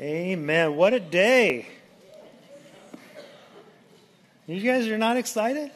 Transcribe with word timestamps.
Amen. 0.00 0.74
What 0.74 0.94
a 0.94 1.00
day. 1.00 1.66
You 4.46 4.60
guys 4.60 4.88
are 4.88 4.98
not 4.98 5.16
excited? 5.16 5.70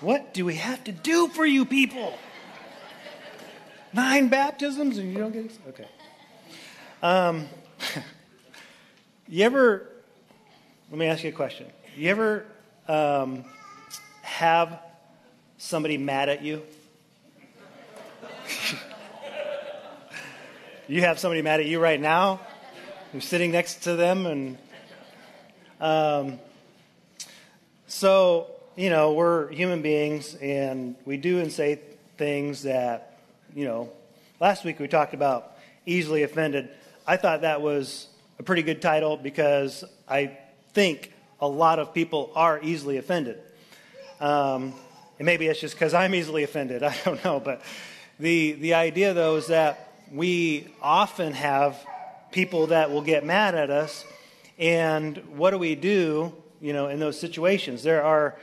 What 0.00 0.32
do 0.34 0.44
we 0.44 0.54
have 0.56 0.82
to 0.84 0.92
do 0.92 1.28
for 1.28 1.44
you 1.44 1.64
people? 1.64 2.16
Nine 3.92 4.28
baptisms 4.28 4.98
and 4.98 5.12
you 5.12 5.18
don't 5.18 5.32
get 5.32 5.44
excited? 5.46 5.68
Okay. 5.68 5.88
Um, 7.02 7.48
you 9.28 9.44
ever, 9.44 9.88
let 10.90 10.98
me 10.98 11.06
ask 11.06 11.24
you 11.24 11.30
a 11.30 11.32
question. 11.32 11.66
You 11.96 12.08
ever 12.08 12.46
um, 12.88 13.44
have 14.22 14.80
somebody 15.58 15.98
mad 15.98 16.28
at 16.28 16.42
you? 16.42 16.62
You 20.92 21.00
have 21.00 21.18
somebody 21.18 21.40
mad 21.40 21.58
at 21.58 21.64
you 21.64 21.80
right 21.80 21.98
now. 21.98 22.38
You're 23.14 23.22
sitting 23.22 23.50
next 23.50 23.84
to 23.84 23.96
them, 23.96 24.26
and 24.26 24.58
um, 25.80 26.38
so 27.86 28.50
you 28.76 28.90
know 28.90 29.14
we're 29.14 29.50
human 29.52 29.80
beings, 29.80 30.34
and 30.34 30.94
we 31.06 31.16
do 31.16 31.38
and 31.38 31.50
say 31.50 31.80
things 32.18 32.64
that 32.64 33.16
you 33.54 33.64
know. 33.64 33.90
Last 34.38 34.66
week 34.66 34.80
we 34.80 34.86
talked 34.86 35.14
about 35.14 35.56
easily 35.86 36.24
offended. 36.24 36.68
I 37.06 37.16
thought 37.16 37.40
that 37.40 37.62
was 37.62 38.08
a 38.38 38.42
pretty 38.42 38.62
good 38.62 38.82
title 38.82 39.16
because 39.16 39.84
I 40.06 40.36
think 40.74 41.10
a 41.40 41.48
lot 41.48 41.78
of 41.78 41.94
people 41.94 42.32
are 42.34 42.60
easily 42.62 42.98
offended. 42.98 43.38
Um, 44.20 44.74
and 45.18 45.24
maybe 45.24 45.46
it's 45.46 45.58
just 45.58 45.74
because 45.74 45.94
I'm 45.94 46.14
easily 46.14 46.42
offended. 46.42 46.82
I 46.82 46.94
don't 47.02 47.24
know, 47.24 47.40
but 47.40 47.62
the 48.20 48.52
the 48.52 48.74
idea 48.74 49.14
though 49.14 49.36
is 49.36 49.46
that 49.46 49.91
we 50.12 50.68
often 50.82 51.32
have 51.32 51.84
people 52.30 52.68
that 52.68 52.90
will 52.90 53.02
get 53.02 53.24
mad 53.24 53.54
at 53.54 53.70
us. 53.70 54.04
And 54.58 55.16
what 55.36 55.50
do 55.50 55.58
we 55.58 55.74
do, 55.74 56.34
you 56.60 56.72
know, 56.72 56.88
in 56.88 57.00
those 57.00 57.18
situations? 57.18 57.82
There 57.82 58.04
are, 58.04 58.36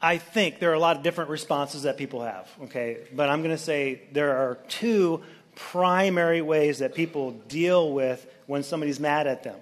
I 0.00 0.18
think, 0.18 0.58
there 0.58 0.70
are 0.70 0.74
a 0.74 0.80
lot 0.80 0.96
of 0.96 1.02
different 1.02 1.30
responses 1.30 1.82
that 1.82 1.98
people 1.98 2.22
have, 2.22 2.48
okay? 2.64 2.98
But 3.12 3.28
I'm 3.28 3.42
going 3.42 3.54
to 3.54 3.62
say 3.62 4.02
there 4.12 4.36
are 4.36 4.58
two 4.68 5.22
primary 5.54 6.40
ways 6.40 6.78
that 6.78 6.94
people 6.94 7.32
deal 7.32 7.92
with 7.92 8.26
when 8.46 8.62
somebody's 8.62 8.98
mad 8.98 9.26
at 9.26 9.42
them. 9.42 9.58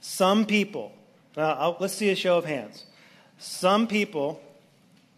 Some 0.00 0.44
people, 0.44 0.92
uh, 1.36 1.72
let's 1.80 1.94
see 1.94 2.10
a 2.10 2.14
show 2.14 2.36
of 2.36 2.44
hands. 2.44 2.84
Some 3.38 3.86
people 3.86 4.42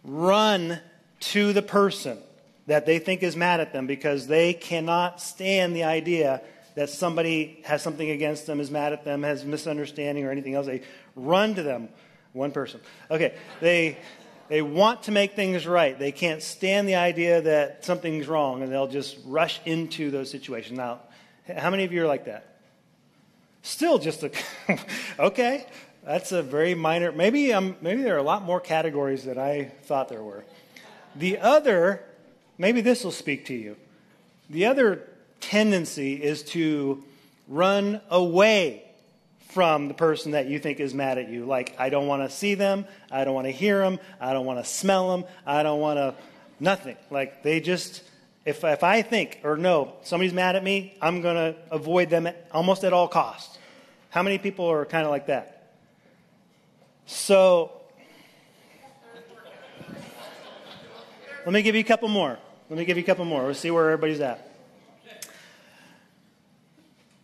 run 0.05 0.79
to 1.19 1.53
the 1.53 1.63
person 1.63 2.19
that 2.67 2.87
they 2.87 2.99
think 2.99 3.23
is 3.23 3.37
mad 3.37 3.61
at 3.61 3.73
them 3.73 3.87
because 3.87 4.27
they 4.27 4.53
cannot 4.53 5.21
stand 5.21 5.75
the 5.75 5.85
idea 5.85 6.43
that 6.75 6.91
somebody 6.91 7.61
has 7.65 7.83
something 7.83 8.11
against 8.11 8.47
them, 8.47 8.61
is 8.61 8.71
mad 8.71 8.93
at 8.93 9.05
them, 9.05 9.23
has 9.23 9.45
misunderstanding 9.45 10.25
or 10.25 10.31
anything 10.31 10.55
else. 10.55 10.67
They 10.67 10.83
run 11.15 11.55
to 11.55 11.63
them. 11.63 11.89
One 12.33 12.51
person. 12.51 12.81
Okay. 13.11 13.35
They, 13.61 13.97
they 14.49 14.61
want 14.61 15.05
to 15.05 15.11
make 15.11 15.35
things 15.35 15.67
right. 15.67 15.99
They 15.99 16.13
can't 16.13 16.43
stand 16.43 16.87
the 16.87 16.97
idea 16.97 17.41
that 17.41 17.85
something's 17.85 18.29
wrong, 18.29 18.63
and 18.63 18.71
they'll 18.71 18.89
just 18.89 19.17
rush 19.25 19.59
into 19.65 20.11
those 20.11 20.31
situations. 20.31 20.77
Now, 20.77 21.01
how 21.57 21.71
many 21.71 21.85
of 21.85 21.93
you 21.93 22.03
are 22.03 22.07
like 22.07 22.27
that? 22.27 22.59
Still 23.63 23.99
just 23.99 24.23
a. 24.23 24.31
okay. 25.19 25.67
That's 26.05 26.31
a 26.31 26.43
very 26.43 26.75
minor. 26.75 27.11
Maybe, 27.11 27.53
um, 27.53 27.75
maybe 27.81 28.03
there 28.03 28.15
are 28.15 28.19
a 28.19 28.23
lot 28.23 28.43
more 28.43 28.61
categories 28.61 29.25
than 29.25 29.39
I 29.39 29.73
thought 29.85 30.09
there 30.09 30.23
were. 30.23 30.45
The 31.17 31.39
other 31.39 32.05
Maybe 32.59 32.81
this 32.81 33.05
will 33.05 33.13
speak 33.13 33.47
to 33.47 33.55
you. 33.55 33.77
The 34.49 34.67
other 34.67 35.09
tendency 35.41 36.15
is 36.15 36.43
to 36.45 37.03
run 37.49 38.01
away 38.11 38.83
from 39.51 39.89
the 39.89 39.95
person 39.95 40.33
that 40.33 40.47
you 40.47 40.59
think 40.59 40.81
is 40.81 40.93
mad 40.93 41.19
at 41.19 41.29
you. 41.29 41.47
Like, 41.47 41.75
I 41.79 41.89
don't 41.89 42.07
want 42.07 42.29
to 42.29 42.35
see 42.35 42.55
them. 42.55 42.85
I 43.11 43.25
don't 43.25 43.35
want 43.35 43.47
to 43.47 43.53
hear 43.53 43.79
them. 43.79 43.99
I 44.21 44.33
don't 44.33 44.47
want 44.47 44.59
to 44.59 44.71
smell 44.71 45.17
them. 45.17 45.27
I 45.47 45.63
don't 45.63 45.81
want 45.81 45.99
to, 45.99 46.15
nothing. 46.61 46.97
Like, 47.11 47.43
they 47.43 47.61
just, 47.61 48.03
if, 48.45 48.65
if 48.65 48.85
I 48.85 49.03
think 49.03 49.41
or 49.45 49.57
know 49.57 49.95
somebody's 50.03 50.35
mad 50.35 50.57
at 50.57 50.65
me, 50.65 50.97
I'm 51.01 51.23
going 51.23 51.37
to 51.37 51.57
avoid 51.71 52.11
them 52.11 52.29
almost 52.53 52.85
at 52.85 52.93
all 52.93 53.09
costs. 53.09 53.59
How 54.11 54.23
many 54.23 54.39
people 54.39 54.67
are 54.71 54.85
kind 54.85 55.05
of 55.05 55.11
like 55.11 55.27
that? 55.29 55.73
So, 57.07 57.73
let 61.45 61.53
me 61.53 61.63
give 61.63 61.75
you 61.75 61.81
a 61.81 61.85
couple 61.85 62.09
more. 62.09 62.39
Let 62.69 62.79
me 62.81 62.85
give 62.85 62.97
you 62.97 63.05
a 63.05 63.07
couple 63.07 63.25
more. 63.25 63.45
We'll 63.45 63.55
see 63.55 63.71
where 63.71 63.91
everybody's 63.91 64.21
at. 64.21 64.51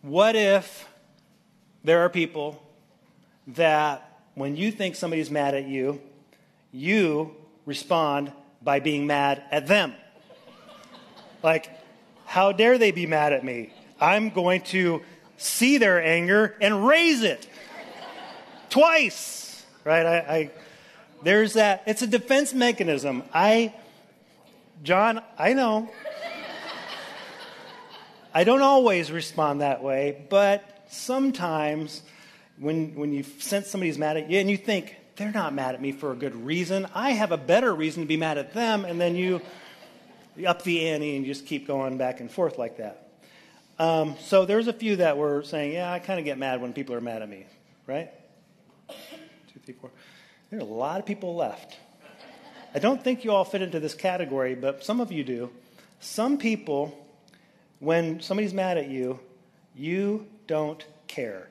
What 0.01 0.37
if 0.37 0.87
there 1.83 1.99
are 1.99 2.09
people 2.09 2.63
that 3.47 4.21
when 4.35 4.55
you 4.55 4.71
think 4.71 4.95
somebody's 4.95 5.29
mad 5.29 5.53
at 5.53 5.65
you, 5.65 6.01
you 6.71 7.35
respond 7.65 8.31
by 8.61 8.79
being 8.79 9.05
mad 9.05 9.43
at 9.51 9.67
them? 9.67 9.93
Like, 11.41 11.69
how 12.25 12.53
dare 12.53 12.77
they 12.77 12.91
be 12.91 13.05
mad 13.05 13.33
at 13.33 13.43
me? 13.43 13.73
I'm 13.99 14.29
going 14.29 14.61
to 14.61 15.01
see 15.35 15.77
their 15.77 16.01
anger 16.01 16.55
and 16.61 16.87
raise 16.87 17.21
it 17.21 17.49
twice, 18.69 19.65
right? 19.83 20.05
I, 20.05 20.17
I, 20.17 20.51
there's 21.21 21.53
that. 21.53 21.83
It's 21.85 22.01
a 22.01 22.07
defense 22.07 22.53
mechanism. 22.53 23.23
I 23.33 23.73
John, 24.83 25.21
I 25.39 25.53
know. 25.53 25.89
I 28.33 28.43
don't 28.43 28.61
always 28.61 29.13
respond 29.13 29.61
that 29.61 29.81
way, 29.81 30.25
but 30.29 30.85
sometimes 30.89 32.01
when, 32.57 32.93
when 32.95 33.13
you 33.13 33.23
sense 33.23 33.69
somebody's 33.69 33.97
mad 33.97 34.17
at 34.17 34.29
you 34.29 34.39
and 34.39 34.51
you 34.51 34.57
think, 34.57 34.97
they're 35.15 35.31
not 35.31 35.53
mad 35.53 35.75
at 35.75 35.81
me 35.81 35.93
for 35.93 36.11
a 36.11 36.15
good 36.15 36.35
reason, 36.35 36.85
I 36.93 37.11
have 37.11 37.31
a 37.31 37.37
better 37.37 37.73
reason 37.73 38.03
to 38.03 38.07
be 38.07 38.17
mad 38.17 38.37
at 38.37 38.53
them, 38.53 38.83
and 38.83 38.99
then 38.99 39.15
you 39.15 39.41
up 40.45 40.63
the 40.63 40.89
ante 40.89 41.15
and 41.15 41.25
just 41.25 41.45
keep 41.45 41.65
going 41.65 41.97
back 41.97 42.19
and 42.19 42.29
forth 42.29 42.57
like 42.57 42.77
that. 42.77 43.07
Um, 43.79 44.15
so 44.19 44.45
there's 44.45 44.67
a 44.67 44.73
few 44.73 44.97
that 44.97 45.17
were 45.17 45.43
saying, 45.43 45.73
yeah, 45.73 45.93
I 45.93 45.99
kind 45.99 46.19
of 46.19 46.25
get 46.25 46.37
mad 46.37 46.61
when 46.61 46.73
people 46.73 46.93
are 46.95 47.01
mad 47.01 47.21
at 47.21 47.29
me, 47.29 47.45
right? 47.87 48.09
Two, 48.89 49.59
three, 49.63 49.75
four. 49.75 49.91
There 50.49 50.59
are 50.59 50.61
a 50.61 50.65
lot 50.65 50.99
of 50.99 51.05
people 51.05 51.35
left. 51.35 51.77
I 52.75 52.79
don't 52.79 53.03
think 53.03 53.23
you 53.23 53.31
all 53.31 53.45
fit 53.45 53.61
into 53.61 53.79
this 53.79 53.93
category, 53.93 54.55
but 54.55 54.83
some 54.83 54.99
of 54.99 55.11
you 55.11 55.23
do. 55.23 55.51
Some 55.99 56.39
people, 56.39 57.07
when 57.79 58.19
somebody's 58.19 58.53
mad 58.53 58.79
at 58.79 58.89
you, 58.89 59.19
you 59.75 60.25
don't 60.47 60.83
care. 61.07 61.49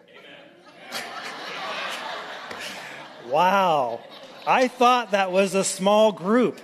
wow. 3.28 4.00
I 4.46 4.66
thought 4.66 5.12
that 5.12 5.30
was 5.30 5.54
a 5.54 5.62
small 5.62 6.10
group. 6.10 6.60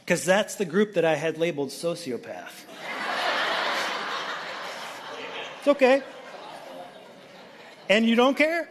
Because 0.00 0.24
that's 0.24 0.56
the 0.56 0.64
group 0.64 0.94
that 0.94 1.04
I 1.04 1.14
had 1.14 1.38
labeled 1.38 1.68
sociopath. 1.68 2.64
it's 5.58 5.68
okay. 5.68 6.02
And 7.88 8.04
you 8.04 8.16
don't 8.16 8.36
care? 8.36 8.68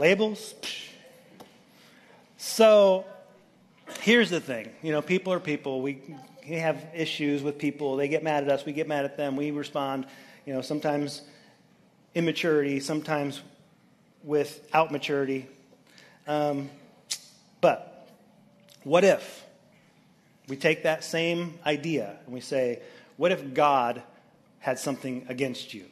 Labels? 0.00 0.54
So 2.38 3.04
here's 4.00 4.30
the 4.30 4.40
thing 4.40 4.70
you 4.82 4.92
know, 4.92 5.02
people 5.02 5.30
are 5.30 5.38
people. 5.38 5.82
We, 5.82 6.00
we 6.48 6.54
have 6.56 6.86
issues 6.94 7.42
with 7.42 7.58
people. 7.58 7.96
They 7.96 8.08
get 8.08 8.24
mad 8.24 8.44
at 8.44 8.50
us. 8.50 8.64
We 8.64 8.72
get 8.72 8.88
mad 8.88 9.04
at 9.04 9.18
them. 9.18 9.36
We 9.36 9.50
respond, 9.50 10.06
you 10.46 10.54
know, 10.54 10.62
sometimes 10.62 11.20
immaturity, 12.14 12.80
sometimes 12.80 13.42
without 14.24 14.90
maturity. 14.90 15.46
Um, 16.26 16.70
but 17.60 18.08
what 18.84 19.04
if 19.04 19.44
we 20.48 20.56
take 20.56 20.84
that 20.84 21.04
same 21.04 21.58
idea 21.66 22.16
and 22.24 22.34
we 22.34 22.40
say, 22.40 22.80
what 23.18 23.32
if 23.32 23.52
God 23.52 24.02
had 24.60 24.78
something 24.78 25.26
against 25.28 25.74
you? 25.74 25.84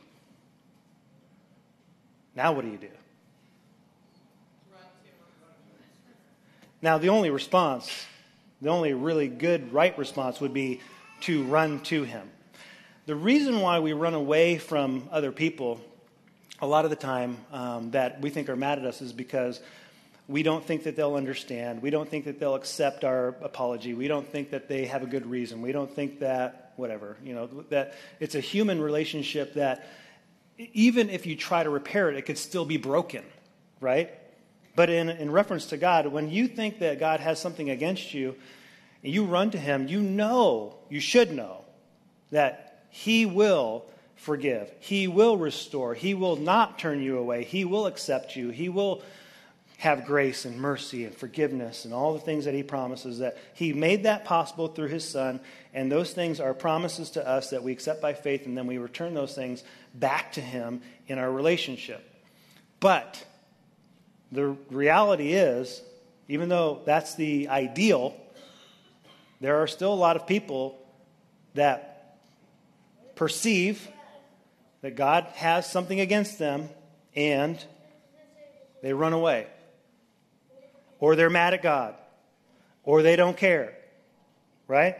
Now, 2.34 2.52
what 2.52 2.64
do 2.64 2.70
you 2.70 2.78
do? 2.78 2.88
Now, 6.80 6.98
the 6.98 7.08
only 7.08 7.30
response, 7.30 8.06
the 8.62 8.70
only 8.70 8.92
really 8.94 9.28
good, 9.28 9.72
right 9.72 9.96
response 9.98 10.40
would 10.40 10.54
be 10.54 10.80
to 11.22 11.42
run 11.44 11.80
to 11.84 12.04
Him. 12.04 12.30
The 13.06 13.16
reason 13.16 13.60
why 13.60 13.80
we 13.80 13.92
run 13.92 14.14
away 14.14 14.58
from 14.58 15.08
other 15.10 15.32
people 15.32 15.80
a 16.60 16.66
lot 16.66 16.84
of 16.84 16.90
the 16.90 16.96
time 16.96 17.36
um, 17.52 17.92
that 17.92 18.20
we 18.20 18.30
think 18.30 18.48
are 18.48 18.56
mad 18.56 18.78
at 18.78 18.84
us 18.84 19.00
is 19.00 19.12
because 19.12 19.60
we 20.26 20.42
don't 20.42 20.64
think 20.64 20.84
that 20.84 20.96
they'll 20.96 21.14
understand. 21.14 21.80
We 21.80 21.90
don't 21.90 22.08
think 22.08 22.24
that 22.26 22.38
they'll 22.38 22.56
accept 22.56 23.04
our 23.04 23.28
apology. 23.40 23.94
We 23.94 24.08
don't 24.08 24.28
think 24.28 24.50
that 24.50 24.68
they 24.68 24.86
have 24.86 25.02
a 25.02 25.06
good 25.06 25.24
reason. 25.24 25.62
We 25.62 25.72
don't 25.72 25.90
think 25.90 26.20
that, 26.20 26.72
whatever, 26.76 27.16
you 27.24 27.34
know, 27.34 27.46
that 27.70 27.94
it's 28.20 28.34
a 28.34 28.40
human 28.40 28.80
relationship 28.80 29.54
that 29.54 29.88
even 30.58 31.08
if 31.10 31.26
you 31.26 31.36
try 31.36 31.62
to 31.62 31.70
repair 31.70 32.10
it, 32.10 32.16
it 32.16 32.22
could 32.22 32.38
still 32.38 32.64
be 32.64 32.76
broken, 32.76 33.24
right? 33.80 34.10
But 34.78 34.90
in, 34.90 35.08
in 35.08 35.32
reference 35.32 35.66
to 35.66 35.76
God, 35.76 36.06
when 36.06 36.30
you 36.30 36.46
think 36.46 36.78
that 36.78 37.00
God 37.00 37.18
has 37.18 37.40
something 37.40 37.68
against 37.68 38.14
you, 38.14 38.36
and 39.02 39.12
you 39.12 39.24
run 39.24 39.50
to 39.50 39.58
him, 39.58 39.88
you 39.88 40.00
know, 40.00 40.76
you 40.88 41.00
should 41.00 41.32
know 41.32 41.64
that 42.30 42.84
he 42.88 43.26
will 43.26 43.86
forgive. 44.14 44.70
He 44.78 45.08
will 45.08 45.36
restore. 45.36 45.94
He 45.94 46.14
will 46.14 46.36
not 46.36 46.78
turn 46.78 47.02
you 47.02 47.18
away. 47.18 47.42
He 47.42 47.64
will 47.64 47.86
accept 47.86 48.36
you. 48.36 48.50
He 48.50 48.68
will 48.68 49.02
have 49.78 50.06
grace 50.06 50.44
and 50.44 50.60
mercy 50.60 51.04
and 51.04 51.12
forgiveness 51.12 51.84
and 51.84 51.92
all 51.92 52.12
the 52.12 52.20
things 52.20 52.44
that 52.44 52.54
he 52.54 52.62
promises 52.62 53.18
that 53.18 53.36
he 53.54 53.72
made 53.72 54.04
that 54.04 54.24
possible 54.24 54.68
through 54.68 54.88
his 54.88 55.08
son 55.08 55.40
and 55.74 55.90
those 55.90 56.12
things 56.12 56.38
are 56.38 56.54
promises 56.54 57.10
to 57.10 57.28
us 57.28 57.50
that 57.50 57.64
we 57.64 57.72
accept 57.72 58.00
by 58.00 58.12
faith 58.12 58.46
and 58.46 58.56
then 58.56 58.68
we 58.68 58.78
return 58.78 59.14
those 59.14 59.34
things 59.36 59.62
back 59.94 60.32
to 60.32 60.40
him 60.40 60.82
in 61.06 61.16
our 61.16 61.30
relationship 61.30 62.12
but 62.80 63.24
the 64.32 64.56
reality 64.70 65.32
is 65.32 65.82
even 66.28 66.48
though 66.48 66.80
that's 66.84 67.14
the 67.14 67.48
ideal 67.48 68.14
there 69.40 69.62
are 69.62 69.66
still 69.66 69.92
a 69.92 69.96
lot 69.96 70.16
of 70.16 70.26
people 70.26 70.78
that 71.54 72.18
perceive 73.14 73.88
that 74.82 74.96
god 74.96 75.24
has 75.34 75.70
something 75.70 76.00
against 76.00 76.38
them 76.38 76.68
and 77.14 77.62
they 78.82 78.92
run 78.92 79.12
away 79.12 79.46
or 81.00 81.16
they're 81.16 81.30
mad 81.30 81.54
at 81.54 81.62
God, 81.62 81.94
or 82.84 83.02
they 83.02 83.16
don't 83.16 83.36
care, 83.36 83.74
right? 84.66 84.96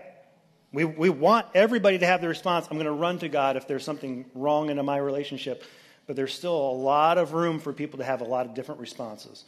We, 0.72 0.84
we 0.84 1.08
want 1.08 1.46
everybody 1.54 1.98
to 1.98 2.06
have 2.06 2.20
the 2.20 2.28
response 2.28 2.66
I'm 2.70 2.76
going 2.76 2.86
to 2.86 2.92
run 2.92 3.18
to 3.20 3.28
God 3.28 3.56
if 3.56 3.66
there's 3.66 3.84
something 3.84 4.26
wrong 4.34 4.70
in 4.70 4.84
my 4.84 4.98
relationship. 4.98 5.64
But 6.08 6.16
there's 6.16 6.32
still 6.32 6.56
a 6.56 6.72
lot 6.72 7.18
of 7.18 7.34
room 7.34 7.60
for 7.60 7.74
people 7.74 7.98
to 7.98 8.04
have 8.04 8.22
a 8.22 8.24
lot 8.24 8.46
of 8.46 8.54
different 8.54 8.80
responses. 8.80 9.44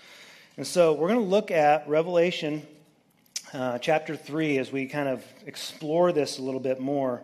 And 0.59 0.67
so 0.67 0.93
we're 0.93 1.09
going 1.09 1.21
to 1.21 1.27
look 1.27 1.51
at 1.51 1.89
Revelation 1.89 2.67
uh, 3.55 3.79
chapter 3.79 4.15
3 4.15 4.59
as 4.59 4.71
we 4.71 4.87
kind 4.87 5.09
of 5.09 5.25
explore 5.47 6.13
this 6.13 6.39
a 6.39 6.43
little 6.43 6.61
bit 6.61 6.79
more. 6.79 7.23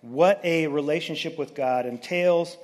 What 0.00 0.40
a 0.42 0.68
relationship 0.68 1.36
with 1.36 1.54
God 1.54 1.84
entails, 1.84 2.56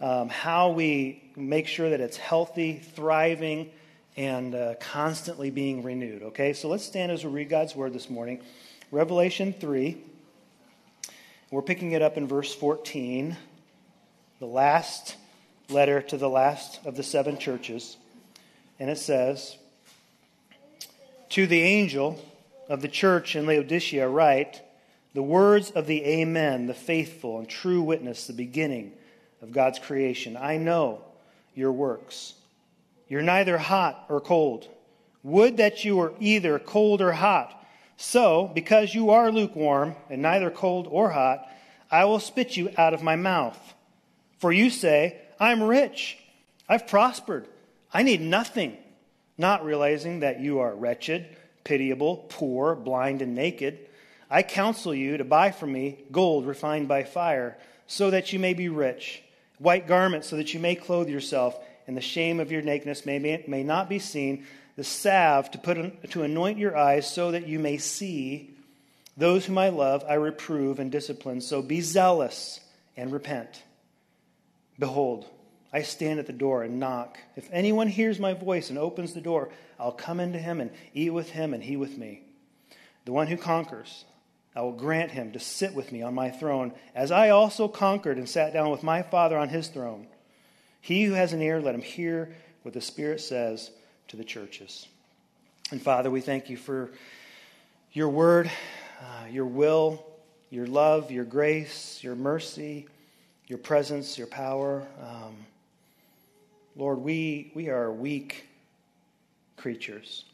um, 0.00 0.28
how 0.28 0.70
we 0.70 1.20
make 1.34 1.66
sure 1.66 1.90
that 1.90 2.00
it's 2.00 2.16
healthy, 2.16 2.78
thriving, 2.78 3.68
and 4.16 4.54
uh, 4.54 4.74
constantly 4.78 5.50
being 5.50 5.82
renewed. 5.82 6.22
Okay, 6.22 6.52
so 6.52 6.68
let's 6.68 6.84
stand 6.84 7.10
as 7.10 7.24
we 7.24 7.32
read 7.32 7.48
God's 7.48 7.74
word 7.74 7.92
this 7.92 8.08
morning. 8.08 8.40
Revelation 8.92 9.52
3. 9.52 9.96
We're 11.50 11.60
picking 11.60 11.90
it 11.90 12.02
up 12.02 12.16
in 12.16 12.28
verse 12.28 12.54
14, 12.54 13.36
the 14.38 14.46
last 14.46 15.16
letter 15.68 16.02
to 16.02 16.16
the 16.16 16.28
last 16.28 16.84
of 16.84 16.96
the 16.96 17.02
seven 17.02 17.38
churches. 17.38 17.96
And 18.78 18.90
it 18.90 18.98
says, 18.98 19.56
To 21.30 21.46
the 21.46 21.62
angel 21.62 22.22
of 22.68 22.82
the 22.82 22.88
church 22.88 23.36
in 23.36 23.46
Laodicea, 23.46 24.08
write 24.08 24.60
the 25.14 25.22
words 25.22 25.70
of 25.70 25.86
the 25.86 26.04
Amen, 26.04 26.66
the 26.66 26.74
faithful 26.74 27.38
and 27.38 27.48
true 27.48 27.82
witness, 27.82 28.26
the 28.26 28.32
beginning 28.32 28.92
of 29.40 29.52
God's 29.52 29.78
creation. 29.78 30.36
I 30.36 30.56
know 30.56 31.02
your 31.54 31.72
works 31.72 32.34
you're 33.12 33.20
neither 33.20 33.58
hot 33.58 34.06
or 34.08 34.22
cold. 34.22 34.66
Would 35.22 35.58
that 35.58 35.84
you 35.84 35.96
were 35.96 36.14
either 36.18 36.58
cold 36.58 37.02
or 37.02 37.12
hot. 37.12 37.62
So, 37.98 38.50
because 38.54 38.94
you 38.94 39.10
are 39.10 39.30
lukewarm 39.30 39.96
and 40.08 40.22
neither 40.22 40.50
cold 40.50 40.88
or 40.90 41.10
hot, 41.10 41.46
I 41.90 42.06
will 42.06 42.20
spit 42.20 42.56
you 42.56 42.70
out 42.78 42.94
of 42.94 43.02
my 43.02 43.16
mouth. 43.16 43.74
For 44.38 44.50
you 44.50 44.70
say, 44.70 45.20
I'm 45.42 45.60
rich, 45.60 46.18
I've 46.68 46.86
prospered, 46.86 47.48
I 47.92 48.04
need 48.04 48.20
nothing, 48.20 48.76
not 49.36 49.64
realizing 49.64 50.20
that 50.20 50.38
you 50.38 50.60
are 50.60 50.72
wretched, 50.72 51.36
pitiable, 51.64 52.26
poor, 52.28 52.76
blind, 52.76 53.22
and 53.22 53.34
naked. 53.34 53.80
I 54.30 54.44
counsel 54.44 54.94
you 54.94 55.16
to 55.16 55.24
buy 55.24 55.50
from 55.50 55.72
me 55.72 56.04
gold 56.12 56.46
refined 56.46 56.86
by 56.86 57.02
fire, 57.02 57.58
so 57.88 58.10
that 58.10 58.32
you 58.32 58.38
may 58.38 58.54
be 58.54 58.68
rich, 58.68 59.20
white 59.58 59.88
garments, 59.88 60.28
so 60.28 60.36
that 60.36 60.54
you 60.54 60.60
may 60.60 60.76
clothe 60.76 61.08
yourself 61.08 61.58
and 61.88 61.96
the 61.96 62.00
shame 62.00 62.38
of 62.38 62.52
your 62.52 62.62
nakedness 62.62 63.04
may, 63.04 63.18
be, 63.18 63.42
may 63.48 63.64
not 63.64 63.88
be 63.88 63.98
seen, 63.98 64.46
the 64.76 64.84
salve 64.84 65.50
to, 65.50 65.58
put, 65.58 66.10
to 66.12 66.22
anoint 66.22 66.56
your 66.56 66.76
eyes 66.76 67.12
so 67.12 67.32
that 67.32 67.48
you 67.48 67.58
may 67.58 67.78
see. 67.78 68.54
Those 69.16 69.46
whom 69.46 69.58
I 69.58 69.70
love, 69.70 70.04
I 70.08 70.14
reprove 70.14 70.78
and 70.78 70.92
discipline. 70.92 71.40
So 71.40 71.62
be 71.62 71.80
zealous 71.80 72.60
and 72.96 73.12
repent. 73.12 73.60
Behold, 74.78 75.26
I 75.72 75.82
stand 75.82 76.18
at 76.18 76.26
the 76.26 76.32
door 76.32 76.62
and 76.62 76.78
knock. 76.78 77.18
If 77.34 77.48
anyone 77.50 77.88
hears 77.88 78.18
my 78.18 78.34
voice 78.34 78.68
and 78.68 78.78
opens 78.78 79.14
the 79.14 79.20
door, 79.20 79.48
I'll 79.78 79.92
come 79.92 80.20
into 80.20 80.38
him 80.38 80.60
and 80.60 80.70
eat 80.92 81.10
with 81.10 81.30
him 81.30 81.54
and 81.54 81.62
he 81.62 81.76
with 81.76 81.96
me. 81.96 82.22
The 83.06 83.12
one 83.12 83.26
who 83.26 83.36
conquers, 83.36 84.04
I 84.54 84.60
will 84.60 84.72
grant 84.72 85.12
him 85.12 85.32
to 85.32 85.40
sit 85.40 85.74
with 85.74 85.90
me 85.90 86.02
on 86.02 86.14
my 86.14 86.30
throne, 86.30 86.72
as 86.94 87.10
I 87.10 87.30
also 87.30 87.68
conquered 87.68 88.18
and 88.18 88.28
sat 88.28 88.52
down 88.52 88.70
with 88.70 88.82
my 88.82 89.02
Father 89.02 89.38
on 89.38 89.48
his 89.48 89.68
throne. 89.68 90.06
He 90.82 91.04
who 91.04 91.14
has 91.14 91.32
an 91.32 91.40
ear, 91.40 91.60
let 91.60 91.74
him 91.74 91.82
hear 91.82 92.34
what 92.62 92.74
the 92.74 92.80
Spirit 92.80 93.20
says 93.20 93.70
to 94.08 94.16
the 94.16 94.24
churches. 94.24 94.86
And 95.70 95.80
Father, 95.80 96.10
we 96.10 96.20
thank 96.20 96.50
you 96.50 96.58
for 96.58 96.90
your 97.92 98.10
word, 98.10 98.50
uh, 99.00 99.26
your 99.30 99.46
will, 99.46 100.04
your 100.50 100.66
love, 100.66 101.10
your 101.10 101.24
grace, 101.24 102.00
your 102.02 102.14
mercy, 102.14 102.86
your 103.46 103.58
presence, 103.58 104.18
your 104.18 104.26
power. 104.26 104.86
Um, 105.00 105.34
Lord, 106.74 107.00
we, 107.00 107.52
we 107.54 107.68
are 107.68 107.92
weak 107.92 108.46
creatures. 109.56 110.24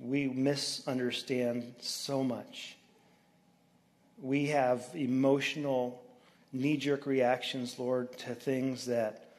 We 0.00 0.28
misunderstand 0.28 1.74
so 1.80 2.22
much. 2.22 2.76
We 4.20 4.46
have 4.46 4.84
emotional 4.94 6.02
knee 6.52 6.76
jerk 6.76 7.06
reactions, 7.06 7.78
Lord, 7.78 8.16
to 8.18 8.34
things 8.34 8.86
that 8.86 9.34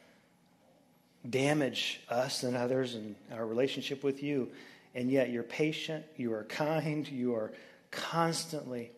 damage 1.29 2.01
us 2.09 2.43
and 2.43 2.57
others 2.57 2.95
and 2.95 3.15
our 3.31 3.45
relationship 3.45 4.03
with 4.03 4.21
you. 4.21 4.49
And 4.95 5.09
yet 5.09 5.29
you're 5.29 5.43
patient, 5.43 6.05
you 6.17 6.33
are 6.33 6.43
kind, 6.43 7.07
you 7.07 7.35
are 7.35 7.51
constantly 7.89 8.91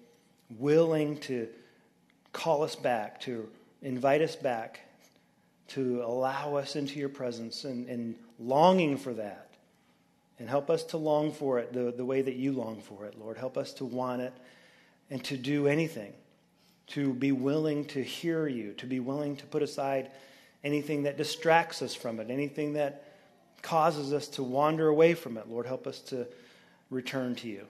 willing 0.58 1.20
to 1.20 1.48
call 2.34 2.64
us 2.64 2.76
back, 2.76 3.22
to 3.22 3.48
invite 3.82 4.22
us 4.22 4.36
back, 4.36 4.82
to 5.70 6.04
allow 6.04 6.56
us 6.56 6.76
into 6.76 7.00
your 7.00 7.10
presence 7.10 7.64
and, 7.64 7.88
and 7.90 8.16
longing 8.40 8.98
for 8.98 9.14
that. 9.14 9.50
And 10.38 10.50
help 10.50 10.70
us 10.70 10.84
to 10.86 10.98
long 10.98 11.32
for 11.32 11.60
it 11.60 11.74
the, 11.74 11.94
the 11.96 12.06
way 12.06 12.22
that 12.22 12.36
you 12.36 12.52
long 12.52 12.82
for 12.82 13.06
it, 13.06 13.18
Lord. 13.18 13.38
Help 13.38 13.58
us 13.58 13.74
to 13.74 13.86
want 13.86 14.22
it 14.22 14.34
and 15.10 15.24
to 15.26 15.38
do 15.38 15.68
anything 15.68 16.14
to 16.88 17.14
be 17.14 17.32
willing 17.32 17.86
to 17.86 18.04
hear 18.04 18.48
you, 18.48 18.74
to 18.74 18.86
be 18.86 19.00
willing 19.00 19.36
to 19.38 19.46
put 19.46 19.64
aside 19.64 20.12
anything 20.64 21.04
that 21.04 21.18
distracts 21.18 21.82
us 21.82 21.96
from 21.96 22.20
it, 22.20 22.30
anything 22.30 22.74
that 22.74 23.04
causes 23.62 24.14
us 24.14 24.28
to 24.28 24.44
wander 24.44 24.88
away 24.88 25.14
from 25.14 25.38
it. 25.38 25.50
Lord, 25.50 25.66
help 25.66 25.88
us 25.88 26.00
to 26.02 26.28
return 26.90 27.36
to 27.36 27.48
you, 27.48 27.66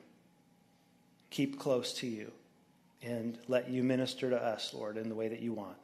keep 1.30 1.60
close 1.60 1.94
to 1.94 2.08
you, 2.08 2.32
and 3.02 3.38
let 3.48 3.70
you 3.70 3.84
minister 3.84 4.30
to 4.30 4.42
us, 4.42 4.74
Lord, 4.74 4.98
in 4.98 5.10
the 5.10 5.16
way 5.16 5.28
that 5.30 5.40
you 5.40 5.54
want. 5.54 5.78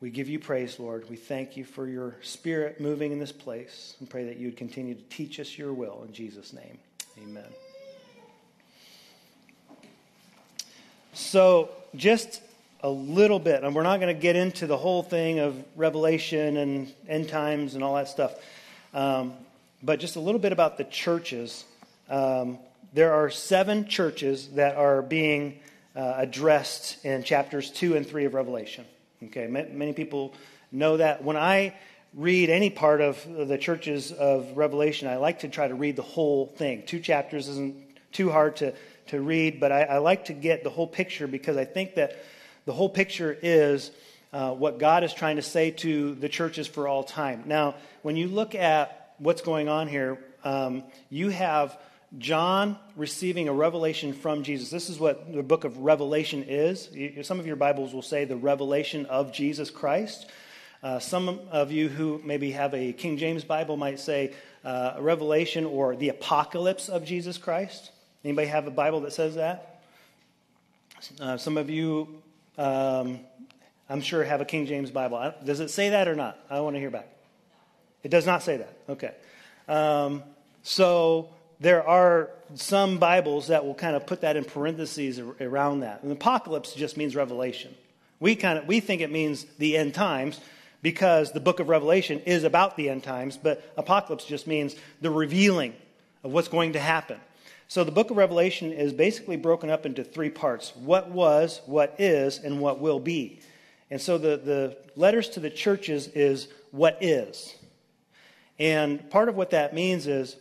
We 0.00 0.10
give 0.10 0.28
you 0.28 0.38
praise, 0.38 0.78
Lord. 0.78 1.10
We 1.10 1.16
thank 1.16 1.56
you 1.56 1.64
for 1.64 1.88
your 1.88 2.14
spirit 2.22 2.80
moving 2.80 3.10
in 3.10 3.18
this 3.18 3.32
place 3.32 3.96
and 3.98 4.08
pray 4.08 4.26
that 4.26 4.36
you 4.36 4.46
would 4.46 4.56
continue 4.56 4.94
to 4.94 5.02
teach 5.10 5.40
us 5.40 5.58
your 5.58 5.72
will. 5.72 6.04
In 6.06 6.12
Jesus' 6.12 6.52
name, 6.52 6.78
amen. 7.20 7.48
So, 11.14 11.70
just 11.96 12.40
a 12.80 12.88
little 12.88 13.40
bit, 13.40 13.64
and 13.64 13.74
we're 13.74 13.82
not 13.82 13.98
going 13.98 14.14
to 14.14 14.22
get 14.22 14.36
into 14.36 14.68
the 14.68 14.76
whole 14.76 15.02
thing 15.02 15.40
of 15.40 15.56
Revelation 15.74 16.58
and 16.58 16.94
end 17.08 17.28
times 17.28 17.74
and 17.74 17.82
all 17.82 17.96
that 17.96 18.06
stuff, 18.06 18.36
um, 18.94 19.32
but 19.82 19.98
just 19.98 20.14
a 20.14 20.20
little 20.20 20.40
bit 20.40 20.52
about 20.52 20.78
the 20.78 20.84
churches. 20.84 21.64
Um, 22.08 22.60
there 22.92 23.14
are 23.14 23.30
seven 23.30 23.88
churches 23.88 24.46
that 24.50 24.76
are 24.76 25.02
being 25.02 25.58
uh, 25.96 26.14
addressed 26.18 27.04
in 27.04 27.24
chapters 27.24 27.72
2 27.72 27.96
and 27.96 28.06
3 28.06 28.26
of 28.26 28.34
Revelation. 28.34 28.84
Okay, 29.24 29.46
many 29.46 29.92
people 29.92 30.34
know 30.70 30.96
that. 30.96 31.24
When 31.24 31.36
I 31.36 31.74
read 32.14 32.50
any 32.50 32.70
part 32.70 33.00
of 33.00 33.26
the 33.26 33.58
churches 33.58 34.12
of 34.12 34.56
Revelation, 34.56 35.08
I 35.08 35.16
like 35.16 35.40
to 35.40 35.48
try 35.48 35.68
to 35.68 35.74
read 35.74 35.96
the 35.96 36.02
whole 36.02 36.46
thing. 36.46 36.84
Two 36.86 37.00
chapters 37.00 37.48
isn't 37.48 37.76
too 38.12 38.30
hard 38.30 38.56
to 38.56 38.74
to 39.08 39.20
read, 39.20 39.58
but 39.58 39.72
I, 39.72 39.82
I, 39.84 39.98
like 39.98 40.26
to 40.26 40.32
get 40.32 40.64
the 40.64 40.70
whole 40.70 40.86
picture 40.86 41.26
because 41.26 41.56
I 41.56 41.64
think 41.64 41.94
that 41.94 42.22
the 42.66 42.72
whole 42.72 42.88
picture 42.88 43.36
is 43.42 43.90
uh, 44.32 44.52
what 44.52 44.78
God 44.78 45.02
is 45.02 45.12
trying 45.12 45.36
to 45.36 45.42
say 45.42 45.70
to 45.70 46.14
the 46.14 46.28
churches 46.28 46.66
for 46.66 46.86
all 46.86 47.02
time. 47.02 47.44
Now, 47.46 47.74
when 48.02 48.16
you 48.16 48.28
look 48.28 48.54
at 48.54 49.14
what's 49.18 49.42
going 49.42 49.68
on 49.68 49.88
here, 49.88 50.18
um, 50.44 50.84
you 51.10 51.30
have 51.30 51.78
John 52.16 52.78
receiving 52.96 53.48
a 53.48 53.52
revelation 53.52 54.14
from 54.14 54.42
Jesus. 54.42 54.70
This 54.70 54.88
is 54.88 54.98
what 54.98 55.30
the 55.30 55.42
book 55.42 55.64
of 55.64 55.78
Revelation 55.78 56.42
is. 56.48 56.88
Some 57.22 57.38
of 57.38 57.46
your 57.46 57.56
Bibles 57.56 57.92
will 57.92 58.00
say 58.00 58.24
the 58.24 58.36
revelation 58.36 59.04
of 59.06 59.30
Jesus 59.30 59.68
Christ. 59.68 60.26
Uh, 60.82 60.98
some 61.00 61.40
of 61.50 61.70
you 61.70 61.88
who 61.88 62.22
maybe 62.24 62.52
have 62.52 62.72
a 62.72 62.94
King 62.94 63.18
James 63.18 63.44
Bible 63.44 63.76
might 63.76 64.00
say 64.00 64.32
uh, 64.64 64.94
a 64.96 65.02
revelation 65.02 65.66
or 65.66 65.96
the 65.96 66.08
apocalypse 66.08 66.88
of 66.88 67.04
Jesus 67.04 67.36
Christ. 67.36 67.90
Anybody 68.24 68.48
have 68.48 68.66
a 68.66 68.70
Bible 68.70 69.00
that 69.00 69.12
says 69.12 69.34
that? 69.34 69.82
Uh, 71.20 71.36
some 71.36 71.58
of 71.58 71.68
you, 71.68 72.22
um, 72.56 73.20
I'm 73.90 74.00
sure, 74.00 74.24
have 74.24 74.40
a 74.40 74.46
King 74.46 74.64
James 74.64 74.90
Bible. 74.90 75.34
Does 75.44 75.60
it 75.60 75.68
say 75.68 75.90
that 75.90 76.08
or 76.08 76.14
not? 76.14 76.38
I 76.48 76.60
want 76.60 76.74
to 76.74 76.80
hear 76.80 76.90
back. 76.90 77.08
It 78.02 78.10
does 78.10 78.24
not 78.24 78.42
say 78.42 78.56
that. 78.56 78.78
Okay. 78.88 79.12
Um, 79.68 80.22
so 80.62 81.28
there 81.60 81.86
are 81.86 82.30
some 82.54 82.98
Bibles 82.98 83.48
that 83.48 83.64
will 83.64 83.74
kind 83.74 83.96
of 83.96 84.06
put 84.06 84.20
that 84.20 84.36
in 84.36 84.44
parentheses 84.44 85.18
around 85.18 85.80
that. 85.80 86.02
And 86.02 86.12
apocalypse 86.12 86.74
just 86.74 86.96
means 86.96 87.16
revelation. 87.16 87.74
We 88.20 88.36
kind 88.36 88.58
of 88.58 88.66
we 88.66 88.80
think 88.80 89.00
it 89.00 89.10
means 89.10 89.44
the 89.58 89.76
end 89.76 89.94
times 89.94 90.40
because 90.82 91.32
the 91.32 91.40
book 91.40 91.60
of 91.60 91.68
Revelation 91.68 92.20
is 92.20 92.44
about 92.44 92.76
the 92.76 92.88
end 92.88 93.02
times, 93.02 93.36
but 93.36 93.72
apocalypse 93.76 94.24
just 94.24 94.46
means 94.46 94.76
the 95.00 95.10
revealing 95.10 95.74
of 96.22 96.32
what's 96.32 96.48
going 96.48 96.74
to 96.74 96.80
happen. 96.80 97.18
So 97.66 97.84
the 97.84 97.92
book 97.92 98.10
of 98.10 98.16
Revelation 98.16 98.72
is 98.72 98.92
basically 98.92 99.36
broken 99.36 99.68
up 99.70 99.84
into 99.84 100.02
three 100.02 100.30
parts 100.30 100.72
what 100.76 101.10
was, 101.10 101.60
what 101.66 101.96
is, 101.98 102.38
and 102.38 102.60
what 102.60 102.80
will 102.80 103.00
be. 103.00 103.40
And 103.90 104.00
so 104.00 104.18
the, 104.18 104.36
the 104.36 104.76
letters 104.96 105.28
to 105.30 105.40
the 105.40 105.50
churches 105.50 106.08
is 106.08 106.48
what 106.70 106.98
is. 107.00 107.54
And 108.58 109.08
part 109.10 109.28
of 109.28 109.36
what 109.36 109.50
that 109.50 109.74
means 109.74 110.06
is 110.06 110.36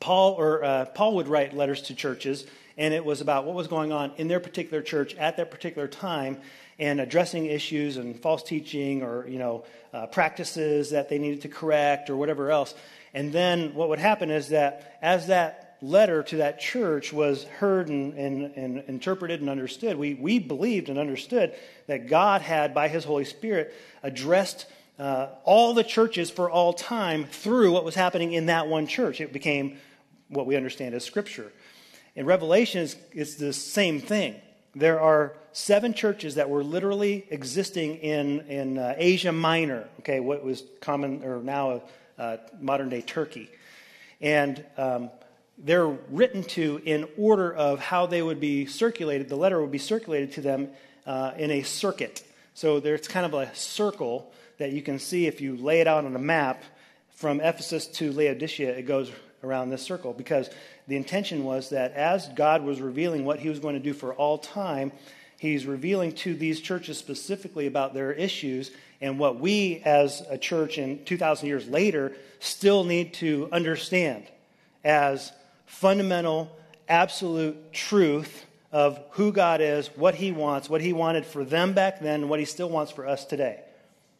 Paul 0.00 0.32
or 0.34 0.64
uh, 0.64 0.84
Paul 0.86 1.16
would 1.16 1.28
write 1.28 1.54
letters 1.54 1.82
to 1.82 1.94
churches, 1.94 2.46
and 2.76 2.92
it 2.92 3.04
was 3.04 3.20
about 3.20 3.44
what 3.44 3.54
was 3.54 3.68
going 3.68 3.92
on 3.92 4.12
in 4.16 4.28
their 4.28 4.40
particular 4.40 4.82
church 4.82 5.14
at 5.16 5.36
that 5.36 5.50
particular 5.50 5.88
time, 5.88 6.38
and 6.78 7.00
addressing 7.00 7.46
issues 7.46 7.96
and 7.96 8.18
false 8.20 8.42
teaching 8.42 9.02
or 9.02 9.26
you 9.28 9.38
know 9.38 9.64
uh, 9.92 10.06
practices 10.06 10.90
that 10.90 11.08
they 11.08 11.18
needed 11.18 11.42
to 11.42 11.48
correct 11.48 12.10
or 12.10 12.16
whatever 12.16 12.50
else. 12.50 12.74
And 13.14 13.32
then 13.32 13.74
what 13.74 13.88
would 13.88 13.98
happen 13.98 14.30
is 14.30 14.50
that 14.50 14.98
as 15.00 15.28
that 15.28 15.66
letter 15.80 16.22
to 16.22 16.38
that 16.38 16.60
church 16.60 17.12
was 17.12 17.44
heard 17.44 17.88
and, 17.88 18.14
and, 18.14 18.52
and 18.56 18.84
interpreted 18.88 19.40
and 19.40 19.50
understood, 19.50 19.96
we, 19.96 20.14
we 20.14 20.38
believed 20.38 20.88
and 20.88 20.98
understood 20.98 21.54
that 21.86 22.08
God 22.08 22.42
had, 22.42 22.74
by 22.74 22.88
His 22.88 23.04
Holy 23.04 23.24
Spirit, 23.24 23.74
addressed 24.02 24.66
uh, 24.98 25.28
all 25.44 25.74
the 25.74 25.84
churches 25.84 26.30
for 26.30 26.50
all 26.50 26.72
time 26.72 27.24
through 27.24 27.72
what 27.72 27.84
was 27.84 27.94
happening 27.94 28.32
in 28.32 28.46
that 28.46 28.68
one 28.68 28.86
church. 28.86 29.20
It 29.20 29.32
became 29.32 29.76
what 30.28 30.46
we 30.46 30.56
understand 30.56 30.94
as 30.94 31.04
Scripture. 31.04 31.52
In 32.14 32.26
Revelation, 32.26 32.82
it's, 32.82 32.96
it's 33.12 33.34
the 33.34 33.52
same 33.52 34.00
thing. 34.00 34.36
There 34.74 35.00
are 35.00 35.34
seven 35.52 35.94
churches 35.94 36.34
that 36.34 36.50
were 36.50 36.64
literally 36.64 37.26
existing 37.30 37.96
in, 37.96 38.40
in 38.40 38.78
uh, 38.78 38.94
Asia 38.96 39.32
Minor, 39.32 39.88
okay, 40.00 40.20
what 40.20 40.44
was 40.44 40.62
common, 40.80 41.24
or 41.24 41.42
now 41.42 41.82
uh, 42.18 42.38
modern 42.60 42.88
day 42.88 43.02
Turkey. 43.02 43.50
And 44.20 44.64
um, 44.76 45.10
they're 45.58 45.86
written 45.86 46.42
to 46.44 46.80
in 46.84 47.08
order 47.16 47.54
of 47.54 47.80
how 47.80 48.06
they 48.06 48.22
would 48.22 48.40
be 48.40 48.66
circulated. 48.66 49.28
The 49.28 49.36
letter 49.36 49.60
would 49.60 49.70
be 49.70 49.78
circulated 49.78 50.32
to 50.32 50.40
them 50.40 50.68
uh, 51.06 51.32
in 51.36 51.50
a 51.50 51.62
circuit. 51.62 52.22
So 52.54 52.80
there's 52.80 53.08
kind 53.08 53.26
of 53.26 53.34
a 53.34 53.54
circle 53.54 54.32
that 54.58 54.72
you 54.72 54.82
can 54.82 54.98
see 54.98 55.26
if 55.26 55.40
you 55.40 55.56
lay 55.56 55.80
it 55.80 55.86
out 55.86 56.04
on 56.04 56.14
a 56.14 56.20
map 56.20 56.62
from 57.10 57.40
Ephesus 57.40 57.86
to 57.86 58.12
Laodicea, 58.12 58.70
it 58.70 58.86
goes 58.86 59.10
around 59.42 59.70
this 59.70 59.82
circle 59.82 60.12
because 60.12 60.50
the 60.88 60.96
intention 60.96 61.44
was 61.44 61.70
that 61.70 61.92
as 61.92 62.28
God 62.30 62.62
was 62.62 62.80
revealing 62.80 63.24
what 63.24 63.38
he 63.38 63.48
was 63.48 63.58
going 63.58 63.74
to 63.74 63.80
do 63.80 63.92
for 63.92 64.14
all 64.14 64.38
time, 64.38 64.92
he's 65.38 65.66
revealing 65.66 66.12
to 66.12 66.34
these 66.34 66.60
churches 66.60 66.98
specifically 66.98 67.66
about 67.66 67.94
their 67.94 68.12
issues 68.12 68.70
and 69.00 69.18
what 69.18 69.38
we 69.40 69.82
as 69.84 70.22
a 70.28 70.38
church 70.38 70.78
in 70.78 71.04
2,000 71.04 71.48
years 71.48 71.68
later 71.68 72.12
still 72.38 72.84
need 72.84 73.14
to 73.14 73.48
understand 73.52 74.24
as 74.84 75.32
fundamental, 75.66 76.54
absolute 76.88 77.72
truth 77.72 78.44
of 78.72 79.00
who 79.12 79.32
God 79.32 79.60
is, 79.60 79.88
what 79.96 80.14
he 80.14 80.32
wants, 80.32 80.68
what 80.68 80.80
he 80.80 80.92
wanted 80.92 81.24
for 81.26 81.44
them 81.44 81.72
back 81.72 82.00
then, 82.00 82.22
and 82.22 82.30
what 82.30 82.40
he 82.40 82.44
still 82.44 82.68
wants 82.68 82.92
for 82.92 83.06
us 83.06 83.24
today. 83.24 83.60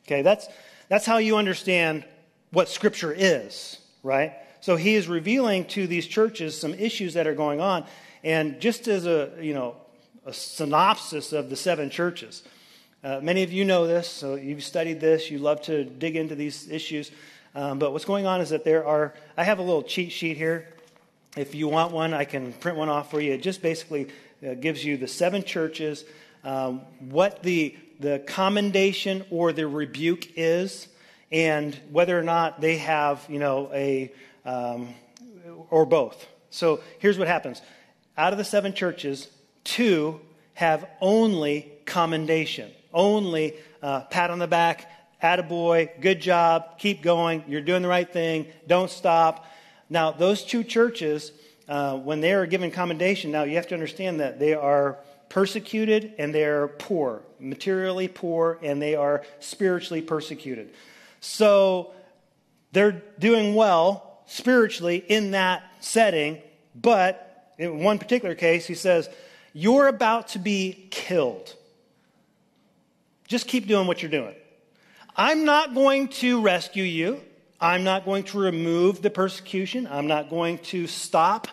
Okay, 0.06 0.22
that's, 0.22 0.46
that's 0.88 1.04
how 1.04 1.18
you 1.18 1.36
understand 1.36 2.04
what 2.52 2.68
Scripture 2.68 3.12
is, 3.12 3.78
right? 4.02 4.34
So 4.60 4.76
he 4.76 4.94
is 4.94 5.08
revealing 5.08 5.64
to 5.66 5.86
these 5.86 6.06
churches 6.06 6.58
some 6.58 6.74
issues 6.74 7.14
that 7.14 7.26
are 7.26 7.34
going 7.34 7.60
on. 7.60 7.84
And 8.22 8.60
just 8.60 8.88
as 8.88 9.06
a, 9.06 9.32
you 9.40 9.52
know, 9.52 9.76
a 10.24 10.32
synopsis 10.32 11.32
of 11.32 11.50
the 11.50 11.56
seven 11.56 11.90
churches, 11.90 12.42
uh, 13.02 13.20
many 13.22 13.42
of 13.42 13.52
you 13.52 13.64
know 13.64 13.86
this, 13.86 14.08
so 14.08 14.36
you've 14.36 14.62
studied 14.62 15.00
this, 15.00 15.30
you 15.30 15.38
love 15.38 15.60
to 15.62 15.84
dig 15.84 16.16
into 16.16 16.34
these 16.34 16.68
issues. 16.70 17.10
Um, 17.54 17.78
but 17.78 17.92
what's 17.92 18.04
going 18.04 18.26
on 18.26 18.40
is 18.40 18.50
that 18.50 18.64
there 18.64 18.86
are, 18.86 19.14
I 19.36 19.44
have 19.44 19.58
a 19.58 19.62
little 19.62 19.82
cheat 19.82 20.12
sheet 20.12 20.36
here. 20.36 20.68
If 21.36 21.54
you 21.54 21.68
want 21.68 21.92
one, 21.92 22.14
I 22.14 22.24
can 22.24 22.52
print 22.54 22.78
one 22.78 22.88
off 22.88 23.10
for 23.10 23.20
you. 23.20 23.32
It 23.32 23.42
just 23.42 23.60
basically 23.60 24.08
uh, 24.46 24.54
gives 24.54 24.84
you 24.84 24.96
the 24.96 25.08
seven 25.08 25.42
churches, 25.42 26.04
um, 26.44 26.80
what 27.00 27.42
the 27.42 27.76
the 28.00 28.22
commendation 28.26 29.24
or 29.30 29.52
the 29.52 29.66
rebuke 29.66 30.28
is, 30.36 30.88
and 31.32 31.78
whether 31.90 32.18
or 32.18 32.22
not 32.22 32.60
they 32.60 32.78
have, 32.78 33.24
you 33.28 33.38
know, 33.38 33.70
a, 33.72 34.12
um, 34.44 34.94
or 35.70 35.86
both. 35.86 36.26
So 36.50 36.80
here's 36.98 37.18
what 37.18 37.28
happens 37.28 37.62
out 38.16 38.32
of 38.32 38.38
the 38.38 38.44
seven 38.44 38.72
churches, 38.72 39.28
two 39.64 40.20
have 40.54 40.88
only 41.00 41.72
commendation, 41.84 42.70
only 42.92 43.54
uh, 43.82 44.02
pat 44.02 44.30
on 44.30 44.38
the 44.38 44.46
back, 44.46 44.90
attaboy, 45.22 46.00
good 46.00 46.20
job, 46.20 46.78
keep 46.78 47.02
going, 47.02 47.44
you're 47.46 47.60
doing 47.60 47.82
the 47.82 47.88
right 47.88 48.10
thing, 48.10 48.46
don't 48.66 48.90
stop. 48.90 49.46
Now, 49.90 50.10
those 50.12 50.44
two 50.44 50.64
churches, 50.64 51.32
uh, 51.68 51.96
when 51.96 52.20
they 52.20 52.32
are 52.32 52.46
given 52.46 52.70
commendation, 52.70 53.30
now 53.30 53.44
you 53.44 53.56
have 53.56 53.68
to 53.68 53.74
understand 53.74 54.20
that 54.20 54.38
they 54.38 54.54
are 54.54 54.98
persecuted 55.36 56.14
and 56.16 56.34
they're 56.34 56.66
poor, 56.66 57.20
materially 57.38 58.08
poor, 58.08 58.58
and 58.62 58.80
they 58.80 58.94
are 58.94 59.22
spiritually 59.38 60.00
persecuted. 60.00 60.72
So 61.20 61.92
they're 62.72 63.02
doing 63.18 63.54
well 63.54 64.22
spiritually 64.24 64.96
in 64.96 65.32
that 65.32 65.62
setting, 65.80 66.40
but 66.74 67.52
in 67.58 67.80
one 67.80 67.98
particular 67.98 68.34
case, 68.34 68.64
he 68.66 68.72
says, 68.72 69.10
You're 69.52 69.88
about 69.88 70.28
to 70.28 70.38
be 70.38 70.88
killed. 70.90 71.54
Just 73.28 73.46
keep 73.46 73.66
doing 73.66 73.86
what 73.86 74.00
you're 74.00 74.10
doing. 74.10 74.36
I'm 75.14 75.44
not 75.44 75.74
going 75.74 76.08
to 76.22 76.40
rescue 76.40 76.82
you. 76.82 77.20
I'm 77.60 77.84
not 77.84 78.06
going 78.06 78.24
to 78.24 78.38
remove 78.38 79.02
the 79.02 79.10
persecution. 79.10 79.86
I'm 79.86 80.06
not 80.06 80.30
going 80.30 80.56
to 80.70 80.86
stop 80.86 81.46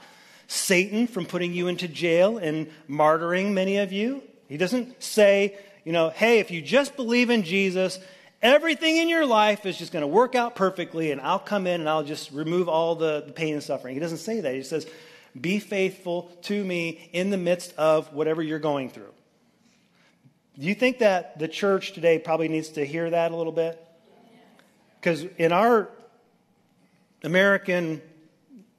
Satan 0.47 1.07
from 1.07 1.25
putting 1.25 1.53
you 1.53 1.67
into 1.67 1.87
jail 1.87 2.37
and 2.37 2.69
martyring 2.89 3.53
many 3.53 3.77
of 3.77 3.91
you. 3.91 4.21
He 4.47 4.57
doesn't 4.57 5.01
say, 5.01 5.57
you 5.83 5.91
know, 5.91 6.09
hey, 6.09 6.39
if 6.39 6.51
you 6.51 6.61
just 6.61 6.95
believe 6.95 7.29
in 7.29 7.43
Jesus, 7.43 7.99
everything 8.41 8.97
in 8.97 9.09
your 9.09 9.25
life 9.25 9.65
is 9.65 9.77
just 9.77 9.91
going 9.91 10.01
to 10.01 10.07
work 10.07 10.35
out 10.35 10.55
perfectly 10.55 11.11
and 11.11 11.21
I'll 11.21 11.39
come 11.39 11.65
in 11.65 11.81
and 11.81 11.89
I'll 11.89 12.03
just 12.03 12.31
remove 12.31 12.69
all 12.69 12.95
the, 12.95 13.31
pain 13.35 13.53
and 13.53 13.63
suffering. 13.63 13.93
He 13.93 13.99
doesn't 13.99 14.19
say 14.19 14.41
that. 14.41 14.53
He 14.53 14.63
says, 14.63 14.85
be 15.39 15.59
faithful 15.59 16.31
to 16.43 16.63
me 16.63 17.09
in 17.13 17.29
the 17.29 17.37
midst 17.37 17.73
of 17.77 18.13
whatever 18.13 18.41
you're 18.43 18.59
going 18.59 18.89
through. 18.89 19.11
Do 20.59 20.67
you 20.67 20.75
think 20.75 20.99
that 20.99 21.39
the 21.39 21.47
church 21.47 21.93
today 21.93 22.19
probably 22.19 22.47
needs 22.47 22.69
to 22.69 22.85
hear 22.85 23.09
that 23.09 23.31
a 23.31 23.35
little 23.35 23.51
bit? 23.51 23.83
Because 24.99 25.23
in 25.37 25.51
our 25.51 25.89
American 27.23 28.01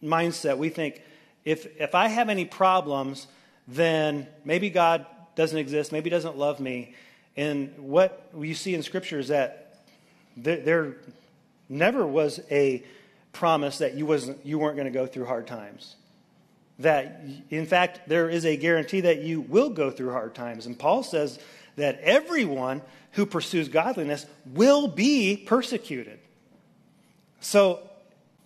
mindset, 0.03 0.57
we 0.59 0.69
think 0.69 1.03
if, 1.45 1.81
if 1.81 1.95
I 1.95 2.09
have 2.09 2.29
any 2.29 2.45
problems, 2.45 3.27
then 3.69 4.27
maybe 4.45 4.71
God 4.71 5.07
doesn't 5.37 5.59
exist, 5.59 5.93
maybe 5.93 6.11
doesn't 6.11 6.37
love 6.37 6.61
me. 6.61 6.95
And 7.37 7.73
what 7.79 8.31
you 8.39 8.55
see 8.55 8.75
in 8.75 8.83
Scripture 8.83 9.19
is 9.19 9.29
that 9.29 9.85
there, 10.37 10.61
there 10.61 10.97
never 11.69 12.07
was 12.07 12.41
a 12.51 12.85
promise 13.33 13.79
that 13.79 13.95
you, 13.95 14.07
wasn't, 14.07 14.45
you 14.47 14.59
weren't 14.59 14.77
going 14.77 14.91
to 14.91 14.97
go 14.97 15.07
through 15.07 15.27
hard 15.27 15.47
times. 15.47 15.97
That, 16.79 17.25
in 17.51 17.67
fact, 17.67 18.09
there 18.09 18.29
is 18.29 18.45
a 18.45 18.57
guarantee 18.57 19.03
that 19.03 19.23
you 19.23 19.41
will 19.41 19.71
go 19.71 19.91
through 19.91 20.13
hard 20.13 20.35
times. 20.35 20.67
And 20.67 20.79
Paul 20.79 21.03
says 21.03 21.39
that 21.77 22.01
everyone 22.01 22.83
who 23.13 23.27
pursues 23.27 23.69
godliness 23.69 24.27
will 24.47 24.89
be 24.89 25.37
persecuted. 25.37 26.19
So 27.41 27.81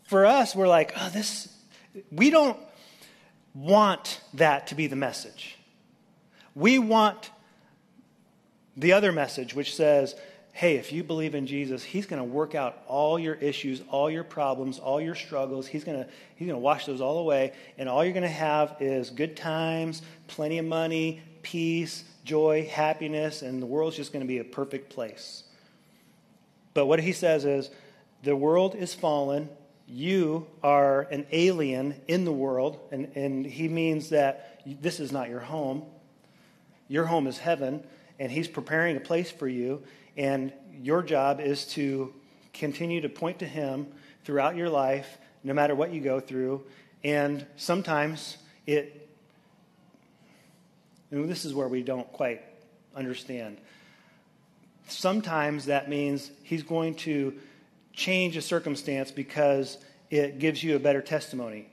for 0.05 0.27
us, 0.27 0.55
we're 0.55 0.69
like, 0.69 0.93
oh, 0.99 1.11
this, 1.11 1.55
we 2.11 2.31
don't 2.31 2.59
want 3.59 4.21
that 4.35 4.69
to 4.69 4.75
be 4.75 4.87
the 4.87 4.97
message. 4.97 5.59
We 6.55 6.79
want 6.79 7.31
the 8.77 8.93
other 8.93 9.11
message, 9.11 9.55
which 9.55 9.75
says, 9.75 10.15
hey, 10.53 10.77
if 10.77 10.93
you 10.93 11.03
believe 11.03 11.35
in 11.35 11.47
Jesus, 11.47 11.83
He's 11.83 12.07
going 12.07 12.21
to 12.21 12.25
work 12.25 12.55
out 12.55 12.83
all 12.87 13.19
your 13.19 13.35
issues, 13.35 13.83
all 13.91 14.09
your 14.09 14.23
problems, 14.23 14.79
all 14.79 15.01
your 15.01 15.17
struggles. 15.17 15.67
He's 15.67 15.83
going 15.83 15.99
to, 15.99 16.09
he's 16.37 16.47
going 16.47 16.57
to 16.57 16.63
wash 16.63 16.87
those 16.87 17.01
all 17.01 17.19
away, 17.19 17.53
and 17.77 17.89
all 17.89 18.05
you're 18.05 18.13
going 18.13 18.23
to 18.23 18.29
have 18.29 18.77
is 18.79 19.11
good 19.11 19.37
times, 19.37 20.03
plenty 20.29 20.59
of 20.59 20.67
money, 20.67 21.21
peace, 21.43 22.05
joy, 22.25 22.69
happiness, 22.71 23.43
and 23.43 23.61
the 23.61 23.67
world's 23.67 23.97
just 23.97 24.13
going 24.13 24.25
to 24.25 24.29
be 24.29 24.39
a 24.39 24.45
perfect 24.45 24.91
place. 24.91 25.43
But 26.75 26.87
what 26.87 27.01
he 27.01 27.13
says 27.13 27.45
is, 27.45 27.71
the 28.23 28.37
world 28.37 28.77
is 28.77 28.95
fallen, 28.95 29.49
you 29.89 30.47
are 30.63 31.03
an 31.11 31.27
alien 31.33 31.95
in 32.07 32.25
the 32.25 32.33
world, 32.33 32.79
and, 32.93 33.11
and 33.15 33.47
he 33.47 33.69
means 33.69 34.11
that 34.11 34.61
this 34.83 35.01
is 35.01 35.13
not 35.13 35.31
your 35.31 35.41
home. 35.41 35.83
Your 36.89 37.07
home 37.07 37.27
is 37.27 37.39
heaven, 37.39 37.83
and 38.19 38.31
he's 38.31 38.49
preparing 38.49 38.97
a 38.97 39.01
place 39.01 39.31
for 39.31 39.49
you, 39.49 39.83
and 40.17 40.53
your 40.83 41.03
job 41.03 41.41
is 41.41 41.67
to 41.69 42.13
continue 42.53 43.01
to 43.01 43.09
point 43.09 43.39
to 43.39 43.47
him 43.47 43.87
throughout 44.25 44.57
your 44.57 44.69
life, 44.69 45.19
no 45.43 45.55
matter 45.55 45.75
what 45.75 45.93
you 45.93 46.01
go 46.01 46.21
through. 46.21 46.65
And 47.03 47.47
sometimes 47.57 48.37
it, 48.67 49.09
and 51.11 51.29
this 51.29 51.45
is 51.47 51.55
where 51.55 51.69
we 51.69 51.83
don't 51.83 52.11
quite 52.13 52.43
understand. 52.95 53.57
Sometimes 54.89 55.67
that 55.67 55.89
means 55.89 56.31
he's 56.43 56.63
going 56.63 56.95
to 56.97 57.35
change 57.99 58.37
a 58.37 58.43
circumstance 58.43 59.11
because 59.11 59.77
it 60.09 60.39
gives 60.39 60.63
you 60.63 60.77
a 60.77 60.79
better 60.79 61.03
testimony. 61.03 61.69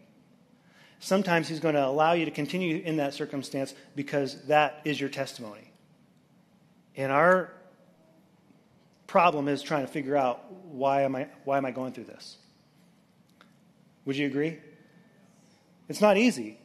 Sometimes 1.00 1.48
He's 1.48 1.60
going 1.60 1.75
to 1.75 1.86
allow 1.86 2.13
you 2.13 2.25
to 2.25 2.32
continue 2.32 2.82
in 2.84 2.98
that 2.98 3.13
circumstance 3.13 3.75
because 3.96 4.41
that 4.48 4.82
is 4.86 5.00
your 5.00 5.10
testimony. 5.10 5.72
And 6.98 7.12
our 7.12 7.53
problem 9.05 9.48
is 9.48 9.62
trying 9.62 9.86
to 9.86 9.91
figure 9.91 10.17
out 10.17 10.51
why 10.65 11.03
am 11.03 11.15
I, 11.15 11.27
why 11.44 11.58
am 11.58 11.65
I 11.65 11.72
going 11.72 11.94
through 11.94 12.05
this? 12.05 12.38
Would 14.05 14.17
you 14.17 14.25
agree? 14.25 14.58
It's 15.88 16.01
not 16.01 16.17
easy, 16.17 16.58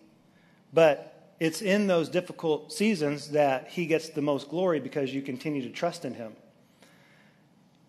but 0.73 1.35
it's 1.39 1.61
in 1.61 1.87
those 1.87 2.09
difficult 2.09 2.73
seasons 2.73 3.33
that 3.33 3.69
He 3.69 3.85
gets 3.85 4.09
the 4.09 4.23
most 4.23 4.49
glory 4.49 4.81
because 4.81 5.13
you 5.13 5.21
continue 5.21 5.63
to 5.63 5.71
trust 5.71 6.07
in 6.07 6.15
Him. 6.15 6.35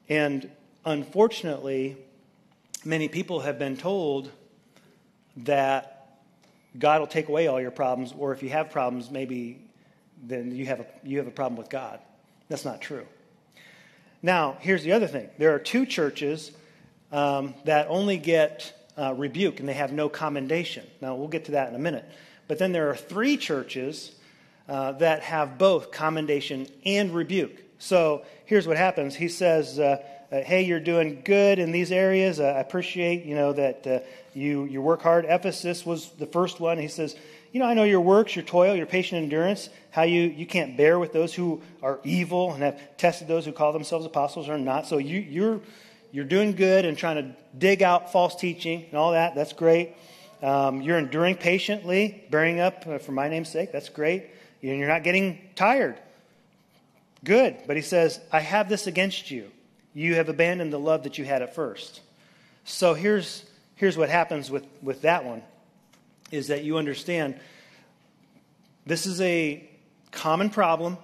And 0.09 0.49
unfortunately, 0.85 1.97
many 2.83 3.07
people 3.07 3.41
have 3.41 3.59
been 3.59 3.77
told 3.77 4.31
that 5.37 6.19
God 6.77 6.99
will 6.99 7.07
take 7.07 7.29
away 7.29 7.47
all 7.47 7.59
your 7.61 7.71
problems, 7.71 8.13
or 8.17 8.31
if 8.33 8.43
you 8.43 8.49
have 8.49 8.69
problems, 8.69 9.11
maybe 9.11 9.61
then 10.23 10.55
you 10.55 10.65
have 10.65 10.81
a, 10.81 10.85
you 11.03 11.17
have 11.17 11.27
a 11.27 11.31
problem 11.31 11.57
with 11.57 11.69
God. 11.69 11.99
That's 12.49 12.65
not 12.65 12.81
true. 12.81 13.05
Now, 14.21 14.57
here's 14.59 14.83
the 14.83 14.91
other 14.91 15.07
thing 15.07 15.29
there 15.37 15.55
are 15.55 15.59
two 15.59 15.85
churches 15.85 16.51
um, 17.11 17.53
that 17.65 17.87
only 17.89 18.17
get 18.17 18.73
uh, 18.97 19.13
rebuke 19.13 19.59
and 19.59 19.67
they 19.67 19.73
have 19.73 19.91
no 19.91 20.09
commendation. 20.09 20.85
Now, 21.01 21.15
we'll 21.15 21.27
get 21.27 21.45
to 21.45 21.51
that 21.51 21.69
in 21.69 21.75
a 21.75 21.79
minute. 21.79 22.05
But 22.47 22.59
then 22.59 22.71
there 22.71 22.89
are 22.89 22.95
three 22.95 23.37
churches 23.37 24.13
uh, 24.67 24.93
that 24.93 25.23
have 25.23 25.57
both 25.57 25.91
commendation 25.91 26.67
and 26.85 27.13
rebuke. 27.13 27.63
So 27.79 28.25
here's 28.45 28.67
what 28.67 28.77
happens. 28.77 29.15
He 29.15 29.27
says, 29.27 29.79
uh, 29.79 30.03
hey, 30.39 30.61
you're 30.63 30.79
doing 30.79 31.21
good 31.25 31.59
in 31.59 31.71
these 31.71 31.91
areas. 31.91 32.39
Uh, 32.39 32.45
I 32.45 32.59
appreciate, 32.59 33.25
you 33.25 33.35
know, 33.35 33.51
that 33.51 33.85
uh, 33.85 33.99
you, 34.33 34.63
you 34.63 34.81
work 34.81 35.01
hard. 35.01 35.25
Ephesus 35.27 35.85
was 35.85 36.09
the 36.11 36.25
first 36.25 36.59
one. 36.59 36.77
He 36.77 36.87
says, 36.87 37.15
you 37.51 37.59
know, 37.59 37.65
I 37.65 37.73
know 37.73 37.83
your 37.83 37.99
works, 37.99 38.33
your 38.35 38.45
toil, 38.45 38.73
your 38.75 38.85
patient 38.85 39.23
endurance, 39.23 39.69
how 39.89 40.03
you, 40.03 40.21
you 40.21 40.45
can't 40.45 40.77
bear 40.77 40.97
with 40.99 41.11
those 41.11 41.33
who 41.33 41.61
are 41.83 41.99
evil 42.05 42.53
and 42.53 42.63
have 42.63 42.79
tested 42.95 43.27
those 43.27 43.43
who 43.43 43.51
call 43.51 43.73
themselves 43.73 44.05
apostles 44.05 44.47
or 44.47 44.57
not. 44.57 44.87
So 44.87 44.99
you, 44.99 45.19
you're, 45.19 45.59
you're 46.13 46.23
doing 46.23 46.53
good 46.53 46.85
and 46.85 46.97
trying 46.97 47.17
to 47.17 47.35
dig 47.57 47.83
out 47.83 48.13
false 48.13 48.35
teaching 48.37 48.85
and 48.85 48.93
all 48.93 49.11
that. 49.11 49.35
That's 49.35 49.51
great. 49.51 49.97
Um, 50.41 50.81
you're 50.81 50.97
enduring 50.97 51.35
patiently, 51.35 52.23
bearing 52.31 52.61
up 52.61 52.87
uh, 52.87 52.99
for 52.99 53.11
my 53.11 53.27
name's 53.27 53.49
sake. 53.49 53.73
That's 53.73 53.89
great. 53.89 54.27
You're 54.61 54.87
not 54.87 55.03
getting 55.03 55.41
tired. 55.55 55.97
Good. 57.25 57.57
But 57.67 57.75
he 57.75 57.81
says, 57.81 58.21
I 58.31 58.39
have 58.39 58.69
this 58.69 58.87
against 58.87 59.29
you 59.29 59.51
you 59.93 60.15
have 60.15 60.29
abandoned 60.29 60.71
the 60.71 60.79
love 60.79 61.03
that 61.03 61.17
you 61.17 61.25
had 61.25 61.41
at 61.41 61.55
first. 61.55 62.01
So 62.63 62.93
here's, 62.93 63.45
here's 63.75 63.97
what 63.97 64.09
happens 64.09 64.49
with, 64.49 64.65
with 64.81 65.01
that 65.01 65.25
one 65.25 65.43
is 66.31 66.47
that 66.47 66.63
you 66.63 66.77
understand 66.77 67.35
this 68.85 69.05
is 69.05 69.19
a 69.21 69.67
common 70.11 70.49
problem 70.49 70.97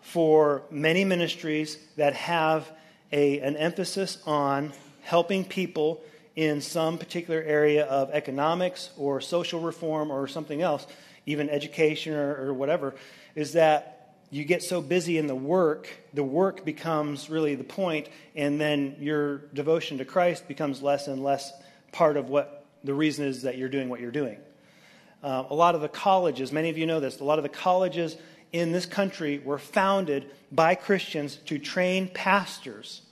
for 0.00 0.62
many 0.70 1.04
ministries 1.04 1.78
that 1.96 2.14
have 2.14 2.68
a, 3.12 3.40
an 3.40 3.56
emphasis 3.56 4.18
on 4.26 4.72
helping 5.02 5.44
people 5.44 6.02
in 6.34 6.60
some 6.60 6.98
particular 6.98 7.40
area 7.42 7.84
of 7.84 8.10
economics 8.10 8.90
or 8.96 9.20
social 9.20 9.60
reform 9.60 10.10
or 10.10 10.26
something 10.26 10.62
else, 10.62 10.86
even 11.26 11.48
education 11.50 12.14
or, 12.14 12.48
or 12.48 12.54
whatever, 12.54 12.94
is 13.34 13.52
that 13.52 14.01
you 14.32 14.46
get 14.46 14.62
so 14.62 14.80
busy 14.80 15.18
in 15.18 15.26
the 15.26 15.34
work, 15.34 15.90
the 16.14 16.24
work 16.24 16.64
becomes 16.64 17.28
really 17.28 17.54
the 17.54 17.64
point, 17.64 18.08
and 18.34 18.58
then 18.58 18.96
your 18.98 19.38
devotion 19.52 19.98
to 19.98 20.06
Christ 20.06 20.48
becomes 20.48 20.80
less 20.80 21.06
and 21.06 21.22
less 21.22 21.52
part 21.92 22.16
of 22.16 22.30
what 22.30 22.64
the 22.82 22.94
reason 22.94 23.26
is 23.26 23.42
that 23.42 23.58
you're 23.58 23.68
doing 23.68 23.90
what 23.90 24.00
you're 24.00 24.10
doing. 24.10 24.38
Uh, 25.22 25.44
a 25.50 25.54
lot 25.54 25.74
of 25.74 25.82
the 25.82 25.88
colleges, 25.88 26.50
many 26.50 26.70
of 26.70 26.78
you 26.78 26.86
know 26.86 26.98
this, 26.98 27.20
a 27.20 27.24
lot 27.24 27.38
of 27.38 27.42
the 27.42 27.50
colleges 27.50 28.16
in 28.52 28.72
this 28.72 28.86
country 28.86 29.38
were 29.38 29.58
founded 29.58 30.30
by 30.50 30.76
Christians 30.76 31.36
to 31.44 31.58
train 31.58 32.08
pastors, 32.08 33.02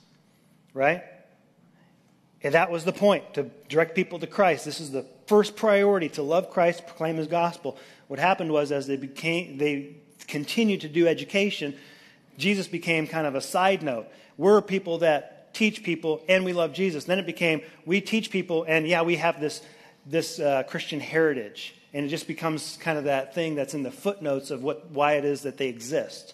right? 0.73 1.03
And 2.41 2.55
that 2.55 2.71
was 2.71 2.83
the 2.83 2.93
point, 2.93 3.35
to 3.35 3.43
direct 3.69 3.93
people 3.93 4.17
to 4.17 4.27
Christ. 4.27 4.65
This 4.65 4.79
is 4.79 4.89
the 4.89 5.05
first 5.27 5.55
priority, 5.55 6.09
to 6.09 6.23
love 6.23 6.49
Christ, 6.49 6.87
proclaim 6.87 7.17
his 7.17 7.27
gospel. 7.27 7.77
What 8.07 8.19
happened 8.19 8.51
was 8.51 8.71
as 8.71 8.87
they 8.87 8.97
became, 8.97 9.59
they 9.59 9.97
continue 10.27 10.77
to 10.77 10.87
do 10.87 11.07
education, 11.07 11.75
Jesus 12.37 12.67
became 12.67 13.07
kind 13.07 13.27
of 13.27 13.35
a 13.35 13.41
side 13.41 13.83
note. 13.83 14.07
We're 14.37 14.61
people 14.61 14.99
that 14.99 15.53
teach 15.53 15.83
people 15.83 16.23
and 16.27 16.45
we 16.45 16.53
love 16.53 16.73
Jesus. 16.73 17.05
Then 17.05 17.19
it 17.19 17.25
became 17.25 17.61
we 17.85 18.01
teach 18.01 18.31
people 18.31 18.65
and 18.67 18.87
yeah, 18.87 19.01
we 19.01 19.17
have 19.17 19.39
this, 19.39 19.61
this 20.05 20.39
uh, 20.39 20.63
Christian 20.63 20.99
heritage. 20.99 21.75
And 21.93 22.05
it 22.05 22.09
just 22.09 22.27
becomes 22.27 22.77
kind 22.77 22.97
of 22.97 23.03
that 23.03 23.35
thing 23.35 23.55
that's 23.55 23.73
in 23.73 23.83
the 23.83 23.91
footnotes 23.91 24.49
of 24.49 24.63
what, 24.63 24.89
why 24.91 25.13
it 25.13 25.25
is 25.25 25.41
that 25.41 25.57
they 25.57 25.67
exist. 25.67 26.33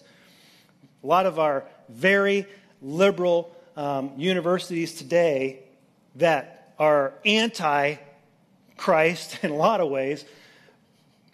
A 1.02 1.06
lot 1.06 1.26
of 1.26 1.38
our 1.38 1.64
very 1.88 2.46
liberal 2.80 3.54
um, 3.76 4.12
universities 4.16 4.94
today 4.94 5.60
that 6.16 6.74
are 6.78 7.14
anti 7.24 7.96
Christ 8.76 9.38
in 9.42 9.50
a 9.50 9.56
lot 9.56 9.80
of 9.80 9.88
ways 9.90 10.24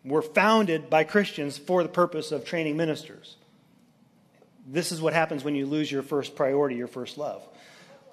were 0.04 0.22
founded 0.22 0.90
by 0.90 1.04
Christians 1.04 1.56
for 1.56 1.82
the 1.82 1.88
purpose 1.88 2.30
of 2.30 2.44
training 2.44 2.76
ministers. 2.76 3.36
This 4.66 4.92
is 4.92 5.00
what 5.00 5.12
happens 5.12 5.44
when 5.44 5.54
you 5.54 5.66
lose 5.66 5.90
your 5.90 6.02
first 6.02 6.36
priority, 6.36 6.76
your 6.76 6.86
first 6.86 7.18
love. 7.18 7.46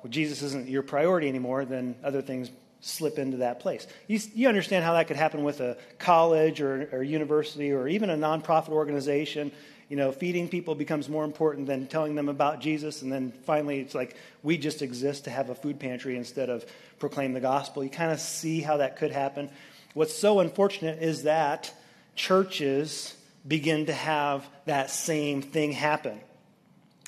When 0.01 0.11
Jesus 0.11 0.41
isn't 0.41 0.67
your 0.67 0.83
priority 0.83 1.27
anymore, 1.27 1.65
then 1.65 1.95
other 2.03 2.21
things 2.21 2.49
slip 2.79 3.19
into 3.19 3.37
that 3.37 3.59
place. 3.59 3.85
You, 4.07 4.19
you 4.33 4.47
understand 4.47 4.83
how 4.83 4.93
that 4.93 5.07
could 5.07 5.17
happen 5.17 5.43
with 5.43 5.59
a 5.59 5.77
college 5.99 6.61
or, 6.61 6.89
or 6.91 7.03
university 7.03 7.71
or 7.71 7.87
even 7.87 8.09
a 8.09 8.17
nonprofit 8.17 8.69
organization. 8.69 9.51
You 9.87 9.97
know, 9.97 10.11
feeding 10.11 10.47
people 10.47 10.73
becomes 10.73 11.07
more 11.07 11.23
important 11.23 11.67
than 11.67 11.85
telling 11.87 12.15
them 12.15 12.29
about 12.29 12.61
Jesus. 12.61 13.01
And 13.01 13.11
then 13.11 13.33
finally, 13.43 13.79
it's 13.79 13.93
like 13.93 14.15
we 14.41 14.57
just 14.57 14.81
exist 14.81 15.25
to 15.25 15.29
have 15.29 15.49
a 15.49 15.55
food 15.55 15.79
pantry 15.79 16.17
instead 16.17 16.49
of 16.49 16.65
proclaim 16.97 17.33
the 17.33 17.41
gospel. 17.41 17.83
You 17.83 17.89
kind 17.89 18.11
of 18.11 18.19
see 18.19 18.61
how 18.61 18.77
that 18.77 18.97
could 18.97 19.11
happen. 19.11 19.49
What's 19.93 20.15
so 20.15 20.39
unfortunate 20.39 21.03
is 21.03 21.23
that 21.23 21.73
churches 22.21 23.15
begin 23.47 23.87
to 23.87 23.93
have 23.93 24.47
that 24.65 24.91
same 24.91 25.41
thing 25.41 25.71
happen 25.71 26.21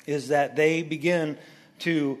is 0.06 0.28
that 0.28 0.56
they 0.56 0.82
begin 0.82 1.38
to 1.78 2.18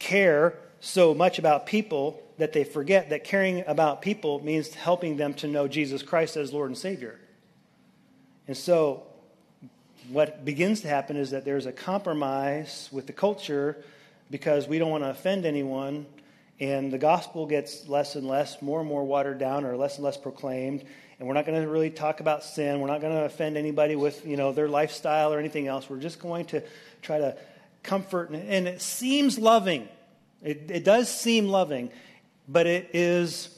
care 0.00 0.58
so 0.80 1.14
much 1.14 1.38
about 1.38 1.66
people 1.66 2.20
that 2.38 2.52
they 2.52 2.64
forget 2.64 3.10
that 3.10 3.22
caring 3.22 3.62
about 3.68 4.02
people 4.02 4.44
means 4.44 4.74
helping 4.74 5.16
them 5.16 5.32
to 5.32 5.46
know 5.46 5.68
Jesus 5.68 6.02
Christ 6.02 6.36
as 6.36 6.52
Lord 6.52 6.70
and 6.70 6.76
Savior. 6.76 7.20
And 8.48 8.56
so, 8.56 9.04
what 10.08 10.44
begins 10.44 10.80
to 10.80 10.88
happen 10.88 11.16
is 11.16 11.30
that 11.30 11.44
there's 11.44 11.66
a 11.66 11.72
compromise 11.72 12.88
with 12.90 13.06
the 13.06 13.12
culture 13.12 13.84
because 14.32 14.66
we 14.66 14.80
don't 14.80 14.90
want 14.90 15.04
to 15.04 15.10
offend 15.10 15.46
anyone, 15.46 16.06
and 16.58 16.92
the 16.92 16.98
gospel 16.98 17.46
gets 17.46 17.88
less 17.88 18.16
and 18.16 18.26
less, 18.26 18.60
more 18.60 18.80
and 18.80 18.88
more 18.88 19.04
watered 19.04 19.38
down, 19.38 19.64
or 19.64 19.76
less 19.76 19.94
and 19.94 20.04
less 20.04 20.16
proclaimed 20.16 20.84
and 21.22 21.28
we're 21.28 21.34
not 21.34 21.46
going 21.46 21.62
to 21.62 21.68
really 21.68 21.88
talk 21.88 22.18
about 22.18 22.42
sin. 22.42 22.80
We're 22.80 22.88
not 22.88 23.00
going 23.00 23.14
to 23.14 23.22
offend 23.22 23.56
anybody 23.56 23.94
with 23.94 24.26
you 24.26 24.36
know 24.36 24.50
their 24.50 24.66
lifestyle 24.66 25.32
or 25.32 25.38
anything 25.38 25.68
else. 25.68 25.88
We're 25.88 26.00
just 26.00 26.18
going 26.18 26.46
to 26.46 26.64
try 27.00 27.18
to 27.18 27.36
comfort, 27.84 28.30
and, 28.30 28.42
and 28.48 28.66
it 28.66 28.82
seems 28.82 29.38
loving. 29.38 29.88
It, 30.42 30.68
it 30.68 30.82
does 30.82 31.08
seem 31.08 31.46
loving, 31.46 31.90
but 32.48 32.66
it 32.66 32.90
is. 32.92 33.56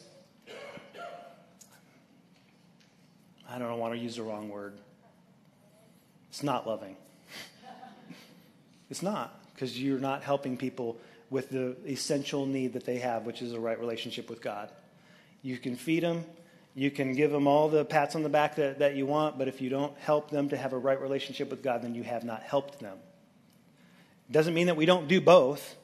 I 3.48 3.58
don't 3.58 3.78
want 3.78 3.94
to 3.94 3.98
use 3.98 4.16
the 4.16 4.24
wrong 4.24 4.50
word. 4.50 4.74
It's 6.28 6.42
not 6.42 6.66
loving. 6.66 6.96
it's 8.90 9.02
not 9.02 9.40
because 9.54 9.80
you're 9.80 9.98
not 9.98 10.22
helping 10.22 10.58
people 10.58 10.98
with 11.30 11.48
the 11.48 11.76
essential 11.90 12.44
need 12.44 12.74
that 12.74 12.84
they 12.84 12.98
have, 12.98 13.24
which 13.24 13.40
is 13.40 13.54
a 13.54 13.58
right 13.58 13.80
relationship 13.80 14.28
with 14.28 14.42
God. 14.42 14.68
You 15.40 15.56
can 15.56 15.76
feed 15.76 16.02
them, 16.02 16.26
you 16.74 16.90
can 16.90 17.14
give 17.14 17.30
them 17.30 17.46
all 17.46 17.68
the 17.68 17.84
pats 17.84 18.16
on 18.16 18.22
the 18.22 18.28
back 18.28 18.56
that, 18.56 18.80
that 18.80 18.96
you 18.96 19.06
want, 19.06 19.38
but 19.38 19.46
if 19.46 19.60
you 19.60 19.70
don't 19.70 19.96
help 19.98 20.30
them 20.30 20.48
to 20.48 20.56
have 20.56 20.72
a 20.72 20.78
right 20.78 21.00
relationship 21.00 21.50
with 21.50 21.62
God, 21.62 21.82
then 21.82 21.94
you 21.94 22.02
have 22.02 22.24
not 22.24 22.42
helped 22.42 22.80
them. 22.80 22.98
Doesn't 24.30 24.54
mean 24.54 24.66
that 24.66 24.76
we 24.76 24.86
don't 24.86 25.06
do 25.06 25.20
both. 25.20 25.76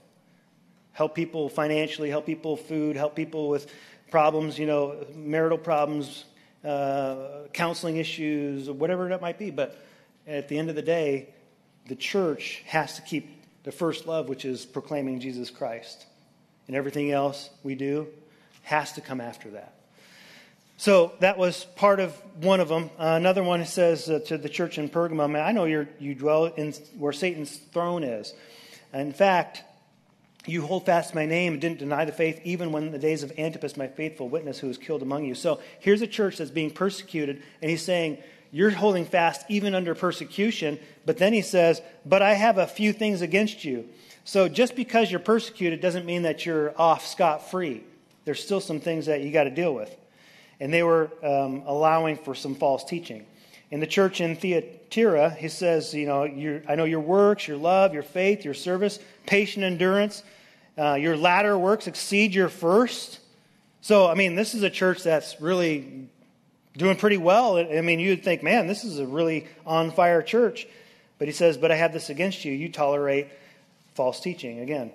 help 0.93 1.15
people 1.15 1.49
financially, 1.49 2.11
help 2.11 2.27
people 2.27 2.57
food, 2.57 2.97
help 2.97 3.15
people 3.15 3.49
with 3.49 3.73
problems, 4.11 4.59
you 4.59 4.67
know, 4.67 5.07
marital 5.15 5.59
problems, 5.59 6.25
uh, 6.65 7.47
counseling 7.53 7.97
issues, 7.97 8.69
whatever 8.69 9.09
that 9.09 9.21
might 9.21 9.39
be. 9.39 9.51
But 9.51 9.79
at 10.27 10.49
the 10.49 10.59
end 10.59 10.69
of 10.69 10.77
the 10.77 10.83
day, 10.83 11.31
the 11.87 11.95
church 11.95 12.63
has 12.67 12.97
to 12.97 13.03
keep 13.03 13.43
the 13.63 13.73
first 13.73 14.07
love, 14.07 14.29
which 14.29 14.45
is 14.45 14.67
proclaiming 14.67 15.21
Jesus 15.21 15.51
Christ. 15.51 16.07
And 16.67 16.77
everything 16.77 17.11
else 17.13 17.51
we 17.63 17.75
do 17.75 18.09
has 18.63 18.93
to 18.93 19.01
come 19.01 19.21
after 19.21 19.51
that. 19.51 19.75
So 20.81 21.13
that 21.21 21.37
was 21.37 21.67
part 21.77 22.01
of 22.01 22.15
one 22.43 22.59
of 22.59 22.71
them. 22.71 22.89
Uh, 22.99 23.09
another 23.09 23.45
one 23.45 23.67
says 23.67 24.09
uh, 24.09 24.21
to 24.29 24.39
the 24.39 24.49
church 24.49 24.79
in 24.79 24.89
Pergamum, 24.89 25.39
I 25.39 25.53
know 25.53 25.67
you 25.67 26.15
dwell 26.15 26.47
in 26.47 26.73
where 26.97 27.13
Satan's 27.13 27.55
throne 27.55 28.03
is. 28.03 28.33
In 28.95 29.13
fact, 29.13 29.63
you 30.47 30.63
hold 30.63 30.87
fast 30.87 31.15
my 31.15 31.27
name 31.27 31.53
and 31.53 31.61
didn't 31.61 31.81
deny 31.81 32.07
the 32.07 32.13
faith, 32.13 32.41
even 32.45 32.73
when 32.73 32.93
the 32.93 32.99
days 32.99 33.23
of 33.23 33.31
Antipas, 33.39 33.77
my 33.77 33.89
faithful 33.89 34.31
witness, 34.31 34.59
who 34.59 34.69
was 34.69 34.79
killed 34.79 35.03
among 35.03 35.27
you. 35.27 35.35
So 35.35 35.61
here's 35.81 36.01
a 36.01 36.07
church 36.07 36.39
that's 36.39 36.51
being 36.51 36.71
persecuted, 36.71 37.43
and 37.61 37.71
he's 37.71 37.83
saying, 37.83 38.17
You're 38.51 38.71
holding 38.71 39.05
fast 39.05 39.45
even 39.51 39.75
under 39.75 39.95
persecution. 39.95 40.79
But 41.05 41.19
then 41.19 41.35
he 41.35 41.43
says, 41.43 41.83
But 42.07 42.23
I 42.23 42.33
have 42.33 42.57
a 42.57 42.67
few 42.67 42.95
things 42.95 43.21
against 43.21 43.67
you. 43.67 43.87
So 44.25 44.49
just 44.49 44.77
because 44.77 45.11
you're 45.11 45.21
persecuted 45.21 45.83
doesn't 45.83 46.07
mean 46.07 46.23
that 46.23 46.47
you're 46.47 46.73
off 46.81 47.07
scot 47.07 47.51
free. 47.51 47.85
There's 48.25 48.43
still 48.43 48.63
some 48.63 48.81
things 48.81 49.05
that 49.07 49.21
you 49.21 49.31
got 49.31 49.45
to 49.45 49.51
deal 49.51 49.75
with 49.75 49.95
and 50.61 50.73
they 50.73 50.83
were 50.83 51.11
um, 51.23 51.63
allowing 51.67 52.17
for 52.17 52.35
some 52.35 52.55
false 52.55 52.85
teaching. 52.85 53.27
In 53.71 53.81
the 53.81 53.87
church 53.87 54.21
in 54.21 54.37
Thyatira, 54.37 55.31
he 55.31 55.49
says, 55.49 55.95
you 55.95 56.07
know, 56.07 56.25
I 56.69 56.75
know 56.75 56.85
your 56.85 57.01
works, 57.01 57.49
your 57.49 57.57
love, 57.57 57.95
your 57.95 58.03
faith, 58.03 58.45
your 58.45 58.55
service, 58.55 58.99
patient 59.27 59.65
endurance. 59.65 60.23
Uh, 60.77 60.95
your 60.95 61.17
latter 61.17 61.57
works 61.57 61.87
exceed 61.87 62.35
your 62.35 62.49
first. 62.49 63.21
So, 63.81 64.09
I 64.09 64.15
mean, 64.15 64.35
this 64.35 64.55
is 64.55 64.63
a 64.63 64.71
church 64.71 65.03
that's 65.03 65.41
really 65.41 66.09
doing 66.77 66.97
pretty 66.97 67.17
well. 67.17 67.57
I 67.57 67.81
mean, 67.81 68.01
you'd 68.01 68.23
think, 68.23 68.43
man, 68.43 68.67
this 68.67 68.85
is 68.85 68.99
a 68.99 69.07
really 69.07 69.47
on 69.65 69.91
fire 69.91 70.23
church. 70.23 70.67
But 71.19 71.29
he 71.29 71.33
says, 71.33 71.57
but 71.57 71.71
I 71.71 71.77
have 71.77 71.93
this 71.93 72.11
against 72.11 72.45
you. 72.45 72.53
You 72.53 72.71
tolerate 72.71 73.29
false 73.95 74.21
teaching 74.21 74.61
again. 74.61 74.91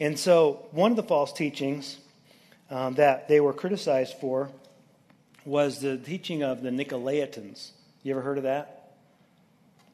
And 0.00 0.18
so, 0.18 0.66
one 0.72 0.90
of 0.90 0.96
the 0.96 1.02
false 1.02 1.32
teachings 1.32 1.96
um, 2.72 2.94
that 2.94 3.28
they 3.28 3.38
were 3.38 3.52
criticized 3.52 4.14
for 4.18 4.50
was 5.44 5.80
the 5.80 5.98
teaching 5.98 6.42
of 6.42 6.62
the 6.62 6.70
Nicolaitans. 6.70 7.70
You 8.02 8.12
ever 8.12 8.22
heard 8.22 8.38
of 8.38 8.44
that? 8.44 8.94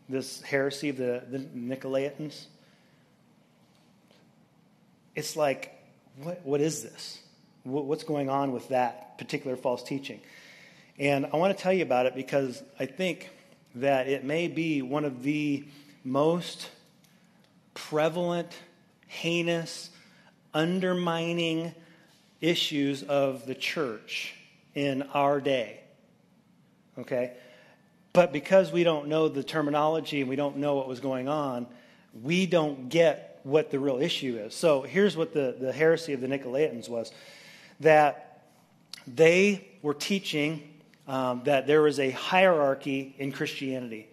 This 0.08 0.40
heresy 0.42 0.90
of 0.90 0.96
the, 0.96 1.24
the 1.28 1.38
Nicolaitans? 1.40 2.44
It's 5.16 5.34
like, 5.34 5.74
what, 6.22 6.40
what 6.44 6.60
is 6.60 6.84
this? 6.84 7.18
What, 7.64 7.86
what's 7.86 8.04
going 8.04 8.30
on 8.30 8.52
with 8.52 8.68
that 8.68 9.18
particular 9.18 9.56
false 9.56 9.82
teaching? 9.82 10.20
And 11.00 11.26
I 11.32 11.36
want 11.36 11.56
to 11.56 11.60
tell 11.60 11.72
you 11.72 11.82
about 11.82 12.06
it 12.06 12.14
because 12.14 12.62
I 12.78 12.86
think 12.86 13.28
that 13.74 14.06
it 14.06 14.22
may 14.22 14.46
be 14.46 14.82
one 14.82 15.04
of 15.04 15.24
the 15.24 15.64
most 16.04 16.70
prevalent, 17.74 18.52
heinous, 19.08 19.90
undermining, 20.54 21.74
issues 22.40 23.02
of 23.02 23.46
the 23.46 23.54
church 23.54 24.34
in 24.74 25.02
our 25.14 25.40
day. 25.40 25.80
Okay? 26.98 27.32
But 28.12 28.32
because 28.32 28.72
we 28.72 28.84
don't 28.84 29.08
know 29.08 29.28
the 29.28 29.44
terminology 29.44 30.20
and 30.20 30.28
we 30.28 30.36
don't 30.36 30.56
know 30.56 30.74
what 30.74 30.88
was 30.88 31.00
going 31.00 31.28
on, 31.28 31.66
we 32.22 32.46
don't 32.46 32.88
get 32.88 33.40
what 33.42 33.70
the 33.70 33.78
real 33.78 33.98
issue 33.98 34.38
is. 34.38 34.54
So 34.54 34.82
here's 34.82 35.16
what 35.16 35.32
the, 35.32 35.56
the 35.58 35.72
heresy 35.72 36.12
of 36.12 36.20
the 36.20 36.26
Nicolaitans 36.26 36.88
was 36.88 37.12
that 37.80 38.42
they 39.06 39.68
were 39.82 39.94
teaching 39.94 40.62
um, 41.06 41.42
that 41.44 41.66
there 41.66 41.82
was 41.82 41.98
a 41.98 42.10
hierarchy 42.10 43.14
in 43.18 43.32
Christianity. 43.32 44.08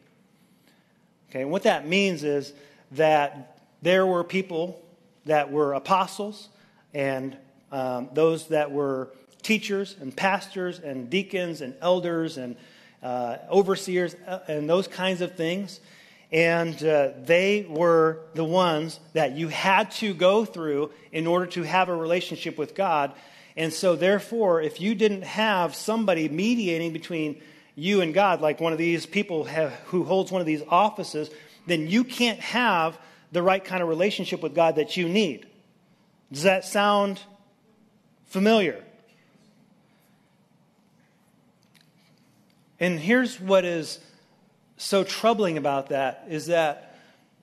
Okay, 1.29 1.41
and 1.41 1.51
what 1.51 1.63
that 1.63 1.87
means 1.87 2.23
is 2.23 2.53
that 2.91 3.59
there 3.81 4.05
were 4.05 4.23
people 4.23 4.81
that 5.25 5.51
were 5.51 5.73
apostles 5.73 6.49
and 6.93 7.35
um, 7.71 8.09
those 8.13 8.47
that 8.47 8.71
were 8.71 9.09
teachers 9.41 9.95
and 9.99 10.15
pastors 10.15 10.79
and 10.79 11.09
deacons 11.09 11.61
and 11.61 11.75
elders 11.81 12.37
and 12.37 12.55
uh, 13.03 13.37
overseers 13.51 14.15
uh, 14.27 14.39
and 14.47 14.69
those 14.69 14.87
kinds 14.87 15.21
of 15.21 15.35
things. 15.35 15.79
And 16.31 16.83
uh, 16.83 17.11
they 17.23 17.65
were 17.69 18.21
the 18.33 18.43
ones 18.43 18.99
that 19.13 19.33
you 19.33 19.47
had 19.47 19.91
to 19.91 20.13
go 20.13 20.43
through 20.43 20.91
in 21.11 21.27
order 21.27 21.45
to 21.47 21.63
have 21.63 21.87
a 21.87 21.95
relationship 21.95 22.57
with 22.57 22.73
God. 22.73 23.13
And 23.55 23.71
so, 23.71 23.95
therefore, 23.95 24.61
if 24.61 24.81
you 24.81 24.95
didn't 24.95 25.23
have 25.23 25.75
somebody 25.75 26.27
mediating 26.27 26.91
between 26.91 27.41
you 27.75 28.01
and 28.01 28.13
God, 28.13 28.41
like 28.41 28.59
one 28.59 28.73
of 28.73 28.79
these 28.79 29.05
people 29.05 29.45
have, 29.45 29.71
who 29.85 30.03
holds 30.03 30.31
one 30.31 30.41
of 30.41 30.47
these 30.47 30.63
offices, 30.67 31.29
then 31.67 31.87
you 31.87 32.03
can't 32.03 32.39
have 32.39 32.97
the 33.31 33.43
right 33.43 33.63
kind 33.63 33.83
of 33.83 33.89
relationship 33.89 34.41
with 34.41 34.55
God 34.55 34.75
that 34.77 34.97
you 34.97 35.07
need. 35.07 35.45
Does 36.31 36.43
that 36.43 36.65
sound 36.65 37.21
familiar. 38.35 38.83
And 42.81 42.99
here's 42.99 43.39
what 43.39 43.63
is 43.63 43.97
so 44.75 45.05
troubling 45.05 45.57
about 45.57 45.87
that 45.87 46.25
is 46.27 46.47
that 46.47 46.99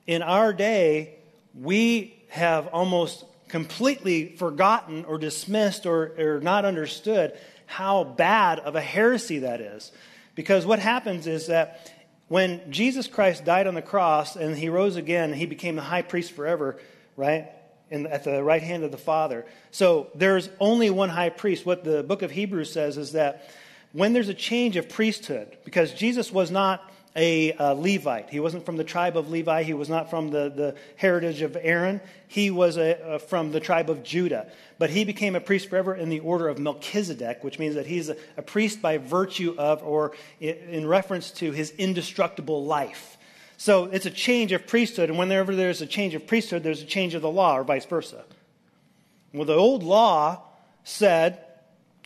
in 0.07 0.21
our 0.21 0.53
day, 0.53 1.15
we 1.59 2.23
have 2.29 2.67
almost 2.67 3.25
completely 3.49 4.37
forgotten 4.37 5.07
or 5.07 5.17
dismissed 5.17 5.87
or, 5.87 6.13
or 6.19 6.41
not 6.43 6.67
understood 6.67 7.33
how 7.65 8.05
bad 8.05 8.59
of 8.59 8.77
a 8.77 8.83
heresy 8.83 9.39
that 9.39 9.63
is. 9.63 9.93
Because 10.35 10.67
what 10.67 10.79
happens 10.79 11.27
is 11.27 11.47
that 11.47 11.91
when 12.29 12.71
Jesus 12.71 13.07
Christ 13.07 13.47
died 13.47 13.67
on 13.67 13.73
the 13.73 13.81
cross 13.81 14.37
and 14.37 14.59
he 14.59 14.69
rose 14.69 14.97
again, 14.97 15.33
he 15.33 15.47
became 15.47 15.77
the 15.77 15.81
high 15.81 16.03
priest 16.03 16.33
forever, 16.33 16.79
right? 17.17 17.49
In, 17.93 18.07
at 18.07 18.25
the 18.25 18.43
right 18.43 18.63
hand 18.63 18.83
of 18.83 18.91
the 18.91 18.99
Father. 18.99 19.45
So 19.71 20.09
there's 20.15 20.49
only 20.59 20.91
one 20.91 21.11
high 21.11 21.29
priest. 21.29 21.65
What 21.65 21.85
the 21.85 22.03
book 22.03 22.23
of 22.23 22.31
Hebrews 22.31 22.73
says 22.73 22.97
is 22.97 23.13
that 23.13 23.49
when 23.93 24.15
there's 24.15 24.29
a 24.29 24.35
change 24.35 24.77
of 24.77 24.89
priesthood, 24.89 25.57
because 25.65 25.93
Jesus 25.93 26.33
was 26.33 26.51
not 26.51 26.91
a, 27.15 27.53
a 27.53 27.75
Levite, 27.75 28.31
he 28.31 28.41
wasn't 28.41 28.65
from 28.65 28.79
the 28.79 28.85
tribe 28.85 29.19
of 29.19 29.31
Levi, 29.31 29.65
he 29.65 29.75
was 29.75 29.91
not 29.91 30.09
from 30.09 30.31
the, 30.31 30.49
the 30.49 30.75
heritage 30.97 31.43
of 31.43 31.57
Aaron, 31.61 32.01
he 32.27 32.51
was 32.51 32.79
a, 32.79 32.99
a, 33.03 33.19
from 33.19 33.53
the 33.53 33.61
tribe 33.61 33.91
of 33.91 34.03
Judah. 34.03 34.51
But 34.79 34.89
he 34.89 35.05
became 35.05 35.37
a 35.37 35.41
priest 35.41 35.69
forever 35.69 35.95
in 35.95 36.09
the 36.09 36.21
order 36.21 36.49
of 36.49 36.59
Melchizedek, 36.59 37.45
which 37.45 37.59
means 37.59 37.75
that 37.75 37.87
he's 37.87 38.09
a, 38.09 38.17
a 38.39 38.43
priest 38.43 38.81
by 38.81 38.97
virtue 38.97 39.55
of 39.59 39.83
or 39.83 40.13
in 40.41 40.87
reference 40.87 41.31
to 41.33 41.53
his 41.53 41.71
indestructible 41.73 42.65
life. 42.65 43.19
So 43.63 43.85
it's 43.85 44.07
a 44.07 44.11
change 44.11 44.51
of 44.51 44.67
priesthood, 44.67 45.09
and 45.09 45.17
whenever 45.17 45.55
there's 45.55 45.81
a 45.83 45.87
change 45.87 46.17
of 46.17 46.27
priesthood, 46.27 46.65
there's 46.65 46.83
a 46.83 46.85
change 46.85 47.15
of 47.15 47.23
the 47.23 47.31
law, 47.31 47.57
or 47.57 47.63
vice 47.63 47.85
versa. 47.85 48.25
Well, 49.33 49.45
the 49.45 49.55
old 49.55 49.85
law 49.85 50.43
said 50.83 51.39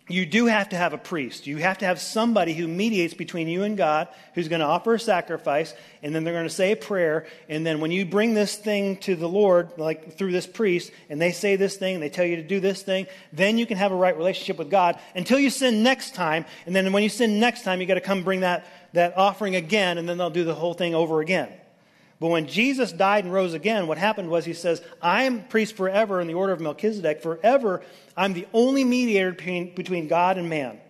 you 0.06 0.26
do 0.26 0.46
have 0.46 0.68
to 0.68 0.76
have 0.76 0.92
a 0.92 0.98
priest. 0.98 1.46
You 1.46 1.56
have 1.56 1.78
to 1.78 1.86
have 1.86 1.98
somebody 1.98 2.52
who 2.52 2.68
mediates 2.68 3.14
between 3.14 3.48
you 3.48 3.62
and 3.62 3.74
God, 3.74 4.08
who's 4.34 4.48
going 4.48 4.60
to 4.60 4.66
offer 4.66 4.94
a 4.94 5.00
sacrifice, 5.00 5.72
and 6.02 6.14
then 6.14 6.24
they're 6.24 6.34
going 6.34 6.46
to 6.46 6.54
say 6.54 6.72
a 6.72 6.76
prayer. 6.76 7.26
And 7.48 7.64
then 7.64 7.80
when 7.80 7.90
you 7.90 8.04
bring 8.04 8.34
this 8.34 8.54
thing 8.54 8.98
to 8.98 9.16
the 9.16 9.28
Lord, 9.28 9.70
like 9.78 10.18
through 10.18 10.32
this 10.32 10.46
priest, 10.46 10.92
and 11.08 11.18
they 11.18 11.32
say 11.32 11.56
this 11.56 11.76
thing, 11.76 11.94
and 11.94 12.02
they 12.02 12.10
tell 12.10 12.26
you 12.26 12.36
to 12.36 12.42
do 12.42 12.60
this 12.60 12.82
thing, 12.82 13.06
then 13.32 13.56
you 13.56 13.64
can 13.64 13.78
have 13.78 13.92
a 13.92 13.96
right 13.96 14.16
relationship 14.16 14.58
with 14.58 14.70
God 14.70 15.00
until 15.14 15.38
you 15.38 15.48
sin 15.48 15.82
next 15.82 16.14
time. 16.14 16.44
And 16.66 16.76
then 16.76 16.92
when 16.92 17.02
you 17.02 17.08
sin 17.08 17.40
next 17.40 17.62
time, 17.62 17.80
you 17.80 17.86
got 17.86 17.94
to 17.94 18.02
come 18.02 18.24
bring 18.24 18.40
that 18.40 18.66
that 18.96 19.16
offering 19.16 19.56
again, 19.56 19.98
and 19.98 20.08
then 20.08 20.18
they'll 20.18 20.30
do 20.30 20.44
the 20.44 20.54
whole 20.54 20.74
thing 20.74 20.94
over 20.94 21.20
again. 21.20 21.48
But 22.18 22.28
when 22.28 22.46
Jesus 22.46 22.92
died 22.92 23.24
and 23.24 23.32
rose 23.32 23.54
again, 23.54 23.86
what 23.86 23.98
happened 23.98 24.30
was 24.30 24.44
he 24.44 24.54
says, 24.54 24.82
I'm 25.02 25.44
priest 25.44 25.76
forever 25.76 26.20
in 26.20 26.26
the 26.26 26.34
order 26.34 26.52
of 26.52 26.60
Melchizedek. 26.60 27.20
Forever, 27.22 27.82
I'm 28.16 28.32
the 28.32 28.46
only 28.54 28.84
mediator 28.84 29.32
between, 29.32 29.74
between 29.74 30.08
God 30.08 30.38
and 30.38 30.48
man. 30.48 30.80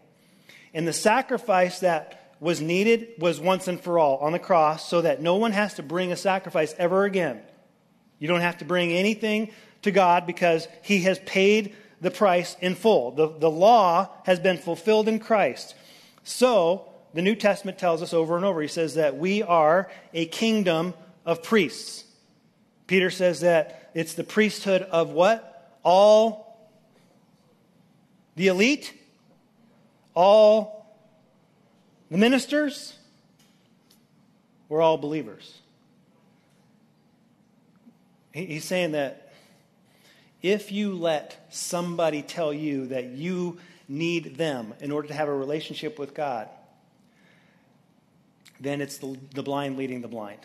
And 0.72 0.86
the 0.86 0.92
sacrifice 0.92 1.80
that 1.80 2.34
was 2.38 2.60
needed 2.60 3.08
was 3.18 3.40
once 3.40 3.66
and 3.66 3.80
for 3.80 3.98
all 3.98 4.18
on 4.18 4.32
the 4.32 4.38
cross 4.38 4.88
so 4.88 5.00
that 5.00 5.20
no 5.20 5.36
one 5.36 5.52
has 5.52 5.74
to 5.74 5.82
bring 5.82 6.12
a 6.12 6.16
sacrifice 6.16 6.74
ever 6.78 7.04
again. 7.04 7.40
You 8.18 8.28
don't 8.28 8.40
have 8.40 8.58
to 8.58 8.64
bring 8.64 8.92
anything 8.92 9.50
to 9.82 9.90
God 9.90 10.26
because 10.26 10.68
he 10.82 11.02
has 11.02 11.18
paid 11.20 11.74
the 12.00 12.10
price 12.10 12.56
in 12.60 12.74
full. 12.74 13.12
The, 13.12 13.28
the 13.28 13.50
law 13.50 14.10
has 14.24 14.38
been 14.38 14.58
fulfilled 14.58 15.08
in 15.08 15.18
Christ. 15.18 15.74
So, 16.24 16.92
the 17.14 17.22
New 17.22 17.34
Testament 17.34 17.78
tells 17.78 18.02
us 18.02 18.12
over 18.12 18.36
and 18.36 18.44
over, 18.44 18.60
he 18.60 18.68
says 18.68 18.94
that 18.94 19.16
we 19.16 19.42
are 19.42 19.90
a 20.12 20.26
kingdom 20.26 20.94
of 21.24 21.42
priests. 21.42 22.04
Peter 22.86 23.10
says 23.10 23.40
that 23.40 23.90
it's 23.94 24.14
the 24.14 24.24
priesthood 24.24 24.82
of 24.82 25.10
what? 25.10 25.78
All 25.82 26.58
the 28.36 28.48
elite? 28.48 28.92
All 30.14 30.96
the 32.10 32.18
ministers? 32.18 32.96
We're 34.68 34.82
all 34.82 34.98
believers. 34.98 35.58
He's 38.32 38.64
saying 38.64 38.92
that 38.92 39.32
If 40.42 40.70
you 40.70 40.94
let 40.94 41.46
somebody 41.50 42.22
tell 42.22 42.52
you 42.52 42.86
that 42.88 43.06
you 43.06 43.58
need 43.88 44.36
them 44.36 44.74
in 44.80 44.92
order 44.92 45.08
to 45.08 45.14
have 45.14 45.28
a 45.28 45.34
relationship 45.34 45.98
with 45.98 46.14
God, 46.14 46.48
then 48.60 48.80
it's 48.80 48.98
the, 48.98 49.18
the 49.34 49.42
blind 49.42 49.76
leading 49.76 50.00
the 50.00 50.08
blind. 50.08 50.40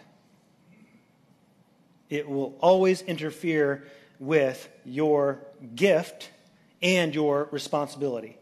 It 2.10 2.28
will 2.28 2.56
always 2.60 3.02
interfere 3.02 3.86
with 4.20 4.68
your 4.86 5.40
gift 5.76 6.30
and 6.82 7.16
your 7.16 7.48
responsibility. 7.52 8.38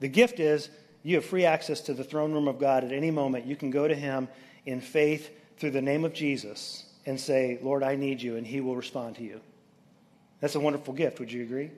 The 0.00 0.08
gift 0.08 0.40
is 0.40 0.68
you 1.02 1.16
have 1.16 1.24
free 1.24 1.44
access 1.44 1.80
to 1.82 1.94
the 1.94 2.04
throne 2.04 2.32
room 2.32 2.48
of 2.48 2.58
God 2.58 2.84
at 2.84 2.92
any 2.92 3.10
moment. 3.10 3.46
You 3.46 3.56
can 3.56 3.70
go 3.70 3.86
to 3.86 3.94
Him 3.94 4.28
in 4.66 4.80
faith 4.80 5.30
through 5.58 5.70
the 5.70 5.80
name 5.80 6.04
of 6.04 6.12
Jesus 6.12 6.84
and 7.06 7.18
say, 7.18 7.58
Lord, 7.62 7.82
I 7.82 7.94
need 7.94 8.20
you, 8.20 8.36
and 8.36 8.46
He 8.46 8.60
will 8.60 8.76
respond 8.76 9.16
to 9.16 9.22
you. 9.22 9.40
That's 10.40 10.56
a 10.56 10.60
wonderful 10.60 10.92
gift. 10.92 11.20
Would 11.20 11.30
you 11.30 11.44
agree? 11.44 11.70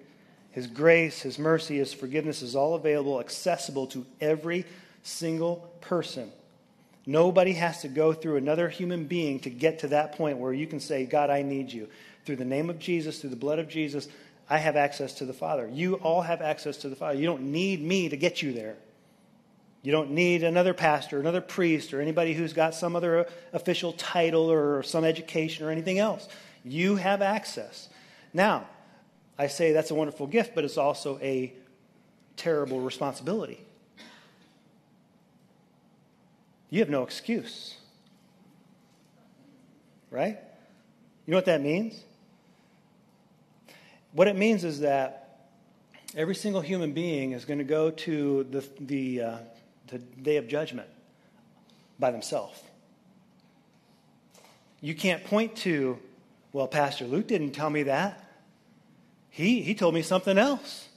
His 0.51 0.67
grace, 0.67 1.21
His 1.21 1.38
mercy, 1.38 1.77
His 1.77 1.93
forgiveness 1.93 2.41
is 2.41 2.57
all 2.57 2.75
available, 2.75 3.21
accessible 3.21 3.87
to 3.88 4.07
every 4.21 4.64
single 5.03 5.71
person. 5.83 6.33
Nobody 7.09 7.55
has 7.55 7.81
to 7.81 7.88
go 7.88 8.12
through 8.12 8.37
another 8.37 8.68
human 8.68 9.07
being 9.07 9.40
to 9.40 9.49
get 9.49 9.79
to 9.79 9.88
that 9.88 10.12
point 10.12 10.37
where 10.37 10.53
you 10.53 10.66
can 10.66 10.79
say, 10.79 11.07
God, 11.07 11.31
I 11.31 11.40
need 11.40 11.73
you. 11.73 11.88
Through 12.27 12.37
the 12.37 12.44
name 12.44 12.68
of 12.68 12.79
Jesus, 12.79 13.18
through 13.18 13.31
the 13.31 13.37
blood 13.37 13.59
of 13.59 13.66
Jesus, 13.66 14.09
I 14.51 14.59
have 14.59 14.77
access 14.77 15.14
to 15.14 15.25
the 15.25 15.33
Father. 15.33 15.66
You 15.73 15.94
all 15.94 16.21
have 16.21 16.42
access 16.42 16.77
to 16.79 16.90
the 16.90 16.97
Father. 16.97 17.18
You 17.18 17.25
don't 17.25 17.44
need 17.44 17.81
me 17.81 18.11
to 18.11 18.16
get 18.18 18.42
you 18.42 18.53
there. 18.53 18.77
You 19.81 19.90
don't 19.90 20.11
need 20.11 20.42
another 20.42 20.75
pastor, 20.75 21.18
another 21.18 21.40
priest, 21.40 21.94
or 21.94 22.03
anybody 22.03 22.35
who's 22.35 22.53
got 22.53 22.75
some 22.75 22.94
other 22.94 23.21
uh, 23.21 23.25
official 23.55 23.94
title 23.94 24.53
or 24.53 24.83
some 24.83 25.03
education 25.03 25.64
or 25.64 25.71
anything 25.71 25.99
else. 25.99 26.29
You 26.62 26.97
have 26.97 27.23
access. 27.23 27.88
Now, 28.35 28.66
I 29.38 29.47
say 29.47 29.73
that's 29.73 29.90
a 29.90 29.94
wonderful 29.94 30.27
gift, 30.27 30.55
but 30.55 30.62
it's 30.62 30.77
also 30.77 31.18
a 31.23 31.55
terrible 32.37 32.81
responsibility. 32.81 33.64
You 36.70 36.81
have 36.81 36.90
no 36.90 37.02
excuse. 37.02 37.76
Right? 40.11 40.38
You 41.26 41.33
know 41.33 41.37
what 41.37 41.46
that 41.46 41.62
means? 41.62 42.02
What 44.12 44.28
it 44.28 44.37
means 44.37 44.64
is 44.64 44.81
that 44.81 45.48
every 46.16 46.35
single 46.35 46.61
human 46.61 46.92
being 46.92 47.33
is 47.33 47.44
going 47.44 47.59
to 47.59 47.64
go 47.64 47.90
to 47.90 48.44
the, 48.50 48.66
the, 48.81 49.22
uh, 49.22 49.37
the 49.88 49.98
day 49.98 50.37
of 50.37 50.48
judgment 50.48 50.88
by 51.98 52.11
themselves. 52.11 52.62
You 54.81 54.94
can't 54.94 55.24
point 55.24 55.57
to, 55.57 55.98
well, 56.52 56.68
Pastor 56.68 57.04
Luke 57.04 57.26
didn't 57.26 57.50
tell 57.50 57.68
me 57.68 57.85
that. 57.85 58.24
He, 59.31 59.61
he 59.61 59.74
told 59.74 59.94
me 59.94 60.02
something 60.02 60.38
else. 60.38 60.88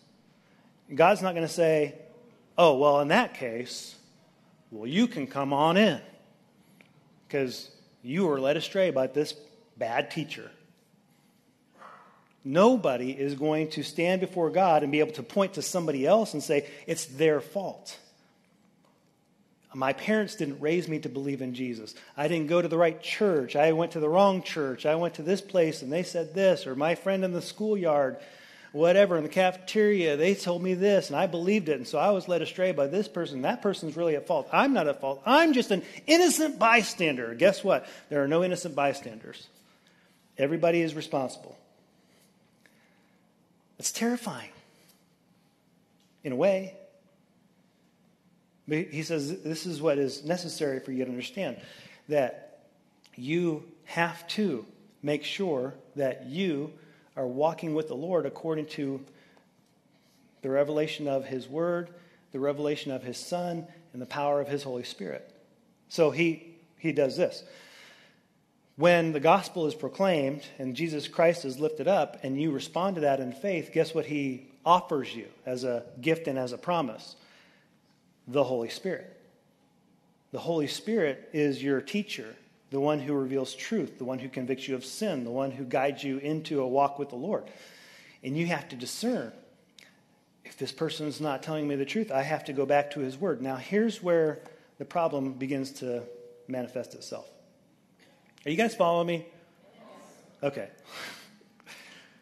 God's 0.94 1.22
not 1.22 1.34
going 1.34 1.48
to 1.48 1.54
say, 1.54 1.96
oh, 2.58 2.78
well, 2.78 3.02
in 3.02 3.10
that 3.10 3.34
case, 3.34 3.96
well, 4.72 4.88
you 4.88 5.08
can 5.08 5.28
come 5.28 5.52
on 5.54 5.78
in 5.78 6.02
because 7.28 7.70
you 8.02 8.26
were 8.26 8.40
led 8.40 8.58
astray 8.58 8.90
by 8.90 9.08
this 9.08 9.34
bad 9.78 10.12
teacher. 10.12 10.50
Nobody 12.44 13.12
is 13.12 13.36
going 13.36 13.70
to 13.72 13.84
stand 13.84 14.22
before 14.22 14.50
God 14.50 14.82
and 14.82 14.92
be 14.92 15.00
able 15.00 15.12
to 15.14 15.24
point 15.24 15.54
to 15.54 15.62
somebody 15.62 16.08
else 16.08 16.34
and 16.34 16.42
say, 16.42 16.68
it's 16.88 17.06
their 17.06 17.40
fault. 17.40 17.98
My 19.74 19.94
parents 19.94 20.36
didn't 20.36 20.60
raise 20.60 20.88
me 20.88 21.00
to 21.00 21.10
believe 21.10 21.42
in 21.42 21.54
Jesus. 21.54 21.94
I 22.18 22.28
didn't 22.28 22.48
go 22.48 22.62
to 22.62 22.68
the 22.68 22.78
right 22.78 23.02
church. 23.02 23.56
I 23.56 23.72
went 23.72 23.92
to 23.92 24.00
the 24.00 24.10
wrong 24.10 24.42
church. 24.42 24.86
I 24.86 24.96
went 24.96 25.14
to 25.16 25.22
this 25.22 25.40
place 25.40 25.82
and 25.82 25.92
they 25.92 26.04
said 26.04 26.34
this, 26.34 26.66
or 26.66 26.76
my 26.76 26.96
friend 26.96 27.24
in 27.24 27.32
the 27.32 27.42
schoolyard, 27.42 28.18
whatever, 28.72 29.18
in 29.18 29.24
the 29.24 29.30
cafeteria, 29.30 30.16
they 30.16 30.34
told 30.34 30.64
me 30.64 30.74
this 30.74 31.10
and 31.10 31.18
I 31.18 31.28
believed 31.28 31.70
it. 31.70 31.78
And 31.78 31.88
so 31.88 31.98
I 31.98 32.12
was 32.12 32.28
led 32.28 32.42
astray 32.42 32.72
by 32.72 32.88
this 32.88 33.08
person. 33.08 33.42
That 33.42 33.62
person's 33.62 33.98
really 33.98 34.16
at 34.16 34.28
fault. 34.28 34.48
I'm 34.52 34.74
not 34.74 34.88
at 34.88 35.02
fault. 35.02 35.22
I'm 35.26 35.54
just 35.54 35.72
an 35.72 35.84
innocent 36.08 36.58
bystander. 36.58 37.34
Guess 37.36 37.64
what? 37.64 37.86
There 38.10 38.24
are 38.24 38.28
no 38.28 38.44
innocent 38.44 38.76
bystanders. 38.76 39.48
Everybody 40.38 40.82
is 40.82 40.96
responsible. 40.96 41.58
It's 43.78 43.92
terrifying 43.92 44.50
in 46.24 46.32
a 46.32 46.36
way. 46.36 46.76
But 48.68 48.88
he 48.88 49.04
says 49.04 49.42
this 49.42 49.66
is 49.66 49.82
what 49.82 49.98
is 49.98 50.24
necessary 50.24 50.80
for 50.80 50.92
you 50.92 51.04
to 51.04 51.10
understand 51.10 51.58
that 52.08 52.60
you 53.16 53.64
have 53.86 54.26
to 54.30 54.66
make 55.04 55.24
sure 55.24 55.74
that 55.96 56.28
you 56.28 56.72
are 57.16 57.28
walking 57.28 57.74
with 57.76 57.88
the 57.88 57.96
Lord 57.96 58.26
according 58.26 58.68
to 58.68 59.02
the 60.42 60.50
revelation 60.50 61.08
of 61.08 61.26
His 61.26 61.48
Word, 61.48 61.90
the 62.32 62.40
revelation 62.40 62.92
of 62.92 63.04
His 63.04 63.18
Son, 63.18 63.68
and 63.94 64.02
the 64.02 64.08
power 64.08 64.42
of 64.42 64.48
His 64.48 64.64
Holy 64.64 64.84
Spirit. 64.84 65.30
So 65.90 66.12
he, 66.12 66.56
he 66.78 66.92
does 66.92 67.18
this. 67.18 67.44
When 68.78 69.12
the 69.12 69.20
gospel 69.20 69.68
is 69.68 69.76
proclaimed 69.76 70.44
and 70.58 70.76
Jesus 70.76 71.08
Christ 71.08 71.46
is 71.46 71.60
lifted 71.60 71.88
up 71.88 72.18
and 72.24 72.42
you 72.42 72.52
respond 72.52 72.96
to 72.96 73.02
that 73.02 73.20
in 73.20 73.34
faith, 73.34 73.72
guess 73.74 73.94
what 73.94 74.06
He 74.06 74.48
offers 74.66 75.14
you 75.14 75.28
as 75.46 75.64
a 75.64 75.84
gift 76.00 76.28
and 76.28 76.40
as 76.40 76.54
a 76.54 76.58
promise? 76.58 77.16
the 78.28 78.44
Holy 78.44 78.70
Spirit. 78.70 79.18
The 80.32 80.40
Holy 80.40 80.68
Spirit 80.68 81.30
is 81.34 81.62
your 81.62 81.82
teacher, 81.82 82.36
the 82.72 82.80
one 82.80 83.00
who 83.00 83.14
reveals 83.14 83.54
truth, 83.54 83.98
the 83.98 84.06
one 84.06 84.18
who 84.18 84.30
convicts 84.30 84.68
you 84.68 84.76
of 84.76 84.84
sin, 84.84 85.24
the 85.24 85.32
one 85.32 85.52
who 85.52 85.66
guides 85.66 86.04
you 86.04 86.18
into 86.18 86.62
a 86.62 86.68
walk 86.68 86.98
with 86.98 87.10
the 87.10 87.18
Lord. 87.18 87.44
And 88.24 88.36
you 88.36 88.48
have 88.48 88.68
to 88.70 88.76
discern 88.76 89.32
if 90.46 90.58
this 90.58 90.72
person 90.72 91.08
is 91.08 91.22
not 91.22 91.44
telling 91.44 91.68
me 91.68 91.76
the 91.76 91.86
truth, 91.86 92.12
I 92.12 92.24
have 92.24 92.46
to 92.46 92.54
go 92.54 92.66
back 92.66 92.92
to 92.92 93.00
his 93.00 93.18
word. 93.18 93.42
Now, 93.42 93.58
here's 93.58 94.02
where 94.02 94.40
the 94.80 94.86
problem 94.86 95.34
begins 95.34 95.72
to 95.74 96.04
manifest 96.48 96.96
itself. 96.96 97.30
Are 98.46 98.50
you 98.50 98.58
guys 98.58 98.74
following 98.74 99.08
me? 99.08 99.26
Okay. 100.42 100.70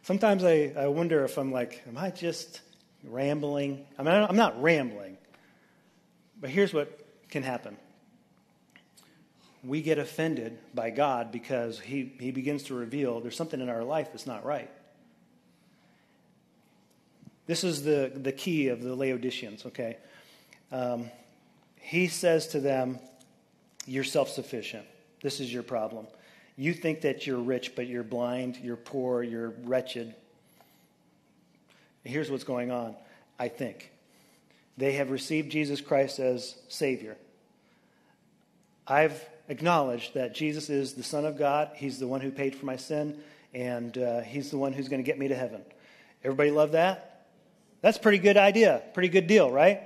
Sometimes 0.03 0.43
I, 0.43 0.73
I 0.77 0.87
wonder 0.87 1.23
if 1.23 1.37
I'm 1.37 1.51
like, 1.51 1.83
am 1.87 1.97
I 1.97 2.09
just 2.09 2.61
rambling? 3.03 3.85
I 3.97 4.03
mean, 4.03 4.13
I'm 4.13 4.35
not 4.35 4.61
rambling. 4.61 5.17
But 6.41 6.49
here's 6.49 6.73
what 6.73 6.99
can 7.29 7.43
happen 7.43 7.77
we 9.63 9.81
get 9.81 9.99
offended 9.99 10.57
by 10.73 10.89
God 10.89 11.31
because 11.31 11.79
he, 11.79 12.13
he 12.19 12.31
begins 12.31 12.63
to 12.63 12.73
reveal 12.73 13.19
there's 13.19 13.35
something 13.35 13.59
in 13.59 13.69
our 13.69 13.83
life 13.83 14.07
that's 14.11 14.27
not 14.27 14.45
right. 14.45 14.69
This 17.45 17.63
is 17.63 17.83
the, 17.83 18.11
the 18.15 18.31
key 18.31 18.67
of 18.67 18.83
the 18.83 18.95
Laodiceans, 18.95 19.65
okay? 19.65 19.97
Um, 20.71 21.09
he 21.77 22.07
says 22.07 22.47
to 22.49 22.59
them, 22.59 22.99
You're 23.85 24.03
self 24.03 24.29
sufficient. 24.29 24.85
This 25.21 25.39
is 25.39 25.51
your 25.51 25.63
problem. 25.63 26.07
You 26.55 26.73
think 26.73 27.01
that 27.01 27.25
you're 27.25 27.39
rich, 27.39 27.75
but 27.75 27.87
you're 27.87 28.03
blind, 28.03 28.57
you're 28.57 28.75
poor, 28.75 29.23
you're 29.23 29.49
wretched. 29.63 30.13
Here's 32.03 32.29
what's 32.29 32.43
going 32.43 32.71
on, 32.71 32.95
I 33.37 33.47
think. 33.47 33.91
They 34.77 34.93
have 34.93 35.09
received 35.09 35.51
Jesus 35.51 35.81
Christ 35.81 36.19
as 36.19 36.55
Savior. 36.67 37.17
I've 38.87 39.23
acknowledged 39.49 40.13
that 40.13 40.33
Jesus 40.33 40.69
is 40.69 40.93
the 40.93 41.03
Son 41.03 41.25
of 41.25 41.37
God. 41.37 41.71
He's 41.75 41.99
the 41.99 42.07
one 42.07 42.21
who 42.21 42.31
paid 42.31 42.55
for 42.55 42.65
my 42.65 42.77
sin, 42.77 43.19
and 43.53 43.97
uh, 43.97 44.21
He's 44.21 44.51
the 44.51 44.57
one 44.57 44.71
who's 44.71 44.87
going 44.87 45.01
to 45.01 45.05
get 45.05 45.19
me 45.19 45.27
to 45.27 45.35
heaven. 45.35 45.61
Everybody 46.23 46.51
love 46.51 46.71
that? 46.73 47.25
That's 47.81 47.97
a 47.97 48.01
pretty 48.01 48.19
good 48.19 48.37
idea. 48.37 48.81
Pretty 48.93 49.09
good 49.09 49.27
deal, 49.27 49.51
right? 49.51 49.81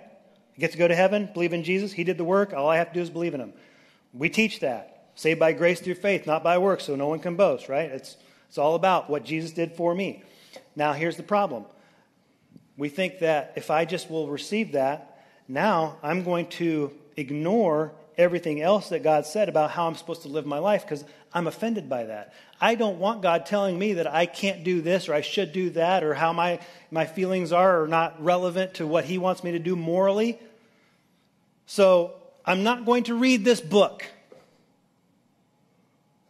You 0.56 0.62
get 0.62 0.72
to 0.74 0.78
go 0.78 0.88
to 0.88 0.96
heaven, 0.96 1.30
believe 1.34 1.54
in 1.54 1.64
Jesus. 1.64 1.92
He 1.92 2.04
did 2.04 2.18
the 2.18 2.24
work. 2.24 2.54
All 2.54 2.68
I 2.68 2.78
have 2.78 2.90
to 2.90 2.94
do 2.94 3.02
is 3.02 3.10
believe 3.10 3.34
in 3.34 3.42
Him. 3.42 3.54
We 4.14 4.30
teach 4.30 4.60
that. 4.60 4.90
Saved 5.16 5.40
by 5.40 5.54
grace 5.54 5.80
through 5.80 5.96
faith, 5.96 6.26
not 6.26 6.44
by 6.44 6.58
works, 6.58 6.86
so 6.86 6.96
no 6.96 7.08
one 7.08 7.20
can 7.20 7.36
boast, 7.36 7.70
right? 7.70 7.90
It's, 7.90 8.18
it's 8.50 8.58
all 8.58 8.76
about 8.76 9.10
what 9.10 9.24
Jesus 9.24 9.52
did 9.52 9.74
for 9.74 9.94
me. 9.94 10.24
Now, 10.76 10.94
here's 10.94 11.18
the 11.18 11.24
problem 11.24 11.66
we 12.76 12.90
think 12.90 13.20
that 13.20 13.54
if 13.56 13.70
I 13.70 13.86
just 13.86 14.10
will 14.10 14.28
receive 14.28 14.72
that, 14.72 15.24
now 15.48 15.98
I'm 16.02 16.24
going 16.24 16.48
to 16.48 16.92
ignore 17.16 17.94
everything 18.18 18.62
else 18.62 18.90
that 18.90 19.04
God 19.04 19.26
said 19.26 19.50
about 19.50 19.72
how 19.72 19.88
I'm 19.88 19.96
supposed 19.96 20.24
to 20.24 20.28
live 20.28 20.46
my 20.46 20.60
life 20.60 20.84
because 20.84 21.04
I'm 21.34 21.48
offended 21.48 21.90
by 21.90 22.06
that. 22.06 22.34
I 22.62 22.76
don't 22.76 23.00
want 23.00 23.22
God 23.22 23.46
telling 23.46 23.78
me 23.78 23.94
that 23.94 24.08
I 24.08 24.26
can't 24.26 24.64
do 24.64 24.82
this 24.82 25.10
or 25.10 25.14
I 25.14 25.22
should 25.22 25.52
do 25.52 25.72
that 25.72 26.04
or 26.04 26.14
how 26.14 26.34
my, 26.34 26.60
my 26.92 27.06
feelings 27.06 27.52
are 27.52 27.84
are 27.84 27.88
not 27.88 28.24
relevant 28.24 28.76
to 28.76 28.88
what 28.88 29.06
He 29.06 29.18
wants 29.18 29.44
me 29.44 29.52
to 29.52 29.60
do 29.60 29.76
morally. 29.76 30.40
So 31.66 32.14
I'm 32.46 32.64
not 32.64 32.86
going 32.86 33.06
to 33.06 33.16
read 33.16 33.44
this 33.44 33.62
book. 33.62 34.06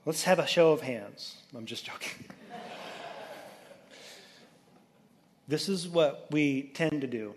Let's 0.06 0.24
have 0.24 0.40
a 0.40 0.48
show 0.48 0.72
of 0.72 0.82
hands. 0.82 1.36
I'm 1.56 1.66
just 1.66 1.86
joking. 1.86 2.26
This 5.46 5.68
is 5.68 5.90
what 5.90 6.28
we 6.32 6.72
tend 6.74 7.02
to 7.02 7.08
do. 7.08 7.36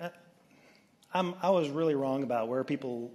Uh, 0.00 0.08
I'm, 1.12 1.34
i 1.42 1.50
was 1.50 1.68
really 1.68 1.94
wrong 1.94 2.22
about 2.22 2.48
where 2.48 2.62
people 2.64 3.10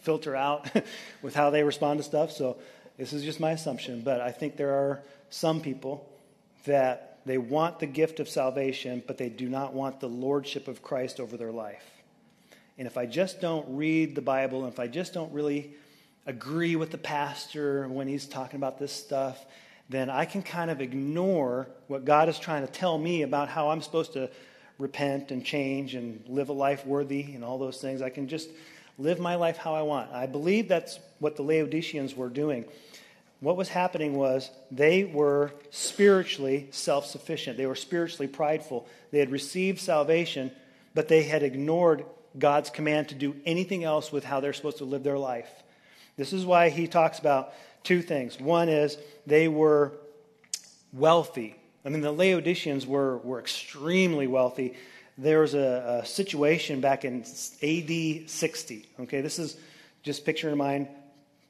filter 0.00 0.34
out 0.36 0.68
with 1.22 1.34
how 1.34 1.50
they 1.50 1.62
respond 1.62 1.98
to 1.98 2.04
stuff, 2.04 2.32
so 2.32 2.56
this 2.98 3.12
is 3.12 3.24
just 3.24 3.40
my 3.40 3.52
assumption. 3.52 4.02
But 4.02 4.20
I 4.20 4.30
think 4.30 4.56
there 4.56 4.74
are 4.74 5.02
some 5.30 5.60
people 5.60 6.08
that 6.64 7.18
they 7.24 7.38
want 7.38 7.78
the 7.78 7.86
gift 7.86 8.20
of 8.20 8.28
salvation, 8.28 9.02
but 9.06 9.18
they 9.18 9.28
do 9.28 9.48
not 9.48 9.74
want 9.74 10.00
the 10.00 10.08
lordship 10.08 10.68
of 10.68 10.82
Christ 10.82 11.20
over 11.20 11.36
their 11.36 11.52
life. 11.52 11.84
And 12.78 12.86
if 12.86 12.96
I 12.96 13.06
just 13.06 13.40
don't 13.40 13.76
read 13.76 14.14
the 14.14 14.22
Bible, 14.22 14.64
and 14.64 14.72
if 14.72 14.80
I 14.80 14.88
just 14.88 15.14
don't 15.14 15.32
really 15.32 15.72
agree 16.26 16.76
with 16.76 16.90
the 16.90 16.98
pastor 16.98 17.88
when 17.88 18.08
he's 18.08 18.26
talking 18.26 18.56
about 18.56 18.78
this 18.78 18.92
stuff, 18.92 19.44
then 19.88 20.08
I 20.08 20.24
can 20.24 20.42
kind 20.42 20.70
of 20.70 20.80
ignore 20.80 21.68
what 21.88 22.04
God 22.04 22.28
is 22.28 22.38
trying 22.38 22.66
to 22.66 22.72
tell 22.72 22.96
me 22.96 23.22
about 23.22 23.48
how 23.48 23.70
I'm 23.70 23.82
supposed 23.82 24.14
to 24.14 24.30
repent 24.78 25.30
and 25.30 25.44
change 25.44 25.94
and 25.94 26.22
live 26.28 26.48
a 26.48 26.52
life 26.52 26.86
worthy 26.86 27.34
and 27.34 27.44
all 27.44 27.58
those 27.58 27.80
things. 27.80 28.00
I 28.00 28.10
can 28.10 28.26
just 28.26 28.48
live 29.02 29.18
my 29.18 29.34
life 29.34 29.56
how 29.56 29.74
I 29.74 29.82
want. 29.82 30.12
I 30.12 30.26
believe 30.26 30.68
that's 30.68 30.98
what 31.18 31.36
the 31.36 31.42
Laodiceans 31.42 32.14
were 32.14 32.28
doing. 32.28 32.64
What 33.40 33.56
was 33.56 33.68
happening 33.68 34.14
was 34.14 34.50
they 34.70 35.02
were 35.04 35.52
spiritually 35.70 36.68
self 36.70 37.06
sufficient, 37.06 37.56
they 37.56 37.66
were 37.66 37.74
spiritually 37.74 38.28
prideful. 38.28 38.86
They 39.10 39.18
had 39.18 39.30
received 39.30 39.80
salvation, 39.80 40.52
but 40.94 41.08
they 41.08 41.24
had 41.24 41.42
ignored 41.42 42.04
God's 42.38 42.70
command 42.70 43.08
to 43.08 43.14
do 43.14 43.34
anything 43.44 43.84
else 43.84 44.12
with 44.12 44.24
how 44.24 44.40
they're 44.40 44.52
supposed 44.52 44.78
to 44.78 44.84
live 44.84 45.02
their 45.02 45.18
life. 45.18 45.50
This 46.16 46.32
is 46.32 46.46
why 46.46 46.68
he 46.68 46.86
talks 46.86 47.18
about 47.18 47.52
two 47.82 48.00
things. 48.00 48.38
One 48.38 48.68
is 48.68 48.96
they 49.26 49.48
were 49.48 49.92
wealthy. 50.92 51.56
I 51.84 51.88
mean, 51.88 52.00
the 52.00 52.12
Laodiceans 52.12 52.86
were, 52.86 53.18
were 53.18 53.40
extremely 53.40 54.26
wealthy. 54.26 54.74
There 55.18 55.40
was 55.40 55.54
a, 55.54 56.00
a 56.02 56.06
situation 56.06 56.80
back 56.80 57.04
in 57.04 57.20
AD 57.20 58.30
60. 58.30 58.88
Okay, 59.00 59.20
this 59.20 59.38
is 59.38 59.56
just 60.02 60.24
picture 60.24 60.50
in 60.50 60.58
mind 60.58 60.88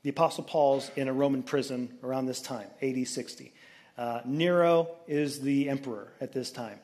the 0.03 0.11
Apostle 0.11 0.45
Paul's 0.45 0.91
in 0.97 1.09
a 1.09 1.13
Roman 1.13 1.43
prison 1.43 1.97
around 2.03 2.27
this 2.27 2.41
time, 2.41 2.67
AD 2.83 3.07
60. 3.07 3.53
Uh, 3.97 4.21
Nero 4.25 4.89
is 5.07 5.41
the 5.41 5.69
emperor 5.69 6.09
at 6.21 6.33
this 6.33 6.51
time. 6.51 6.79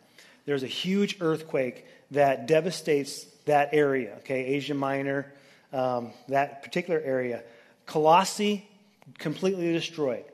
There's 0.46 0.62
a 0.62 0.68
huge 0.68 1.18
earthquake 1.20 1.84
that 2.12 2.46
devastates 2.46 3.24
that 3.46 3.70
area, 3.72 4.16
okay, 4.18 4.44
Asia 4.44 4.74
Minor, 4.74 5.32
um, 5.72 6.12
that 6.28 6.62
particular 6.62 7.00
area. 7.00 7.42
Colossae, 7.86 8.68
completely 9.18 9.72
destroyed. 9.72 10.24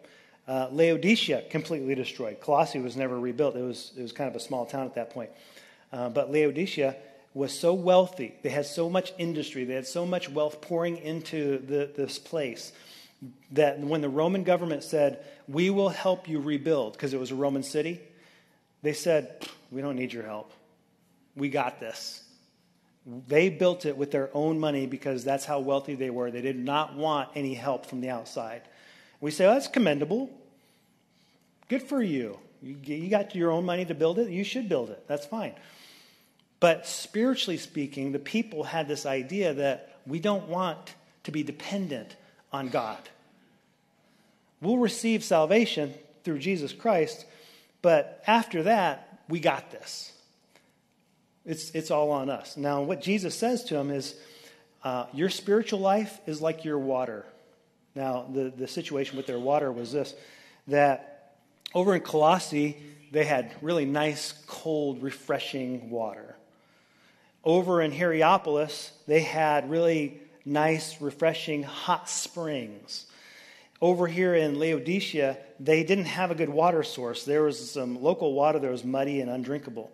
Uh, 0.46 0.68
Laodicea, 0.70 1.42
completely 1.48 1.94
destroyed. 1.94 2.38
Colossae 2.40 2.80
was 2.80 2.96
never 2.96 3.18
rebuilt. 3.18 3.57
It 3.57 3.62
was, 3.62 3.92
it 3.96 4.02
was 4.02 4.12
kind 4.12 4.28
of 4.28 4.37
a 4.37 4.40
small 4.40 4.66
town 4.66 4.85
at 4.85 4.94
that 4.96 5.11
point. 5.11 5.30
Uh, 5.94 6.09
but 6.09 6.33
Laodicea 6.33 6.96
was 7.35 7.57
so 7.57 7.72
wealthy. 7.72 8.35
They 8.42 8.48
had 8.48 8.66
so 8.66 8.90
much 8.90 9.12
industry. 9.16 9.64
They 9.64 9.74
had 9.74 9.87
so 9.87 10.04
much 10.04 10.28
wealth 10.28 10.61
pouring 10.61 10.96
into 10.96 11.59
the, 11.59 11.88
this 11.96 12.18
place 12.18 12.72
that 13.52 13.78
when 13.78 14.00
the 14.00 14.09
Roman 14.09 14.42
government 14.42 14.83
said, 14.83 15.24
We 15.46 15.70
will 15.70 15.90
help 15.90 16.28
you 16.28 16.40
rebuild, 16.40 16.94
because 16.94 17.14
it 17.14 17.20
was 17.20 17.30
a 17.30 17.37
Roman 17.37 17.62
city, 17.62 18.00
they 18.83 18.92
said, 18.92 19.46
We 19.70 19.83
don't 19.83 19.94
need 19.94 20.12
your 20.12 20.24
help. 20.24 20.50
We 21.37 21.48
got 21.48 21.78
this. 21.78 22.24
They 23.28 23.48
built 23.48 23.87
it 23.87 23.96
with 23.96 24.11
their 24.11 24.30
own 24.35 24.59
money 24.59 24.87
because 24.87 25.22
that's 25.22 25.44
how 25.44 25.61
wealthy 25.61 25.94
they 25.94 26.11
were. 26.11 26.33
They 26.33 26.40
did 26.40 26.59
not 26.59 26.96
want 26.96 27.28
any 27.37 27.54
help 27.54 27.87
from 27.87 28.00
the 28.00 28.11
outside. 28.11 28.62
We 29.20 29.30
say, 29.30 29.44
well, 29.44 29.54
that's 29.54 29.68
commendable. 29.68 30.30
Good 31.68 31.83
for 31.83 32.02
you. 32.02 32.38
You 32.62 33.09
got 33.11 33.35
your 33.35 33.50
own 33.50 33.64
money 33.64 33.85
to 33.85 33.94
build 33.94 34.18
it. 34.18 34.30
You 34.30 34.42
should 34.42 34.68
build 34.70 34.88
it. 34.88 35.07
That's 35.07 35.26
fine. 35.26 35.54
But 36.64 36.87
spiritually 36.87 37.59
speaking, 37.59 38.12
the 38.12 38.18
people 38.18 38.64
had 38.64 38.88
this 38.88 39.05
idea 39.05 39.53
that 39.53 39.98
we 40.07 40.18
don't 40.18 40.48
want 40.48 40.94
to 41.24 41.31
be 41.31 41.42
dependent 41.42 42.16
on 42.55 42.70
God. 42.70 43.00
We'll 44.62 44.79
receive 44.79 45.22
salvation 45.22 45.92
through 46.22 46.38
Jesus 46.38 46.72
Christ, 46.72 47.27
but 47.83 48.24
after 48.27 48.62
that, 48.62 49.20
we 49.29 49.40
got 49.40 49.72
this. 49.72 50.11
It's, 51.44 51.70
it's 51.72 51.90
all 51.90 52.11
on 52.11 52.31
us. 52.31 52.57
Now, 52.57 52.81
what 52.81 53.03
Jesus 53.03 53.35
says 53.35 53.64
to 53.64 53.77
him 53.77 53.90
is, 53.90 54.14
uh, 54.83 55.05
Your 55.12 55.29
spiritual 55.29 55.81
life 55.81 56.18
is 56.27 56.40
like 56.40 56.64
your 56.64 56.79
water. 56.79 57.27
Now, 57.94 58.24
the, 58.33 58.50
the 58.57 58.68
situation 58.68 59.18
with 59.18 59.27
their 59.27 59.38
water 59.38 59.70
was 59.70 59.92
this 59.92 60.14
that 60.68 61.37
over 61.74 61.94
in 61.94 62.00
Colossae, 62.00 62.79
they 63.12 63.27
had 63.27 63.55
really 63.61 63.85
nice, 63.85 64.33
cold, 64.46 65.03
refreshing 65.03 65.90
water. 65.90 66.34
Over 67.44 67.83
in 67.83 67.92
Hierapolis, 67.92 68.92
they 69.07 69.20
had 69.20 69.70
really 69.70 70.20
nice, 70.44 71.00
refreshing, 71.00 71.62
hot 71.62 72.09
springs. 72.09 73.07
Over 73.80 74.07
here 74.07 74.35
in 74.35 74.59
Laodicea, 74.59 75.37
they 75.61 75.85
didn't 75.85 76.07
have 76.07 76.30
a 76.30 76.35
good 76.35 76.48
water 76.48 76.83
source. 76.83 77.24
There 77.24 77.42
was 77.42 77.70
some 77.70 78.02
local 78.02 78.33
water 78.33 78.59
that 78.59 78.70
was 78.70 78.85
muddy 78.85 79.20
and 79.20 79.30
undrinkable. 79.30 79.92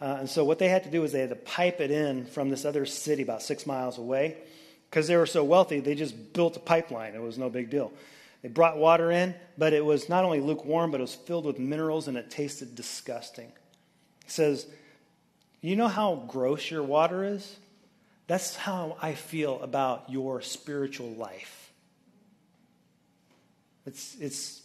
Uh, 0.00 0.16
and 0.20 0.30
so 0.30 0.44
what 0.44 0.58
they 0.58 0.68
had 0.68 0.84
to 0.84 0.90
do 0.90 1.00
was 1.02 1.12
they 1.12 1.20
had 1.20 1.30
to 1.30 1.36
pipe 1.36 1.80
it 1.80 1.90
in 1.90 2.26
from 2.26 2.50
this 2.50 2.64
other 2.64 2.86
city 2.86 3.22
about 3.22 3.42
six 3.42 3.66
miles 3.66 3.98
away. 3.98 4.38
Because 4.90 5.06
they 5.06 5.16
were 5.16 5.26
so 5.26 5.44
wealthy, 5.44 5.80
they 5.80 5.94
just 5.94 6.32
built 6.32 6.56
a 6.56 6.60
pipeline. 6.60 7.14
It 7.14 7.22
was 7.22 7.36
no 7.38 7.50
big 7.50 7.70
deal. 7.70 7.92
They 8.42 8.48
brought 8.48 8.78
water 8.78 9.10
in, 9.10 9.34
but 9.56 9.72
it 9.72 9.84
was 9.84 10.08
not 10.08 10.24
only 10.24 10.40
lukewarm, 10.40 10.90
but 10.90 11.00
it 11.00 11.02
was 11.02 11.14
filled 11.14 11.44
with 11.44 11.58
minerals 11.58 12.08
and 12.08 12.16
it 12.16 12.30
tasted 12.30 12.74
disgusting. 12.74 13.52
He 14.24 14.30
says, 14.30 14.66
You 15.60 15.76
know 15.76 15.88
how 15.88 16.24
gross 16.28 16.70
your 16.70 16.82
water 16.82 17.24
is? 17.24 17.56
That's 18.26 18.54
how 18.54 18.96
I 19.00 19.14
feel 19.14 19.60
about 19.62 20.04
your 20.08 20.40
spiritual 20.42 21.10
life. 21.12 21.72
It's, 23.86 24.16
it's, 24.20 24.62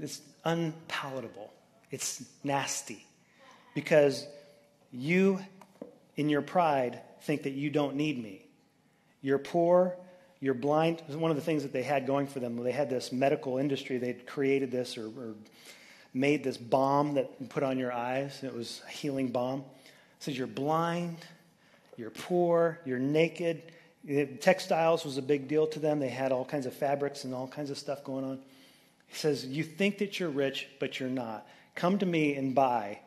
it's 0.00 0.20
unpalatable, 0.44 1.52
it's 1.90 2.24
nasty 2.42 3.06
because 3.74 4.26
you, 4.90 5.38
in 6.16 6.28
your 6.28 6.42
pride, 6.42 7.00
think 7.22 7.44
that 7.44 7.52
you 7.52 7.70
don't 7.70 7.94
need 7.94 8.20
me. 8.20 8.44
You're 9.22 9.38
poor, 9.38 9.96
you're 10.40 10.54
blind. 10.54 11.02
One 11.08 11.30
of 11.30 11.36
the 11.36 11.42
things 11.42 11.62
that 11.62 11.72
they 11.72 11.82
had 11.82 12.06
going 12.06 12.26
for 12.26 12.40
them, 12.40 12.56
they 12.56 12.72
had 12.72 12.90
this 12.90 13.12
medical 13.12 13.58
industry. 13.58 13.98
They'd 13.98 14.26
created 14.26 14.70
this 14.70 14.98
or, 14.98 15.06
or 15.06 15.34
made 16.12 16.42
this 16.42 16.56
balm 16.56 17.14
that 17.14 17.48
put 17.48 17.62
on 17.62 17.78
your 17.78 17.92
eyes. 17.92 18.42
It 18.42 18.54
was 18.54 18.82
a 18.86 18.90
healing 18.90 19.28
balm. 19.28 19.64
Says 20.18 20.36
you're 20.36 20.46
blind, 20.46 21.18
you're 21.96 22.10
poor, 22.10 22.78
you're 22.84 22.98
naked. 22.98 23.62
Uh, 24.08 24.24
textiles 24.40 25.04
was 25.04 25.18
a 25.18 25.22
big 25.22 25.48
deal 25.48 25.66
to 25.66 25.78
them. 25.78 25.98
They 25.98 26.08
had 26.08 26.32
all 26.32 26.44
kinds 26.44 26.66
of 26.66 26.74
fabrics 26.74 27.24
and 27.24 27.34
all 27.34 27.48
kinds 27.48 27.70
of 27.70 27.78
stuff 27.78 28.04
going 28.04 28.24
on. 28.24 28.38
He 29.06 29.16
says, 29.16 29.44
You 29.44 29.62
think 29.62 29.98
that 29.98 30.18
you're 30.18 30.28
rich, 30.30 30.68
but 30.78 31.00
you're 31.00 31.08
not. 31.08 31.46
Come 31.74 31.98
to 31.98 32.06
me 32.06 32.34
and 32.34 32.54
buy 32.54 33.00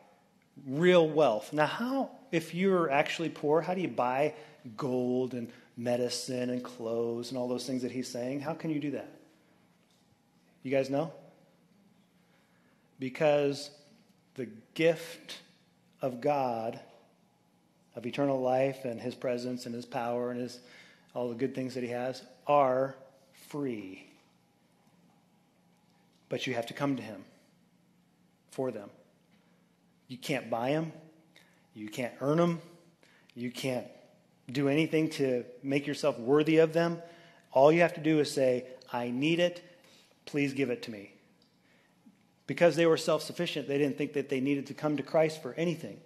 real 0.66 1.08
wealth. 1.08 1.52
Now, 1.52 1.66
how, 1.66 2.10
if 2.32 2.54
you're 2.54 2.90
actually 2.90 3.28
poor, 3.28 3.60
how 3.60 3.74
do 3.74 3.80
you 3.80 3.88
buy 3.88 4.34
gold 4.76 5.34
and 5.34 5.50
medicine 5.76 6.50
and 6.50 6.62
clothes 6.62 7.30
and 7.30 7.38
all 7.38 7.48
those 7.48 7.66
things 7.66 7.82
that 7.82 7.90
he's 7.90 8.08
saying? 8.08 8.40
How 8.40 8.54
can 8.54 8.70
you 8.70 8.80
do 8.80 8.92
that? 8.92 9.10
You 10.62 10.70
guys 10.70 10.90
know? 10.90 11.12
Because 12.98 13.70
the 14.34 14.48
gift 14.74 15.38
of 16.02 16.20
God, 16.20 16.78
of 18.00 18.06
eternal 18.06 18.40
life 18.40 18.86
and 18.86 18.98
his 18.98 19.14
presence 19.14 19.66
and 19.66 19.74
his 19.74 19.84
power 19.84 20.30
and 20.30 20.40
his, 20.40 20.58
all 21.14 21.28
the 21.28 21.34
good 21.34 21.54
things 21.54 21.74
that 21.74 21.82
he 21.82 21.90
has, 21.90 22.22
are 22.46 22.96
free. 23.48 24.06
But 26.30 26.46
you 26.46 26.54
have 26.54 26.66
to 26.66 26.74
come 26.74 26.96
to 26.96 27.02
him 27.02 27.24
for 28.50 28.70
them. 28.70 28.88
You 30.08 30.16
can't 30.16 30.48
buy 30.48 30.70
them. 30.70 30.92
You 31.74 31.88
can't 31.88 32.14
earn 32.22 32.38
them. 32.38 32.60
You 33.34 33.50
can't 33.50 33.86
do 34.50 34.68
anything 34.68 35.10
to 35.10 35.44
make 35.62 35.86
yourself 35.86 36.18
worthy 36.18 36.56
of 36.56 36.72
them. 36.72 37.02
All 37.52 37.70
you 37.70 37.82
have 37.82 37.94
to 37.94 38.00
do 38.00 38.18
is 38.20 38.32
say, 38.32 38.64
I 38.90 39.10
need 39.10 39.40
it. 39.40 39.62
Please 40.24 40.54
give 40.54 40.70
it 40.70 40.82
to 40.84 40.90
me. 40.90 41.12
Because 42.46 42.76
they 42.76 42.86
were 42.86 42.96
self 42.96 43.22
sufficient, 43.22 43.68
they 43.68 43.76
didn't 43.76 43.98
think 43.98 44.14
that 44.14 44.30
they 44.30 44.40
needed 44.40 44.68
to 44.68 44.74
come 44.74 44.96
to 44.96 45.02
Christ 45.02 45.42
for 45.42 45.52
anything. 45.54 46.00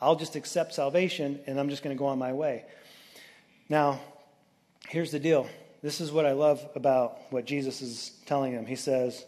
I'll 0.00 0.16
just 0.16 0.36
accept 0.36 0.74
salvation 0.74 1.40
and 1.46 1.58
I'm 1.58 1.70
just 1.70 1.82
going 1.82 1.96
to 1.96 1.98
go 1.98 2.06
on 2.06 2.18
my 2.18 2.32
way. 2.32 2.64
Now, 3.68 4.00
here's 4.88 5.10
the 5.10 5.18
deal. 5.18 5.48
This 5.82 6.00
is 6.00 6.10
what 6.10 6.26
I 6.26 6.32
love 6.32 6.66
about 6.74 7.18
what 7.30 7.44
Jesus 7.44 7.82
is 7.82 8.12
telling 8.26 8.52
him. 8.52 8.66
He 8.66 8.76
says, 8.76 9.24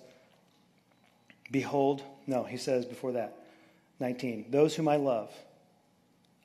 Behold, 1.50 2.02
no, 2.26 2.44
he 2.44 2.56
says 2.56 2.84
before 2.84 3.12
that, 3.12 3.36
19. 3.98 4.46
Those 4.50 4.74
whom 4.74 4.88
I 4.88 4.96
love, 4.96 5.30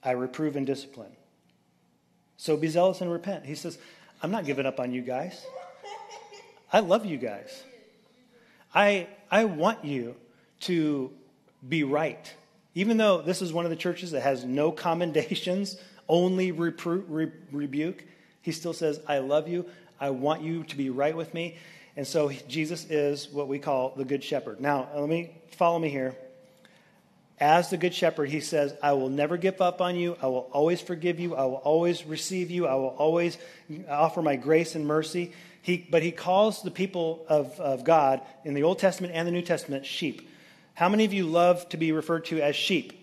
I 0.04 0.12
reprove 0.12 0.56
and 0.56 0.66
discipline. 0.66 1.12
So 2.38 2.58
be 2.58 2.68
zealous 2.68 3.02
and 3.02 3.12
repent. 3.12 3.46
He 3.46 3.56
says, 3.56 3.78
I'm 4.22 4.32
not 4.32 4.46
giving 4.46 4.66
up 4.66 4.80
on 4.80 4.92
you 4.92 5.02
guys. 5.02 5.46
I 6.74 6.80
love 6.80 7.06
you 7.06 7.18
guys. 7.18 7.64
I, 8.74 9.08
I 9.32 9.46
want 9.46 9.86
you 9.86 10.16
to 10.62 11.12
be 11.68 11.84
right. 11.84 12.34
Even 12.76 12.98
though 12.98 13.22
this 13.22 13.42
is 13.42 13.54
one 13.54 13.66
of 13.66 13.72
the 13.72 13.78
churches 13.78 14.12
that 14.12 14.22
has 14.22 14.44
no 14.44 14.72
commendations, 14.72 15.78
only 16.10 16.52
repro- 16.52 17.04
re- 17.08 17.32
rebuke, 17.52 18.04
he 18.42 18.52
still 18.52 18.74
says, 18.74 19.00
I 19.08 19.20
love 19.20 19.48
you. 19.48 19.66
I 20.00 20.12
want 20.12 20.44
you 20.44 20.64
to 20.66 20.78
be 20.78 20.90
right 20.90 21.16
with 21.16 21.34
me. 21.34 21.58
And 21.96 22.06
so 22.06 22.32
Jesus 22.48 22.86
is 22.90 23.30
what 23.30 23.48
we 23.48 23.58
call 23.58 23.94
the 23.96 24.04
Good 24.04 24.24
Shepherd. 24.24 24.60
Now, 24.60 24.90
uh, 24.94 25.00
let 25.00 25.10
me 25.10 25.32
follow 25.52 25.80
me 25.80 25.90
here. 25.90 26.16
as 27.40 27.70
the 27.70 27.78
Good 27.78 27.94
Shepherd, 27.94 28.30
he 28.30 28.42
says, 28.42 28.76
I 28.84 28.94
will 28.94 29.10
never 29.10 29.38
give 29.38 29.62
up 29.62 29.82
on 29.82 29.96
you. 29.96 30.18
I 30.22 30.28
will 30.28 30.50
always 30.52 30.82
forgive 30.82 31.20
you. 31.20 31.36
I 31.36 31.46
will 31.46 31.56
always 31.56 32.06
receive 32.06 32.52
you. 32.52 32.68
I 32.68 32.76
will 32.76 32.96
always 32.98 33.38
offer 33.90 34.22
my 34.22 34.36
grace 34.36 34.76
and 34.76 34.86
mercy. 34.86 35.34
He, 35.62 35.78
but 35.90 36.04
he 36.04 36.12
calls 36.12 36.62
the 36.62 36.72
people 36.72 37.26
of, 37.28 37.60
of 37.60 37.84
God 37.84 38.22
in 38.44 38.54
the 38.54 38.64
Old 38.64 38.80
Testament 38.80 39.14
and 39.16 39.28
the 39.28 39.32
New 39.32 39.42
Testament 39.42 39.86
sheep. 39.86 40.30
How 40.76 40.90
many 40.90 41.06
of 41.06 41.14
you 41.14 41.26
love 41.26 41.68
to 41.70 41.78
be 41.78 41.94
referred 41.94 42.26
to 42.26 42.42
as 42.42 42.56
sheep? 42.56 42.94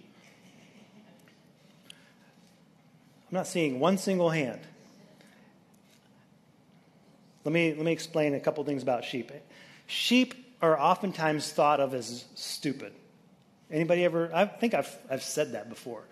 I'm 1.88 3.36
not 3.36 3.46
seeing 3.46 3.80
one 3.80 3.96
single 3.96 4.28
hand. 4.28 4.60
Let 7.44 7.52
me, 7.52 7.74
let 7.74 7.84
me 7.84 7.92
explain 7.92 8.34
a 8.34 8.40
couple 8.40 8.62
things 8.64 8.82
about 8.82 9.04
sheep. 9.04 9.32
Sheep 9.86 10.34
are 10.60 10.78
oftentimes 10.78 11.50
thought 11.50 11.80
of 11.80 11.94
as 11.94 12.26
stupid. 12.34 12.92
Anybody 13.70 14.04
ever? 14.04 14.30
I 14.34 14.44
think 14.44 14.74
I've, 14.74 14.94
I've 15.10 15.22
said 15.22 15.52
that 15.52 15.70
before. 15.70 16.04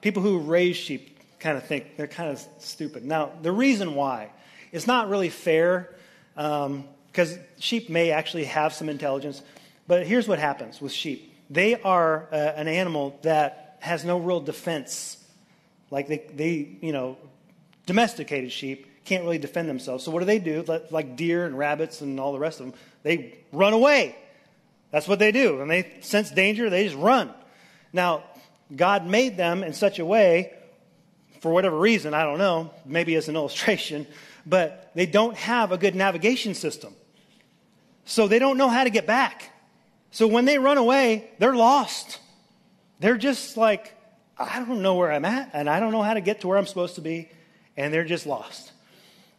People 0.00 0.22
who 0.22 0.38
raise 0.38 0.76
sheep 0.76 1.18
kind 1.40 1.58
of 1.58 1.64
think 1.64 1.96
they're 1.96 2.06
kind 2.06 2.30
of 2.30 2.46
stupid. 2.58 3.04
Now, 3.04 3.32
the 3.42 3.50
reason 3.50 3.96
why, 3.96 4.30
it's 4.70 4.86
not 4.86 5.08
really 5.08 5.28
fair 5.28 5.92
because 6.34 7.32
um, 7.32 7.38
sheep 7.58 7.90
may 7.90 8.12
actually 8.12 8.44
have 8.44 8.72
some 8.72 8.88
intelligence. 8.88 9.42
But 9.90 10.06
here's 10.06 10.28
what 10.28 10.38
happens 10.38 10.80
with 10.80 10.92
sheep 10.92 11.34
they 11.50 11.74
are 11.74 12.28
uh, 12.30 12.36
an 12.36 12.68
animal 12.68 13.18
that 13.22 13.78
has 13.80 14.04
no 14.04 14.18
real 14.18 14.38
defense. 14.38 15.16
Like 15.90 16.06
they, 16.06 16.18
they, 16.32 16.76
you 16.80 16.92
know, 16.92 17.16
domesticated 17.86 18.52
sheep 18.52 18.86
can't 19.04 19.24
really 19.24 19.38
defend 19.38 19.68
themselves. 19.68 20.04
So 20.04 20.12
what 20.12 20.20
do 20.20 20.26
they 20.26 20.38
do? 20.38 20.64
Like 20.92 21.16
deer 21.16 21.44
and 21.44 21.58
rabbits 21.58 22.02
and 22.02 22.20
all 22.20 22.32
the 22.32 22.38
rest 22.38 22.60
of 22.60 22.66
them, 22.66 22.74
they 23.02 23.34
run 23.50 23.72
away. 23.72 24.14
That's 24.92 25.08
what 25.08 25.18
they 25.18 25.32
do. 25.32 25.58
When 25.58 25.66
they 25.66 25.96
sense 26.02 26.30
danger, 26.30 26.70
they 26.70 26.84
just 26.84 26.94
run. 26.94 27.34
Now, 27.92 28.22
God 28.76 29.08
made 29.08 29.36
them 29.36 29.64
in 29.64 29.72
such 29.72 29.98
a 29.98 30.04
way, 30.04 30.52
for 31.40 31.50
whatever 31.50 31.76
reason, 31.76 32.14
I 32.14 32.22
don't 32.22 32.38
know, 32.38 32.70
maybe 32.86 33.16
as 33.16 33.28
an 33.28 33.34
illustration, 33.40 34.06
but 34.46 34.92
they 34.94 35.06
don't 35.06 35.36
have 35.36 35.72
a 35.72 35.78
good 35.78 35.96
navigation 35.96 36.54
system. 36.54 36.94
So 38.04 38.28
they 38.28 38.38
don't 38.38 38.56
know 38.56 38.68
how 38.68 38.84
to 38.84 38.90
get 38.90 39.04
back. 39.04 39.49
So 40.10 40.26
when 40.26 40.44
they 40.44 40.58
run 40.58 40.78
away, 40.78 41.30
they're 41.38 41.54
lost. 41.54 42.18
They're 42.98 43.16
just 43.16 43.56
like, 43.56 43.94
I 44.38 44.58
don't 44.58 44.82
know 44.82 44.94
where 44.94 45.12
I'm 45.12 45.24
at, 45.24 45.50
and 45.52 45.68
I 45.68 45.80
don't 45.80 45.92
know 45.92 46.02
how 46.02 46.14
to 46.14 46.20
get 46.20 46.40
to 46.40 46.48
where 46.48 46.58
I'm 46.58 46.66
supposed 46.66 46.96
to 46.96 47.00
be, 47.00 47.28
and 47.76 47.92
they're 47.92 48.04
just 48.04 48.26
lost. 48.26 48.72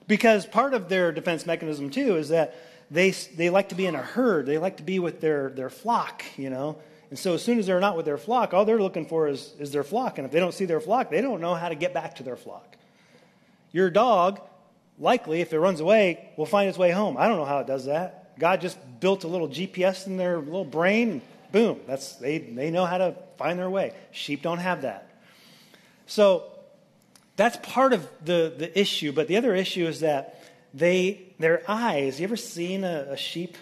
Because 0.08 0.46
part 0.46 0.74
of 0.74 0.90
their 0.90 1.12
defense 1.12 1.46
mechanism, 1.46 1.90
too, 1.90 2.18
is 2.18 2.30
that 2.30 2.56
they, 2.90 3.12
they 3.12 3.50
like 3.50 3.70
to 3.70 3.76
be 3.76 3.86
in 3.86 3.96
a 3.96 4.02
herd. 4.02 4.46
They 4.46 4.58
like 4.58 4.78
to 4.78 4.84
be 4.84 5.00
with 5.00 5.22
their, 5.22 5.50
their 5.50 5.70
flock, 5.70 6.24
you 6.38 6.50
know. 6.50 6.78
And 7.10 7.18
so 7.18 7.34
as 7.34 7.44
soon 7.44 7.60
as 7.60 7.68
they're 7.68 7.80
not 7.80 7.98
with 7.98 8.06
their 8.06 8.18
flock, 8.18 8.54
all 8.54 8.66
they're 8.66 8.82
looking 8.82 9.06
for 9.06 9.28
is, 9.28 9.54
is 9.60 9.72
their 9.72 9.84
flock. 9.84 10.18
And 10.18 10.26
if 10.26 10.32
they 10.32 10.40
don't 10.40 10.54
see 10.54 10.66
their 10.66 10.82
flock, 10.82 11.10
they 11.10 11.22
don't 11.22 11.42
know 11.42 11.56
how 11.56 11.70
to 11.70 11.76
get 11.76 11.94
back 11.94 12.16
to 12.16 12.24
their 12.24 12.36
flock. 12.36 12.78
Your 13.72 13.90
dog, 13.90 14.42
likely, 15.00 15.42
if 15.42 15.54
it 15.54 15.60
runs 15.60 15.80
away, 15.80 16.30
will 16.38 16.46
find 16.46 16.70
its 16.70 16.78
way 16.78 16.92
home. 16.92 17.18
I 17.18 17.28
don't 17.28 17.38
know 17.38 17.46
how 17.46 17.60
it 17.60 17.68
does 17.68 17.86
that. 17.86 18.21
God 18.40 18.62
just 18.62 18.78
built 19.00 19.24
a 19.24 19.28
little 19.28 19.50
GPS 19.50 20.08
in 20.08 20.18
their 20.18 20.40
little 20.40 20.66
brain. 20.66 21.22
Boom. 21.52 21.80
That's, 21.88 22.16
they, 22.16 22.40
they 22.40 22.72
know 22.72 22.86
how 22.86 22.98
to 22.98 23.16
find 23.38 23.60
their 23.60 23.70
way. 23.70 23.94
Sheep 24.12 24.42
don't 24.42 24.60
have 24.60 24.84
that. 24.84 25.10
So 26.08 26.52
that's 27.36 27.58
part 27.58 27.94
of 27.94 28.08
the, 28.24 28.54
the 28.58 28.80
issue. 28.80 29.12
But 29.12 29.28
the 29.28 29.38
other 29.38 29.56
issue 29.56 29.86
is 29.86 30.02
that 30.02 30.44
they, 30.74 31.34
their 31.40 31.64
eyes, 31.68 32.20
you 32.20 32.26
ever 32.26 32.38
seen 32.38 32.84
a, 32.84 33.08
a 33.12 33.18
sheep 33.18 33.58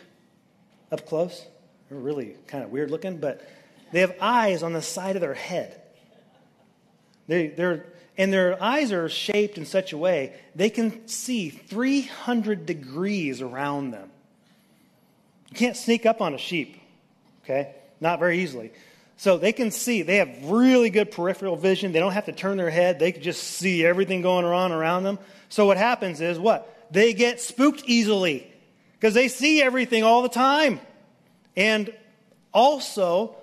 up 0.92 1.08
close? 1.08 1.46
They're 1.90 1.98
really 1.98 2.36
kind 2.48 2.64
of 2.64 2.72
weird 2.72 2.92
looking, 2.92 3.18
but 3.18 3.48
they 3.92 4.02
have 4.02 4.16
eyes 4.22 4.64
on 4.64 4.74
the 4.74 4.82
side 4.82 5.16
of 5.16 5.22
their 5.22 5.34
head. 5.34 5.82
They, 7.28 7.48
they're, 7.48 7.86
and 8.18 8.34
their 8.34 8.62
eyes 8.62 8.92
are 8.92 9.08
shaped 9.08 9.58
in 9.58 9.66
such 9.66 9.94
a 9.94 9.98
way 9.98 10.34
they 10.56 10.70
can 10.70 11.08
see 11.08 11.50
300 11.50 12.66
degrees 12.66 13.42
around 13.42 13.92
them. 13.92 14.09
You 15.50 15.58
can't 15.58 15.76
sneak 15.76 16.06
up 16.06 16.22
on 16.22 16.34
a 16.34 16.38
sheep, 16.38 16.80
okay? 17.44 17.76
Not 18.00 18.20
very 18.20 18.40
easily. 18.40 18.72
So 19.18 19.38
they 19.38 19.52
can 19.52 19.72
see. 19.72 20.02
They 20.02 20.18
have 20.18 20.46
really 20.46 20.90
good 20.90 21.12
peripheral 21.12 21.58
vision. 21.58 21.92
They 21.92 22.00
don't 22.00 22.14
have 22.14 22.26
to 22.26 22.32
turn 22.32 22.58
their 22.58 22.70
head. 22.70 23.00
They 23.00 23.12
can 23.12 23.22
just 23.22 23.44
see 23.44 23.86
everything 23.86 24.22
going 24.22 24.46
on 24.46 24.72
around 24.72 25.04
them. 25.04 25.20
So 25.50 25.66
what 25.66 25.78
happens 25.78 26.22
is 26.22 26.40
what? 26.40 26.74
They 26.92 27.14
get 27.14 27.42
spooked 27.42 27.84
easily 27.86 28.50
because 28.94 29.14
they 29.14 29.28
see 29.28 29.62
everything 29.62 30.04
all 30.04 30.22
the 30.22 30.30
time. 30.30 30.80
And 31.58 31.94
also, 32.54 33.36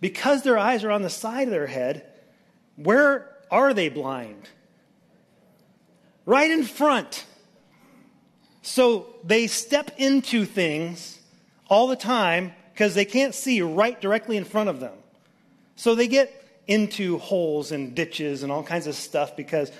because 0.00 0.42
their 0.42 0.58
eyes 0.58 0.84
are 0.84 0.90
on 0.90 1.02
the 1.02 1.10
side 1.10 1.48
of 1.48 1.50
their 1.50 1.66
head, 1.66 2.06
where 2.76 3.28
are 3.50 3.74
they 3.74 3.88
blind? 3.88 4.48
Right 6.26 6.50
in 6.50 6.62
front. 6.62 7.24
So 8.64 9.06
they 9.22 9.46
step 9.46 9.90
into 9.98 10.46
things 10.46 11.18
all 11.68 11.86
the 11.86 11.96
time 11.96 12.54
because 12.72 12.94
they 12.94 13.04
can't 13.04 13.34
see 13.34 13.60
right 13.60 14.00
directly 14.00 14.38
in 14.38 14.44
front 14.46 14.70
of 14.70 14.80
them. 14.80 14.94
So 15.76 15.94
they 15.94 16.08
get 16.08 16.32
into 16.66 17.18
holes 17.18 17.72
and 17.72 17.94
ditches 17.94 18.42
and 18.42 18.50
all 18.50 18.62
kinds 18.62 18.86
of 18.86 18.94
stuff 18.94 19.36
because 19.36 19.70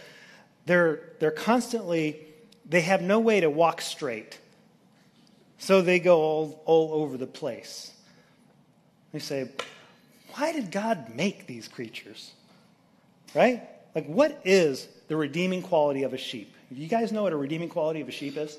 they're, 0.66 1.00
they're 1.18 1.30
constantly, 1.30 2.20
they 2.68 2.82
have 2.82 3.00
no 3.00 3.20
way 3.20 3.40
to 3.40 3.48
walk 3.48 3.80
straight. 3.80 4.38
So 5.56 5.80
they 5.80 5.98
go 5.98 6.20
all, 6.20 6.62
all 6.66 6.92
over 6.92 7.16
the 7.16 7.26
place. 7.26 7.90
They 9.12 9.18
say, 9.18 9.48
why 10.34 10.52
did 10.52 10.70
God 10.70 11.14
make 11.16 11.46
these 11.46 11.68
creatures? 11.68 12.32
Right? 13.34 13.62
Like, 13.94 14.06
what 14.06 14.42
is 14.44 14.86
the 15.08 15.16
redeeming 15.16 15.62
quality 15.62 16.02
of 16.02 16.12
a 16.12 16.18
sheep? 16.18 16.54
You 16.70 16.86
guys 16.86 17.12
know 17.12 17.22
what 17.22 17.32
a 17.32 17.36
redeeming 17.36 17.70
quality 17.70 18.02
of 18.02 18.08
a 18.10 18.12
sheep 18.12 18.36
is? 18.36 18.58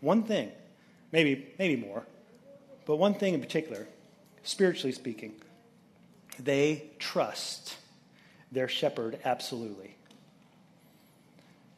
One 0.00 0.22
thing, 0.22 0.50
maybe, 1.12 1.48
maybe 1.58 1.80
more, 1.80 2.04
but 2.86 2.96
one 2.96 3.14
thing 3.14 3.34
in 3.34 3.40
particular, 3.40 3.86
spiritually 4.42 4.92
speaking, 4.92 5.34
they 6.38 6.84
trust 6.98 7.76
their 8.50 8.68
shepherd 8.68 9.18
absolutely. 9.24 9.94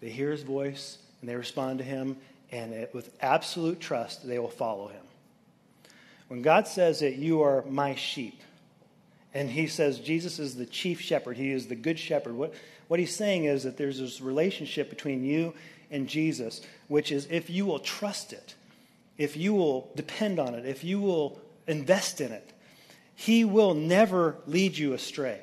They 0.01 0.11
hear 0.11 0.31
his 0.31 0.43
voice 0.43 0.99
and 1.21 1.29
they 1.29 1.37
respond 1.37 1.79
to 1.79 1.85
him, 1.85 2.17
and 2.51 2.73
it, 2.73 2.93
with 2.93 3.11
absolute 3.21 3.81
trust, 3.81 4.27
they 4.27 4.39
will 4.39 4.49
follow 4.49 4.89
him. 4.89 5.05
When 6.29 6.43
God 6.43 6.67
says 6.67 7.01
that 7.01 7.17
you 7.17 7.43
are 7.43 7.63
my 7.69 7.95
sheep, 7.95 8.41
and 9.35 9.49
he 9.49 9.67
says 9.67 9.99
Jesus 9.99 10.39
is 10.39 10.57
the 10.57 10.67
chief 10.67 11.01
shepherd, 11.01 11.37
he 11.37 11.53
is 11.53 11.67
the 11.67 11.77
good 11.77 11.99
shepherd, 11.99 12.35
what, 12.35 12.55
what 12.89 12.99
he's 12.99 13.15
saying 13.15 13.45
is 13.45 13.63
that 13.63 13.77
there's 13.77 13.99
this 13.99 14.21
relationship 14.21 14.91
between 14.91 15.25
you 15.25 15.55
and 15.93 16.09
Jesus, 16.09 16.61
which 16.89 17.13
is 17.13 17.27
if 17.31 17.49
you 17.51 17.67
will 17.67 17.79
trust 17.79 18.33
it, 18.33 18.55
if 19.19 19.37
you 19.37 19.55
will 19.55 19.91
depend 19.95 20.39
on 20.39 20.55
it, 20.55 20.67
if 20.67 20.83
you 20.83 21.01
will 21.01 21.41
invest 21.67 22.21
in 22.21 22.33
it, 22.33 22.53
he 23.15 23.45
will 23.45 23.75
never 23.75 24.37
lead 24.47 24.77
you 24.77 24.95
astray. 24.95 25.41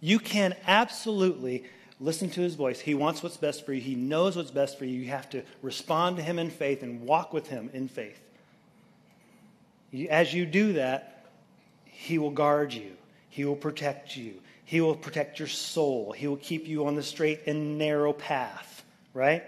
You 0.00 0.18
can 0.18 0.54
absolutely 0.66 1.64
listen 2.00 2.30
to 2.30 2.40
his 2.40 2.54
voice. 2.54 2.80
He 2.80 2.94
wants 2.94 3.22
what's 3.22 3.36
best 3.36 3.64
for 3.64 3.72
you, 3.72 3.80
he 3.80 3.94
knows 3.94 4.36
what's 4.36 4.50
best 4.50 4.78
for 4.78 4.84
you. 4.84 5.00
You 5.00 5.08
have 5.08 5.30
to 5.30 5.42
respond 5.62 6.16
to 6.16 6.22
him 6.22 6.38
in 6.38 6.50
faith 6.50 6.82
and 6.82 7.02
walk 7.02 7.32
with 7.32 7.48
him 7.48 7.70
in 7.72 7.88
faith. 7.88 8.20
As 10.10 10.34
you 10.34 10.44
do 10.44 10.74
that, 10.74 11.26
he 11.84 12.18
will 12.18 12.30
guard 12.30 12.72
you, 12.72 12.92
he 13.30 13.44
will 13.44 13.56
protect 13.56 14.16
you, 14.16 14.34
he 14.64 14.80
will 14.80 14.94
protect 14.94 15.38
your 15.38 15.48
soul, 15.48 16.12
he 16.12 16.26
will 16.26 16.36
keep 16.36 16.68
you 16.68 16.86
on 16.86 16.94
the 16.94 17.02
straight 17.02 17.46
and 17.46 17.78
narrow 17.78 18.12
path, 18.12 18.77
right? 19.14 19.44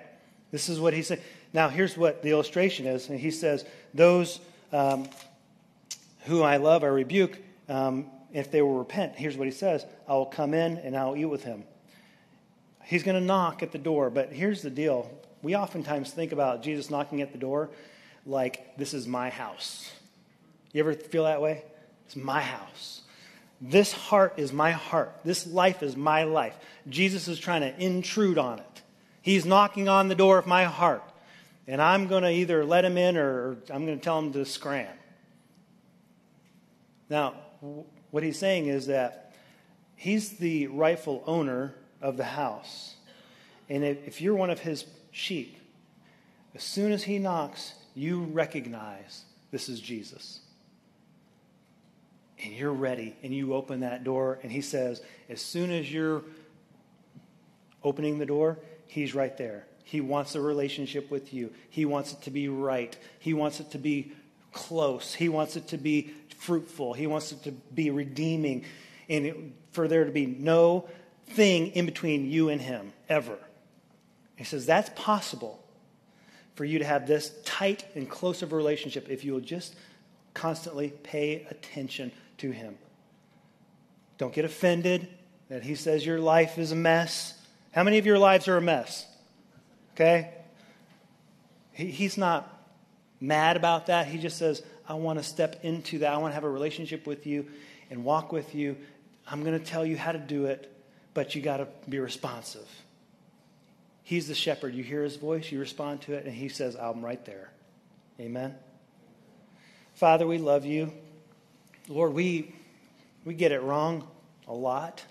This 0.51 0.69
is 0.69 0.81
what 0.81 0.93
he 0.93 1.03
said. 1.03 1.21
Now, 1.53 1.69
here's 1.69 1.97
what 1.97 2.23
the 2.23 2.31
illustration 2.31 2.87
is. 2.87 3.09
And 3.09 3.19
he 3.19 3.31
says, 3.31 3.65
Those 3.95 4.41
um, 4.73 5.09
who 6.25 6.43
I 6.43 6.57
love, 6.57 6.85
I 6.85 6.89
rebuke. 6.89 7.39
Um, 7.69 8.07
if 8.33 8.51
they 8.51 8.63
will 8.63 8.79
repent, 8.79 9.15
here's 9.17 9.37
what 9.37 9.47
he 9.47 9.53
says 9.53 9.85
I 10.09 10.15
will 10.15 10.27
come 10.27 10.55
in 10.55 10.79
and 10.79 10.97
I'll 10.97 11.17
eat 11.17 11.27
with 11.27 11.45
him. 11.45 11.65
He's 12.85 13.03
going 13.03 13.21
to 13.21 13.25
knock 13.25 13.63
at 13.63 13.73
the 13.73 13.79
door, 13.79 14.11
but 14.11 14.33
here's 14.33 14.63
the 14.63 14.71
deal. 14.71 15.11
We 15.43 15.57
oftentimes 15.57 16.11
think 16.11 16.33
about 16.33 16.63
Jesus 16.63 16.91
knocking 16.91 17.23
at 17.23 17.33
the 17.33 17.39
door 17.39 17.71
like, 18.27 18.77
This 18.77 18.95
is 18.95 19.07
my 19.07 19.31
house. 19.31 19.91
You 20.73 20.81
ever 20.81 20.95
feel 20.95 21.25
that 21.25 21.41
way? 21.43 21.65
It's 22.07 22.17
my 22.17 22.41
house. 22.41 23.03
This 23.61 23.93
heart 23.93 24.35
is 24.39 24.53
my 24.53 24.71
heart. 24.71 25.15
This 25.25 25.47
life 25.47 25.83
is 25.83 25.97
my 25.97 26.25
life. 26.25 26.57
Jesus 26.89 27.29
is 27.29 27.39
trying 27.39 27.61
to 27.61 27.79
intrude 27.79 28.39
on 28.39 28.59
it. 28.59 28.83
He's 29.31 29.47
knocking 29.47 29.89
on 29.89 30.09
the 30.09 30.17
door 30.17 30.39
of 30.39 30.49
my 30.49 30.65
heart. 30.65 31.05
And 31.69 31.81
I'm 31.81 32.09
going 32.09 32.25
to 32.25 32.33
either 32.33 32.65
let 32.65 32.85
him 32.85 32.99
in 32.99 33.17
or 33.17 33.59
I'm 33.73 33.87
going 33.87 33.97
to 33.97 34.03
tell 34.03 34.19
him 34.19 34.33
to 34.33 34.45
scram. 34.45 34.93
Now, 37.09 37.35
what 38.11 38.25
he's 38.25 38.41
saying 38.41 38.67
is 38.67 38.89
that 38.89 39.33
he's 39.95 40.31
the 40.39 40.67
rightful 40.67 41.23
owner 41.29 41.77
of 42.03 42.17
the 42.17 42.25
house. 42.25 42.97
And 43.69 43.85
if 43.85 44.21
you're 44.21 44.35
one 44.35 44.51
of 44.51 44.59
his 44.59 44.85
sheep, 45.13 45.59
as 46.57 46.65
soon 46.65 46.91
as 46.91 47.05
he 47.05 47.21
knocks, 47.21 47.75
you 47.95 48.25
recognize 48.25 49.23
this 49.53 49.69
is 49.69 49.79
Jesus. 49.79 50.41
and 52.43 52.53
you're 52.53 52.73
ready 52.73 53.17
and 53.23 53.35
you 53.35 53.55
open 53.55 53.81
that 53.81 54.05
door 54.05 54.39
and 54.43 54.51
he 54.51 54.61
says 54.61 55.03
as 55.29 55.41
soon 55.41 55.71
as 55.71 55.93
you're 55.93 56.23
opening 57.83 58.19
the 58.19 58.27
door 58.27 58.59
he's 58.91 59.15
right 59.15 59.37
there. 59.37 59.65
He 59.85 60.01
wants 60.01 60.35
a 60.35 60.41
relationship 60.41 61.11
with 61.11 61.33
you. 61.33 61.53
He 61.71 61.85
wants 61.85 62.13
it 62.13 62.23
to 62.23 62.31
be 62.31 62.49
right. 62.49 62.97
He 63.19 63.35
wants 63.35 63.61
it 63.61 63.71
to 63.73 63.79
be 63.79 64.13
close. 64.53 65.15
He 65.15 65.29
wants 65.29 65.57
it 65.57 65.69
to 65.69 65.79
be 65.79 66.13
fruitful. 66.37 66.93
He 66.93 67.07
wants 67.07 67.33
it 67.33 67.43
to 67.45 67.53
be 67.53 67.91
redeeming 67.91 68.65
and 69.09 69.27
it, 69.27 69.37
for 69.73 69.89
there 69.89 70.05
to 70.05 70.13
be 70.13 70.27
no 70.27 70.89
thing 71.27 71.69
in 71.69 71.87
between 71.87 72.31
you 72.31 72.49
and 72.49 72.61
him 72.61 72.93
ever. 73.09 73.39
He 74.37 74.45
says 74.45 74.67
that's 74.67 74.91
possible 74.95 75.63
for 76.55 76.65
you 76.65 76.79
to 76.79 76.85
have 76.85 77.07
this 77.07 77.33
tight 77.45 77.85
and 77.95 78.09
close 78.09 78.43
of 78.43 78.53
a 78.53 78.57
relationship 78.57 79.09
if 79.09 79.25
you 79.25 79.33
will 79.33 79.41
just 79.41 79.75
constantly 80.35 80.91
pay 81.03 81.47
attention 81.51 82.13
to 82.39 82.51
him. 82.51 82.77
Don't 84.19 84.33
get 84.33 84.45
offended 84.45 85.09
that 85.49 85.63
he 85.63 85.75
says 85.75 86.07
your 86.07 86.21
life 86.21 86.59
is 86.59 86.73
a 86.73 86.77
mess. 86.77 87.35
How 87.73 87.85
many 87.85 87.99
of 87.99 88.07
your 88.07 88.19
lives 88.19 88.49
are 88.49 88.57
a 88.57 88.63
mess? 88.63 89.07
Okay? 89.95 90.31
He, 91.73 91.91
he's 91.91 92.17
not 92.17 92.49
mad 93.21 93.57
about 93.57 93.87
that. 93.87 94.07
He 94.07 94.19
just 94.19 94.39
says, 94.39 94.63
I 94.89 94.95
want 94.95 95.19
to 95.19 95.25
step 95.25 95.65
into 95.65 96.01
that. 96.01 96.13
I 96.13 96.17
want 96.17 96.33
to 96.33 96.35
have 96.35 96.45
a 96.45 96.51
relationship 96.51 97.07
with 97.07 97.27
you 97.27 97.47
and 97.91 98.05
walk 98.05 98.33
with 98.33 98.55
you. 98.55 98.77
I'm 99.27 99.45
going 99.45 99.59
to 99.59 99.65
tell 99.65 99.87
you 99.87 99.97
how 99.97 100.13
to 100.13 100.19
do 100.19 100.47
it, 100.47 100.73
but 101.15 101.35
you 101.35 101.43
got 101.43 101.59
to 101.59 101.69
be 101.89 102.01
responsive. 102.01 102.67
He's 104.03 104.27
the 104.27 104.35
shepherd. 104.35 104.75
You 104.75 104.83
hear 104.83 105.05
his 105.05 105.17
voice, 105.17 105.53
you 105.53 105.61
respond 105.61 106.01
to 106.03 106.15
it, 106.15 106.25
and 106.25 106.35
he 106.35 106.49
says, 106.49 106.75
I'm 106.75 107.05
right 107.05 107.25
there. 107.25 107.53
Amen. 108.19 108.57
Father, 109.95 110.27
we 110.27 110.39
love 110.39 110.65
you. 110.65 110.93
Lord, 111.89 112.13
we, 112.13 112.55
we 113.25 113.35
get 113.35 113.53
it 113.53 113.63
wrong 113.63 114.09
a 114.49 114.53
lot. 114.53 115.05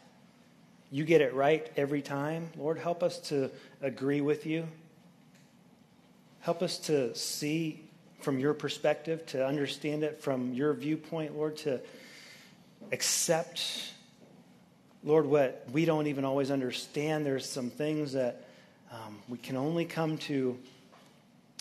You 0.91 1.03
get 1.03 1.21
it 1.21 1.33
right 1.33 1.71
every 1.77 2.01
time. 2.01 2.49
Lord, 2.57 2.79
help 2.79 3.03
us 3.03 3.19
to 3.29 3.51
agree 3.81 4.21
with 4.21 4.45
you. 4.45 4.67
Help 6.41 6.63
us 6.63 6.79
to 6.79 7.13
see 7.15 7.83
from 8.21 8.39
your 8.39 8.53
perspective, 8.53 9.25
to 9.27 9.45
understand 9.45 10.03
it 10.03 10.21
from 10.21 10.53
your 10.53 10.73
viewpoint, 10.73 11.37
Lord, 11.37 11.57
to 11.57 11.79
accept, 12.91 13.93
Lord, 15.03 15.25
what 15.25 15.65
we 15.71 15.85
don't 15.85 16.07
even 16.07 16.25
always 16.25 16.51
understand. 16.51 17.25
There's 17.25 17.49
some 17.49 17.69
things 17.69 18.13
that 18.13 18.43
um, 18.91 19.19
we 19.29 19.37
can 19.37 19.55
only 19.55 19.85
come 19.85 20.17
to 20.19 20.57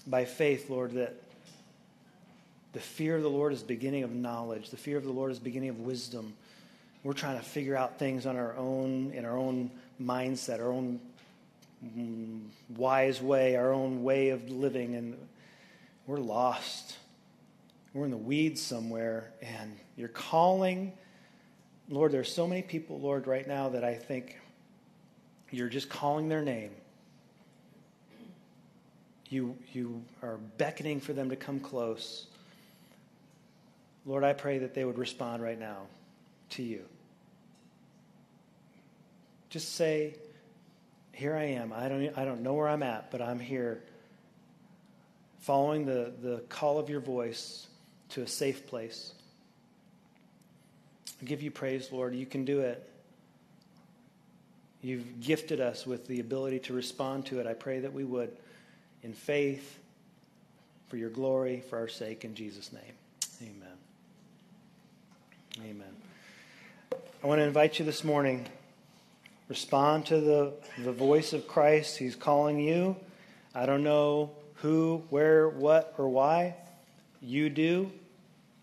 by 0.07 0.24
faith, 0.24 0.70
Lord, 0.70 0.93
that 0.93 1.14
the 2.72 2.81
fear 2.81 3.16
of 3.16 3.22
the 3.22 3.31
Lord 3.31 3.53
is 3.53 3.62
beginning 3.62 4.05
of 4.05 4.12
knowledge. 4.12 4.70
The 4.70 4.76
fear 4.76 4.97
of 4.97 5.05
the 5.05 5.12
Lord 5.12 5.33
is 5.33 5.39
beginning 5.39 5.70
of 5.70 5.81
wisdom. 5.81 6.35
We're 7.05 7.12
trying 7.12 7.38
to 7.38 7.44
figure 7.44 7.76
out 7.76 7.99
things 7.99 8.26
on 8.26 8.36
our 8.36 8.57
own, 8.57 9.12
in 9.12 9.24
our 9.24 9.36
own 9.36 9.70
mindset, 10.03 10.59
our 10.61 10.72
own 10.72 11.01
mm, 11.84 12.42
wise 12.76 13.22
way, 13.22 13.55
our 13.57 13.72
own 13.72 14.03
way 14.03 14.30
of 14.30 14.51
living, 14.51 14.96
and 14.96 15.16
we're 16.07 16.18
lost. 16.18 16.96
We're 17.94 18.05
in 18.05 18.11
the 18.11 18.16
weeds 18.16 18.61
somewhere, 18.61 19.30
and 19.40 19.78
you're 19.96 20.09
calling. 20.09 20.92
Lord, 21.88 22.11
there's 22.11 22.32
so 22.32 22.46
many 22.46 22.62
people, 22.62 22.99
Lord, 23.01 23.26
right 23.26 23.46
now 23.46 23.68
that 23.70 23.84
I 23.84 23.94
think 23.94 24.36
you're 25.51 25.68
just 25.68 25.88
calling 25.88 26.28
their 26.28 26.42
name. 26.42 26.72
You, 29.28 29.57
you 29.72 30.03
are 30.22 30.38
beckoning 30.57 31.01
for 31.01 31.12
them 31.12 31.30
to 31.30 31.36
come 31.36 31.61
close. 31.61 32.26
Lord, 34.05 34.24
I 34.24 34.32
pray 34.32 34.59
that 34.59 34.74
they 34.74 34.84
would 34.84 34.99
respond 34.99 35.42
right 35.42 35.59
now 35.59 35.82
to 36.51 36.62
you. 36.62 36.84
Just 39.51 39.74
say, 39.74 40.14
Here 41.12 41.34
I 41.36 41.44
am. 41.44 41.72
I 41.72 41.88
don't, 41.88 42.18
I 42.18 42.24
don't 42.24 42.42
know 42.42 42.55
where 42.55 42.68
I'm 42.68 42.82
at, 42.82 43.11
but 43.11 43.20
I'm 43.20 43.40
here 43.40 43.82
following 45.40 45.86
the, 45.86 46.12
the 46.20 46.42
call 46.49 46.78
of 46.78 46.90
your 46.90 47.01
voice 47.01 47.66
to 48.11 48.22
a 48.22 48.26
safe 48.26 48.66
place. 48.66 49.12
I 51.20 51.24
give 51.24 51.42
you 51.42 51.51
praise, 51.51 51.90
Lord. 51.90 52.14
You 52.14 52.26
can 52.26 52.44
do 52.44 52.61
it. 52.61 52.88
You've 54.82 55.20
gifted 55.20 55.61
us 55.61 55.86
with 55.86 56.07
the 56.07 56.20
ability 56.20 56.61
to 56.61 56.72
respond 56.72 57.26
to 57.26 57.40
it. 57.40 57.46
I 57.46 57.55
pray 57.55 57.80
that 57.80 57.92
we 57.92 58.05
would, 58.05 58.36
in 59.03 59.12
faith, 59.12 59.78
for 60.88 60.96
your 60.96 61.11
glory, 61.11 61.62
for 61.68 61.78
our 61.78 61.88
sake, 61.88 62.24
in 62.24 62.34
Jesus' 62.34 62.72
name. 62.72 62.82
Amen. 63.42 63.76
Amen. 65.68 66.07
I 67.20 67.26
want 67.26 67.40
to 67.40 67.44
invite 67.44 67.80
you 67.80 67.84
this 67.84 68.04
morning. 68.04 68.46
Respond 69.48 70.06
to 70.06 70.20
the, 70.20 70.52
the 70.84 70.92
voice 70.92 71.32
of 71.32 71.48
Christ. 71.48 71.98
He's 71.98 72.14
calling 72.14 72.60
you. 72.60 72.94
I 73.52 73.66
don't 73.66 73.82
know 73.82 74.30
who, 74.54 75.02
where, 75.10 75.48
what, 75.48 75.94
or 75.98 76.08
why. 76.08 76.54
You 77.20 77.50
do. 77.50 77.90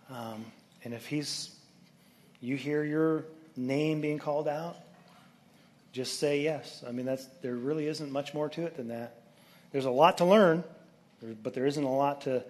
Um, 0.09 0.45
and 0.85 0.93
if 0.93 1.05
he's, 1.05 1.53
you 2.39 2.55
hear 2.55 2.85
your 2.85 3.25
name 3.57 3.99
being 3.99 4.19
called 4.19 4.47
out, 4.47 4.77
just 5.91 6.17
say 6.17 6.39
yes. 6.39 6.81
I 6.87 6.93
mean, 6.93 7.05
that's, 7.05 7.25
there 7.41 7.55
really 7.55 7.87
isn't 7.87 8.09
much 8.09 8.33
more 8.33 8.47
to 8.47 8.63
it 8.63 8.77
than 8.77 8.87
that. 8.87 9.19
There's 9.73 9.83
a 9.83 9.91
lot 9.91 10.19
to 10.19 10.25
learn, 10.25 10.63
but 11.43 11.53
there 11.55 11.65
isn't 11.65 11.83
a 11.83 11.93
lot 11.93 12.21
to, 12.21 12.41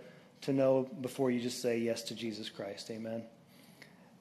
to 0.41 0.53
know 0.53 0.87
before 1.01 1.31
you 1.31 1.41
just 1.41 1.63
say 1.63 1.79
yes 1.79 2.03
to 2.03 2.15
Jesus 2.15 2.47
Christ. 2.47 2.91
Amen. 2.91 3.23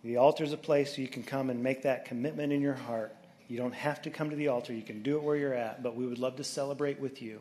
The 0.05 0.19
altar 0.19 0.45
is 0.45 0.53
a 0.53 0.59
place 0.59 0.99
you 0.99 1.09
can 1.09 1.23
come 1.23 1.49
and 1.49 1.63
make 1.63 1.83
that 1.83 2.05
commitment 2.05 2.53
in 2.53 2.61
your 2.61 2.75
heart. 2.75 3.17
You 3.49 3.57
don't 3.57 3.75
have 3.75 4.03
to 4.03 4.11
come 4.11 4.29
to 4.29 4.37
the 4.37 4.49
altar. 4.49 4.75
You 4.75 4.83
can 4.83 5.03
do 5.03 5.17
it 5.17 5.23
where 5.23 5.35
you're 5.35 5.55
at, 5.55 5.83
but 5.83 5.97
we 5.97 6.07
would 6.07 6.19
love 6.19 6.37
to 6.37 6.45
celebrate 6.45 7.01
with 7.01 7.23
you 7.23 7.41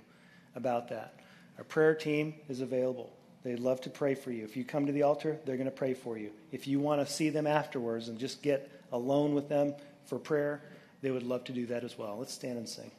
about 0.55 0.87
that. 0.89 1.19
Our 1.57 1.65
prayer 1.65 1.93
team 1.93 2.35
is 2.47 2.61
available. 2.61 3.11
They'd 3.43 3.59
love 3.59 3.81
to 3.81 3.89
pray 3.89 4.15
for 4.15 4.31
you. 4.31 4.45
If 4.45 4.55
you 4.55 4.63
come 4.63 4.85
to 4.85 4.93
the 4.93 5.03
altar, 5.03 5.37
they're 5.45 5.57
going 5.57 5.65
to 5.65 5.71
pray 5.71 5.93
for 5.93 6.17
you. 6.17 6.31
If 6.53 6.65
you 6.65 6.79
want 6.79 7.05
to 7.05 7.13
see 7.13 7.29
them 7.29 7.47
afterwards 7.47 8.07
and 8.07 8.17
just 8.17 8.41
get 8.41 8.71
alone 8.93 9.35
with 9.35 9.49
them 9.49 9.75
for 10.05 10.17
prayer, 10.17 10.61
they 11.01 11.11
would 11.11 11.23
love 11.23 11.43
to 11.45 11.51
do 11.51 11.65
that 11.65 11.83
as 11.83 11.97
well. 11.97 12.17
Let's 12.17 12.33
stand 12.33 12.57
and 12.57 12.67
sing. 12.67 12.91